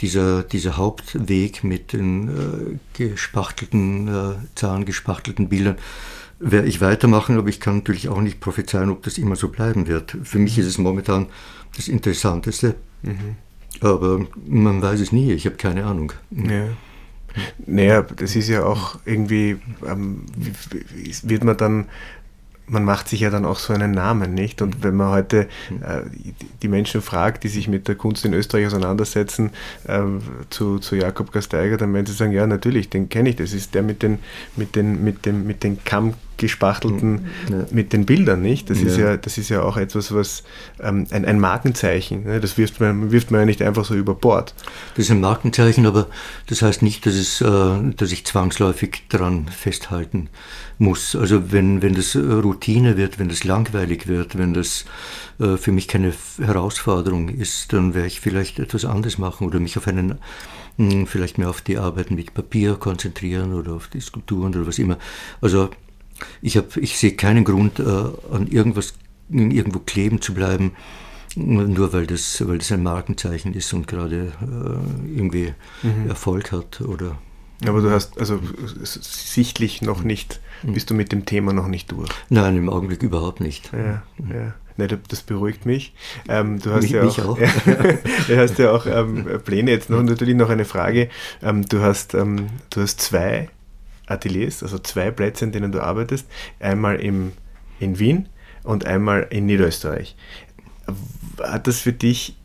Dieser, 0.00 0.42
dieser 0.42 0.76
Hauptweg 0.76 1.62
mit 1.62 1.92
den 1.92 2.28
äh, 2.28 2.78
gespachtelten, 2.98 4.10
zahngespachtelten 4.56 5.48
Bildern 5.48 5.76
werde 6.38 6.68
ich 6.68 6.80
weitermachen, 6.80 7.38
aber 7.38 7.48
ich 7.48 7.60
kann 7.60 7.78
natürlich 7.78 8.08
auch 8.08 8.20
nicht 8.20 8.40
prophezeien, 8.40 8.90
ob 8.90 9.02
das 9.02 9.18
immer 9.18 9.36
so 9.36 9.48
bleiben 9.48 9.86
wird. 9.86 10.16
Für 10.22 10.38
mich 10.38 10.58
ist 10.58 10.66
es 10.66 10.78
momentan 10.78 11.26
das 11.76 11.88
Interessanteste. 11.88 12.74
Mhm. 13.02 13.36
Aber 13.80 14.26
man 14.46 14.82
weiß 14.82 15.00
es 15.00 15.12
nie, 15.12 15.32
ich 15.32 15.46
habe 15.46 15.56
keine 15.56 15.84
Ahnung. 15.84 16.12
Ja. 16.30 16.68
Naja, 17.66 18.02
das 18.02 18.36
ist 18.36 18.48
ja 18.48 18.64
auch 18.64 18.98
irgendwie, 19.04 19.56
ähm, 19.84 20.24
wird 21.22 21.42
man 21.42 21.56
dann, 21.56 21.86
man 22.66 22.84
macht 22.84 23.08
sich 23.08 23.20
ja 23.20 23.30
dann 23.30 23.44
auch 23.44 23.58
so 23.58 23.72
einen 23.72 23.92
Namen, 23.92 24.34
nicht? 24.34 24.62
Und 24.62 24.82
wenn 24.82 24.94
man 24.94 25.10
heute 25.10 25.48
äh, 25.80 26.02
die 26.62 26.68
Menschen 26.68 27.02
fragt, 27.02 27.44
die 27.44 27.48
sich 27.48 27.68
mit 27.68 27.88
der 27.88 27.94
Kunst 27.94 28.24
in 28.24 28.32
Österreich 28.32 28.66
auseinandersetzen, 28.66 29.50
äh, 29.86 30.02
zu, 30.50 30.78
zu 30.78 30.96
Jakob 30.96 31.32
Gasteiger, 31.32 31.76
dann 31.76 31.92
werden 31.92 32.06
sie 32.06 32.12
sagen, 32.12 32.32
ja, 32.32 32.46
natürlich, 32.46 32.88
den 32.88 33.08
kenne 33.08 33.30
ich, 33.30 33.36
das 33.36 33.52
ist 33.52 33.74
der 33.74 33.82
mit 33.82 34.02
den, 34.02 34.18
mit 34.56 34.76
den, 34.76 35.04
mit 35.04 35.26
dem, 35.26 35.46
mit 35.46 35.62
den 35.62 35.82
Kamm 35.84 36.14
gespachtelten 36.36 37.26
ja. 37.50 37.66
mit 37.70 37.92
den 37.92 38.06
Bildern, 38.06 38.42
nicht? 38.42 38.70
Das, 38.70 38.80
ja. 38.80 38.86
Ist 38.86 38.96
ja, 38.96 39.16
das 39.16 39.38
ist 39.38 39.48
ja 39.48 39.62
auch 39.62 39.76
etwas, 39.76 40.12
was 40.12 40.44
ähm, 40.80 41.06
ein, 41.10 41.24
ein, 41.24 41.40
Markenzeichen, 41.40 42.24
ne? 42.24 42.40
das 42.40 42.58
wirft 42.58 42.80
man, 42.80 43.12
wirft 43.12 43.30
man 43.30 43.40
ja 43.40 43.46
nicht 43.46 43.62
einfach 43.62 43.84
so 43.84 43.94
über 43.94 44.14
Bord. 44.14 44.54
Das 44.96 45.06
ist 45.06 45.10
ein 45.10 45.20
Markenzeichen, 45.20 45.86
aber 45.86 46.06
das 46.48 46.62
heißt 46.62 46.82
nicht, 46.82 47.06
dass, 47.06 47.14
es, 47.14 47.40
äh, 47.40 47.92
dass 47.96 48.12
ich 48.12 48.24
zwangsläufig 48.24 49.02
daran 49.08 49.48
festhalten 49.48 50.28
muss. 50.78 51.14
Also 51.14 51.52
wenn, 51.52 51.82
wenn 51.82 51.94
das 51.94 52.16
Routine 52.16 52.96
wird, 52.96 53.18
wenn 53.18 53.28
das 53.28 53.44
langweilig 53.44 54.06
wird, 54.06 54.36
wenn 54.38 54.54
das 54.54 54.84
äh, 55.38 55.56
für 55.56 55.72
mich 55.72 55.88
keine 55.88 56.12
Herausforderung 56.38 57.28
ist, 57.28 57.72
dann 57.72 57.94
werde 57.94 58.08
ich 58.08 58.20
vielleicht 58.20 58.58
etwas 58.58 58.84
anderes 58.84 59.18
machen 59.18 59.46
oder 59.46 59.60
mich 59.60 59.76
auf 59.76 59.86
einen 59.86 60.18
hm, 60.76 61.06
vielleicht 61.06 61.38
mehr 61.38 61.50
auf 61.50 61.60
die 61.60 61.78
Arbeiten 61.78 62.14
mit 62.14 62.34
Papier 62.34 62.74
konzentrieren 62.74 63.52
oder 63.54 63.74
auf 63.74 63.88
die 63.88 64.00
Skulpturen 64.00 64.54
oder 64.54 64.66
was 64.66 64.78
immer. 64.78 64.98
Also 65.40 65.70
ich, 66.42 66.56
hab, 66.56 66.76
ich 66.76 66.98
sehe 66.98 67.12
keinen 67.12 67.44
Grund, 67.44 67.78
äh, 67.78 67.82
an 67.82 68.46
irgendwas 68.48 68.94
irgendwo 69.30 69.78
kleben 69.80 70.20
zu 70.20 70.34
bleiben, 70.34 70.72
nur 71.36 71.92
weil 71.92 72.06
das, 72.06 72.46
weil 72.46 72.58
das 72.58 72.70
ein 72.70 72.82
Markenzeichen 72.82 73.54
ist 73.54 73.72
und 73.72 73.88
gerade 73.88 74.32
äh, 74.40 75.16
irgendwie 75.16 75.54
mhm. 75.82 76.08
Erfolg 76.08 76.52
hat 76.52 76.80
oder 76.80 77.18
aber 77.66 77.80
du 77.80 77.90
hast 77.90 78.18
also 78.18 78.40
sichtlich 78.74 79.80
noch 79.80 80.02
nicht, 80.02 80.40
mhm. 80.62 80.74
bist 80.74 80.90
du 80.90 80.94
mit 80.94 81.12
dem 81.12 81.24
Thema 81.24 81.52
noch 81.52 81.68
nicht 81.68 81.92
durch? 81.92 82.10
Nein, 82.28 82.56
im 82.56 82.68
Augenblick 82.68 83.02
überhaupt 83.02 83.40
nicht. 83.40 83.70
Ja, 83.72 84.02
ja. 84.28 84.54
Nee, 84.76 84.88
das 85.08 85.22
beruhigt 85.22 85.66
mich. 85.66 85.94
Ähm, 86.28 86.58
du 86.58 86.72
hast 86.72 86.82
mich, 86.82 86.90
ja 86.90 87.04
auch, 87.04 87.18
auch. 87.20 87.38
du 88.28 88.36
hast 88.36 88.58
ja 88.58 88.72
auch 88.72 88.86
ähm, 88.86 89.24
Pläne. 89.44 89.70
Jetzt 89.70 89.88
noch 89.88 90.02
natürlich 90.02 90.34
noch 90.34 90.50
eine 90.50 90.64
Frage. 90.64 91.10
Ähm, 91.42 91.64
du, 91.68 91.80
hast, 91.80 92.14
ähm, 92.14 92.48
du 92.70 92.80
hast 92.80 93.00
zwei 93.00 93.50
Ateliers, 94.06 94.62
also 94.62 94.78
zwei 94.78 95.10
Plätze, 95.10 95.44
in 95.44 95.52
denen 95.52 95.72
du 95.72 95.82
arbeitest. 95.82 96.26
Einmal 96.60 96.96
im, 96.96 97.32
in 97.80 97.98
Wien 97.98 98.28
und 98.62 98.86
einmal 98.86 99.26
in 99.30 99.46
Niederösterreich. 99.46 100.16
Hat 101.42 101.66
das 101.66 101.78
für 101.80 101.92
dich 101.92 102.36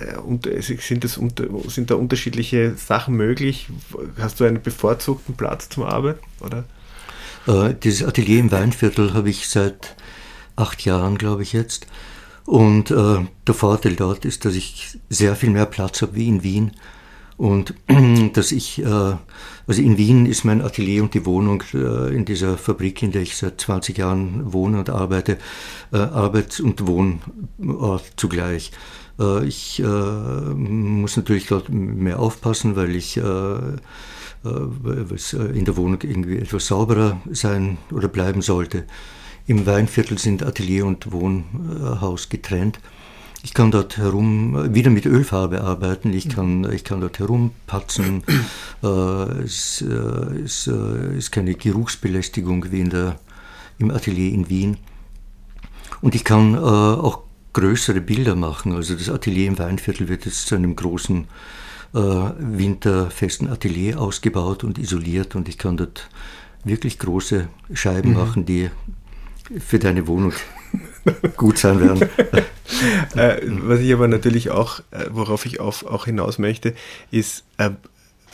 äh, 0.00 0.60
sind, 0.60 1.04
das, 1.04 1.20
sind 1.68 1.90
da 1.90 1.94
unterschiedliche 1.94 2.74
Sachen 2.76 3.16
möglich? 3.16 3.68
Hast 4.18 4.40
du 4.40 4.44
einen 4.44 4.62
bevorzugten 4.62 5.36
Platz 5.36 5.68
zum 5.68 5.84
Arbeiten? 5.84 6.20
Oder? 6.40 6.64
Äh, 7.46 7.74
dieses 7.74 8.06
Atelier 8.06 8.40
im 8.40 8.50
Weinviertel 8.50 9.14
habe 9.14 9.30
ich 9.30 9.48
seit 9.48 9.96
acht 10.56 10.84
Jahren, 10.84 11.18
glaube 11.18 11.42
ich 11.42 11.52
jetzt. 11.52 11.86
Und 12.44 12.90
äh, 12.90 13.26
der 13.46 13.54
Vorteil 13.54 13.94
dort 13.94 14.24
ist, 14.24 14.44
dass 14.44 14.54
ich 14.54 14.98
sehr 15.08 15.36
viel 15.36 15.50
mehr 15.50 15.66
Platz 15.66 16.02
habe 16.02 16.14
wie 16.14 16.28
in 16.28 16.42
Wien. 16.42 16.72
Und 17.40 17.74
dass 18.34 18.52
ich, 18.52 18.82
äh, 18.82 18.84
also 18.84 19.80
in 19.80 19.96
Wien 19.96 20.26
ist 20.26 20.44
mein 20.44 20.60
Atelier 20.60 21.02
und 21.02 21.14
die 21.14 21.24
Wohnung 21.24 21.62
äh, 21.72 22.14
in 22.14 22.26
dieser 22.26 22.58
Fabrik, 22.58 23.02
in 23.02 23.12
der 23.12 23.22
ich 23.22 23.34
seit 23.34 23.58
20 23.58 23.96
Jahren 23.96 24.52
wohne 24.52 24.78
und 24.78 24.90
arbeite, 24.90 25.38
äh, 25.90 25.96
Arbeits- 25.96 26.60
und 26.60 26.86
Wohnort 26.86 28.04
zugleich. 28.16 28.72
Ich 29.44 29.82
muss 29.84 31.18
natürlich 31.18 31.46
dort 31.46 31.68
mehr 31.68 32.20
aufpassen, 32.20 32.74
weil 32.74 32.96
ich 32.96 33.18
in 33.18 33.22
der 34.42 35.76
Wohnung 35.76 35.98
irgendwie 36.00 36.38
etwas 36.38 36.68
sauberer 36.68 37.20
sein 37.30 37.76
oder 37.92 38.08
bleiben 38.08 38.40
sollte. 38.40 38.86
Im 39.46 39.66
Weinviertel 39.66 40.16
sind 40.16 40.42
Atelier 40.42 40.86
und 40.86 41.12
Wohnhaus 41.12 42.30
getrennt. 42.30 42.80
Ich 43.42 43.54
kann 43.54 43.70
dort 43.70 43.96
herum 43.96 44.74
wieder 44.74 44.90
mit 44.90 45.06
Ölfarbe 45.06 45.62
arbeiten, 45.62 46.12
ich 46.12 46.28
kann, 46.28 46.70
ich 46.70 46.84
kann 46.84 47.00
dort 47.00 47.18
herumpatzen. 47.18 48.22
äh, 48.82 48.86
es 49.42 49.82
äh, 49.82 50.40
ist, 50.42 50.66
äh, 50.66 51.16
ist 51.16 51.32
keine 51.32 51.54
Geruchsbelästigung 51.54 52.70
wie 52.70 52.80
in 52.80 52.90
der, 52.90 53.18
im 53.78 53.90
Atelier 53.90 54.32
in 54.32 54.50
Wien. 54.50 54.76
Und 56.02 56.14
ich 56.14 56.24
kann 56.24 56.54
äh, 56.54 56.58
auch 56.58 57.22
größere 57.54 58.02
Bilder 58.02 58.36
machen. 58.36 58.72
Also 58.72 58.94
das 58.94 59.08
Atelier 59.08 59.48
im 59.48 59.58
Weinviertel 59.58 60.08
wird 60.08 60.26
jetzt 60.26 60.46
zu 60.46 60.54
einem 60.54 60.76
großen 60.76 61.26
winterfesten 61.92 63.48
Atelier 63.48 64.00
ausgebaut 64.00 64.62
und 64.62 64.78
isoliert 64.78 65.34
und 65.34 65.48
ich 65.48 65.58
kann 65.58 65.76
dort 65.76 66.08
wirklich 66.62 67.00
große 67.00 67.48
Scheiben 67.72 68.10
mhm. 68.10 68.16
machen, 68.16 68.46
die 68.46 68.70
für 69.58 69.80
deine 69.80 70.06
Wohnung 70.06 70.32
gut 71.36 71.58
sein 71.58 71.80
werden. 71.80 72.02
äh, 73.16 73.40
was 73.44 73.80
ich 73.80 73.92
aber 73.92 74.08
natürlich 74.08 74.50
auch, 74.50 74.80
äh, 74.90 75.06
worauf 75.10 75.46
ich 75.46 75.60
auf, 75.60 75.84
auch 75.84 76.04
hinaus 76.04 76.38
möchte, 76.38 76.74
ist, 77.10 77.44
äh, 77.58 77.70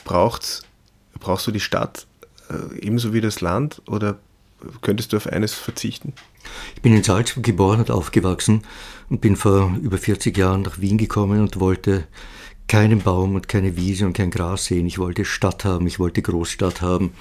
braucht's, 0.05 0.63
brauchst 1.19 1.47
du 1.47 1.51
die 1.51 1.61
Stadt 1.61 2.07
äh, 2.51 2.79
ebenso 2.79 3.13
wie 3.13 3.21
das 3.21 3.41
Land 3.41 3.83
oder 3.87 4.19
könntest 4.81 5.13
du 5.13 5.17
auf 5.17 5.27
eines 5.27 5.55
verzichten? 5.55 6.13
Ich 6.75 6.83
bin 6.83 6.95
in 6.95 7.03
Salzburg 7.03 7.45
geboren 7.45 7.81
und 7.81 7.91
aufgewachsen 7.91 8.63
und 9.11 9.21
bin 9.21 9.37
vor 9.37 9.77
über 9.83 9.99
40 9.99 10.37
Jahren 10.37 10.63
nach 10.63 10.81
Wien 10.81 10.99
gekommen 10.99 11.41
und 11.41 11.61
wollte 11.61 12.07
keinen 12.69 13.01
Baum 13.01 13.35
und 13.35 13.49
keine 13.49 13.77
Wiese 13.77 14.07
und 14.07 14.13
kein 14.15 14.31
Gras 14.31 14.65
sehen. 14.65 14.87
Ich 14.87 14.99
wollte 14.99 15.25
Stadt 15.25 15.65
haben, 15.65 15.87
ich 15.87 15.99
wollte 15.99 16.23
Großstadt 16.23 16.83
haben. 16.83 17.13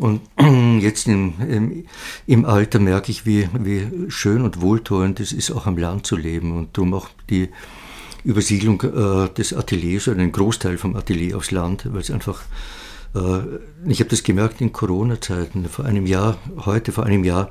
Und 0.00 0.22
jetzt 0.80 1.06
im, 1.08 1.34
im, 1.46 1.84
im, 2.26 2.44
Alter 2.46 2.78
merke 2.78 3.10
ich, 3.10 3.26
wie, 3.26 3.50
wie 3.52 3.86
schön 4.08 4.40
und 4.40 4.62
wohltuend 4.62 5.20
es 5.20 5.30
ist, 5.30 5.50
auch 5.50 5.66
am 5.66 5.76
Land 5.76 6.06
zu 6.06 6.16
leben. 6.16 6.56
Und 6.56 6.76
darum 6.76 6.94
auch 6.94 7.10
die 7.28 7.50
Übersiedlung 8.24 8.80
äh, 8.80 9.28
des 9.28 9.52
Ateliers 9.52 10.08
oder 10.08 10.20
einen 10.20 10.32
Großteil 10.32 10.78
vom 10.78 10.96
Atelier 10.96 11.36
aufs 11.36 11.50
Land, 11.50 11.84
weil 11.92 12.00
es 12.00 12.10
einfach, 12.10 12.42
äh, 13.14 13.40
ich 13.86 14.00
habe 14.00 14.08
das 14.08 14.22
gemerkt 14.22 14.62
in 14.62 14.72
Corona-Zeiten, 14.72 15.66
vor 15.68 15.84
einem 15.84 16.06
Jahr, 16.06 16.38
heute 16.64 16.92
vor 16.92 17.04
einem 17.04 17.24
Jahr, 17.24 17.50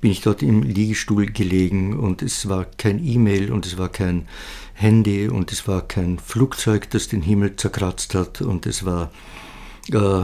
bin 0.00 0.10
ich 0.10 0.22
dort 0.22 0.42
im 0.42 0.64
Liegestuhl 0.64 1.26
gelegen 1.26 1.96
und 1.96 2.20
es 2.20 2.48
war 2.48 2.64
kein 2.64 2.98
E-Mail 3.04 3.52
und 3.52 3.64
es 3.64 3.78
war 3.78 3.90
kein 3.90 4.26
Handy 4.74 5.28
und 5.28 5.52
es 5.52 5.68
war 5.68 5.82
kein 5.82 6.18
Flugzeug, 6.18 6.90
das 6.90 7.06
den 7.06 7.22
Himmel 7.22 7.54
zerkratzt 7.54 8.16
hat. 8.16 8.40
Und 8.40 8.66
es 8.66 8.84
war, 8.84 9.12
äh, 9.92 10.22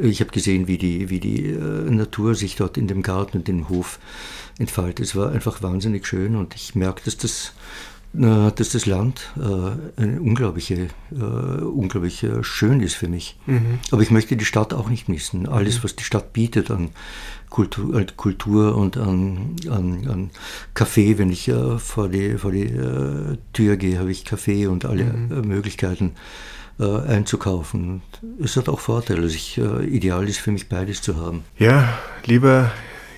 ich 0.00 0.20
habe 0.20 0.30
gesehen, 0.30 0.66
wie 0.66 0.78
die, 0.78 1.10
wie 1.10 1.20
die 1.20 1.46
äh, 1.46 1.90
Natur 1.90 2.34
sich 2.34 2.56
dort 2.56 2.76
in 2.76 2.88
dem 2.88 3.02
Garten 3.02 3.38
und 3.38 3.48
dem 3.48 3.68
Hof 3.68 3.98
entfaltet. 4.58 5.06
Es 5.06 5.16
war 5.16 5.32
einfach 5.32 5.62
wahnsinnig 5.62 6.06
schön 6.06 6.36
und 6.36 6.54
ich 6.54 6.74
merke, 6.74 7.02
dass 7.04 7.16
das 7.16 7.52
dass 8.16 8.70
das 8.70 8.86
Land 8.86 9.32
äh, 9.36 10.00
eine 10.00 10.20
unglaubliche, 10.20 10.88
äh, 11.10 11.16
unglaublich 11.16 12.22
äh, 12.22 12.44
schön 12.44 12.80
ist 12.80 12.94
für 12.94 13.08
mich. 13.08 13.36
Mhm. 13.46 13.80
Aber 13.90 14.02
ich 14.02 14.12
möchte 14.12 14.36
die 14.36 14.44
Stadt 14.44 14.72
auch 14.72 14.88
nicht 14.88 15.08
missen. 15.08 15.48
Alles, 15.48 15.78
mhm. 15.78 15.84
was 15.84 15.96
die 15.96 16.04
Stadt 16.04 16.32
bietet 16.32 16.70
an 16.70 16.90
Kultur, 17.50 17.96
an 17.96 18.06
Kultur 18.16 18.76
und 18.76 18.96
an, 18.96 19.56
an, 19.68 20.06
an 20.08 20.30
Kaffee, 20.74 21.18
wenn 21.18 21.30
ich 21.30 21.48
äh, 21.48 21.78
vor 21.78 22.08
die, 22.08 22.38
vor 22.38 22.52
die 22.52 22.66
äh, 22.66 23.36
Tür 23.52 23.76
gehe, 23.76 23.98
habe 23.98 24.12
ich 24.12 24.24
Kaffee 24.24 24.68
und 24.68 24.84
alle 24.84 25.04
mhm. 25.04 25.32
Äh, 25.32 25.46
Möglichkeiten 25.46 26.12
einzukaufen. 26.78 28.02
Und 28.20 28.44
es 28.44 28.56
hat 28.56 28.68
auch 28.68 28.80
Vorteile. 28.80 29.22
Also 29.22 29.34
ich, 29.34 29.58
ideal 29.58 30.28
ist 30.28 30.38
für 30.38 30.50
mich 30.50 30.68
beides 30.68 31.02
zu 31.02 31.16
haben. 31.16 31.44
Ja, 31.58 31.98
lieber 32.24 32.72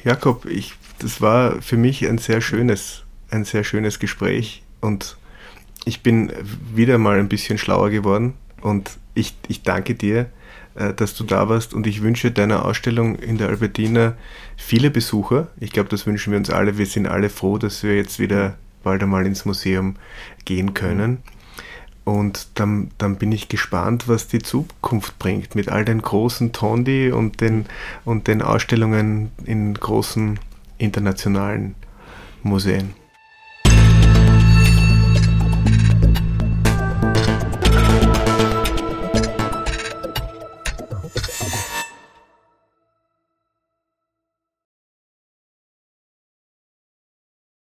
Jakob, 0.05 0.45
ich, 0.45 0.75
das 0.99 1.21
war 1.21 1.61
für 1.63 1.77
mich 1.77 2.07
ein 2.07 2.19
sehr 2.19 2.41
schönes, 2.41 3.05
ein 3.31 3.45
sehr 3.45 3.65
schönes 3.65 3.99
Gespräch 3.99 4.63
und 4.81 5.17
ich 5.85 6.03
bin 6.03 6.33
wieder 6.75 6.99
mal 6.99 7.19
ein 7.19 7.29
bisschen 7.29 7.59
schlauer 7.59 7.91
geworden 7.91 8.35
und 8.61 8.99
ich, 9.15 9.35
ich 9.49 9.63
danke 9.63 9.95
dir, 9.95 10.27
äh, 10.75 10.93
dass 10.95 11.15
du 11.15 11.25
da 11.25 11.49
warst 11.49 11.75
und 11.75 11.87
ich 11.87 12.03
wünsche 12.03 12.31
deiner 12.31 12.65
Ausstellung 12.65 13.17
in 13.17 13.39
der 13.39 13.49
Albertina 13.49 14.17
viele 14.57 14.91
Besucher. 14.91 15.49
Ich 15.59 15.73
glaube, 15.73 15.89
das 15.89 16.07
wünschen 16.07 16.33
wir 16.33 16.39
uns 16.39 16.51
alle. 16.51 16.79
Wir 16.79 16.87
sind 16.87 17.07
alle 17.07 17.31
froh, 17.31 17.59
dass 17.59 17.83
wir 17.83 17.97
jetzt 17.97 18.19
wieder 18.19 18.57
bald 18.83 19.03
einmal 19.03 19.27
ins 19.27 19.45
Museum 19.45 19.97
gehen 20.45 20.75
können. 20.75 21.19
Und 22.07 22.47
dann, 22.55 22.93
dann 22.99 23.17
bin 23.17 23.33
ich 23.33 23.49
gespannt, 23.49 24.07
was 24.07 24.29
die 24.29 24.39
Zukunft 24.39 25.19
bringt 25.19 25.57
mit 25.57 25.71
all 25.71 25.85
den 25.85 26.01
großen 26.01 26.53
Tondi 26.53 27.11
und 27.11 27.41
den, 27.41 27.67
und 28.05 28.29
den 28.29 28.43
Ausstellungen 28.43 29.33
in 29.45 29.75
großen 29.75 30.39
internationalen 30.79 31.75
Museen. 32.45 32.95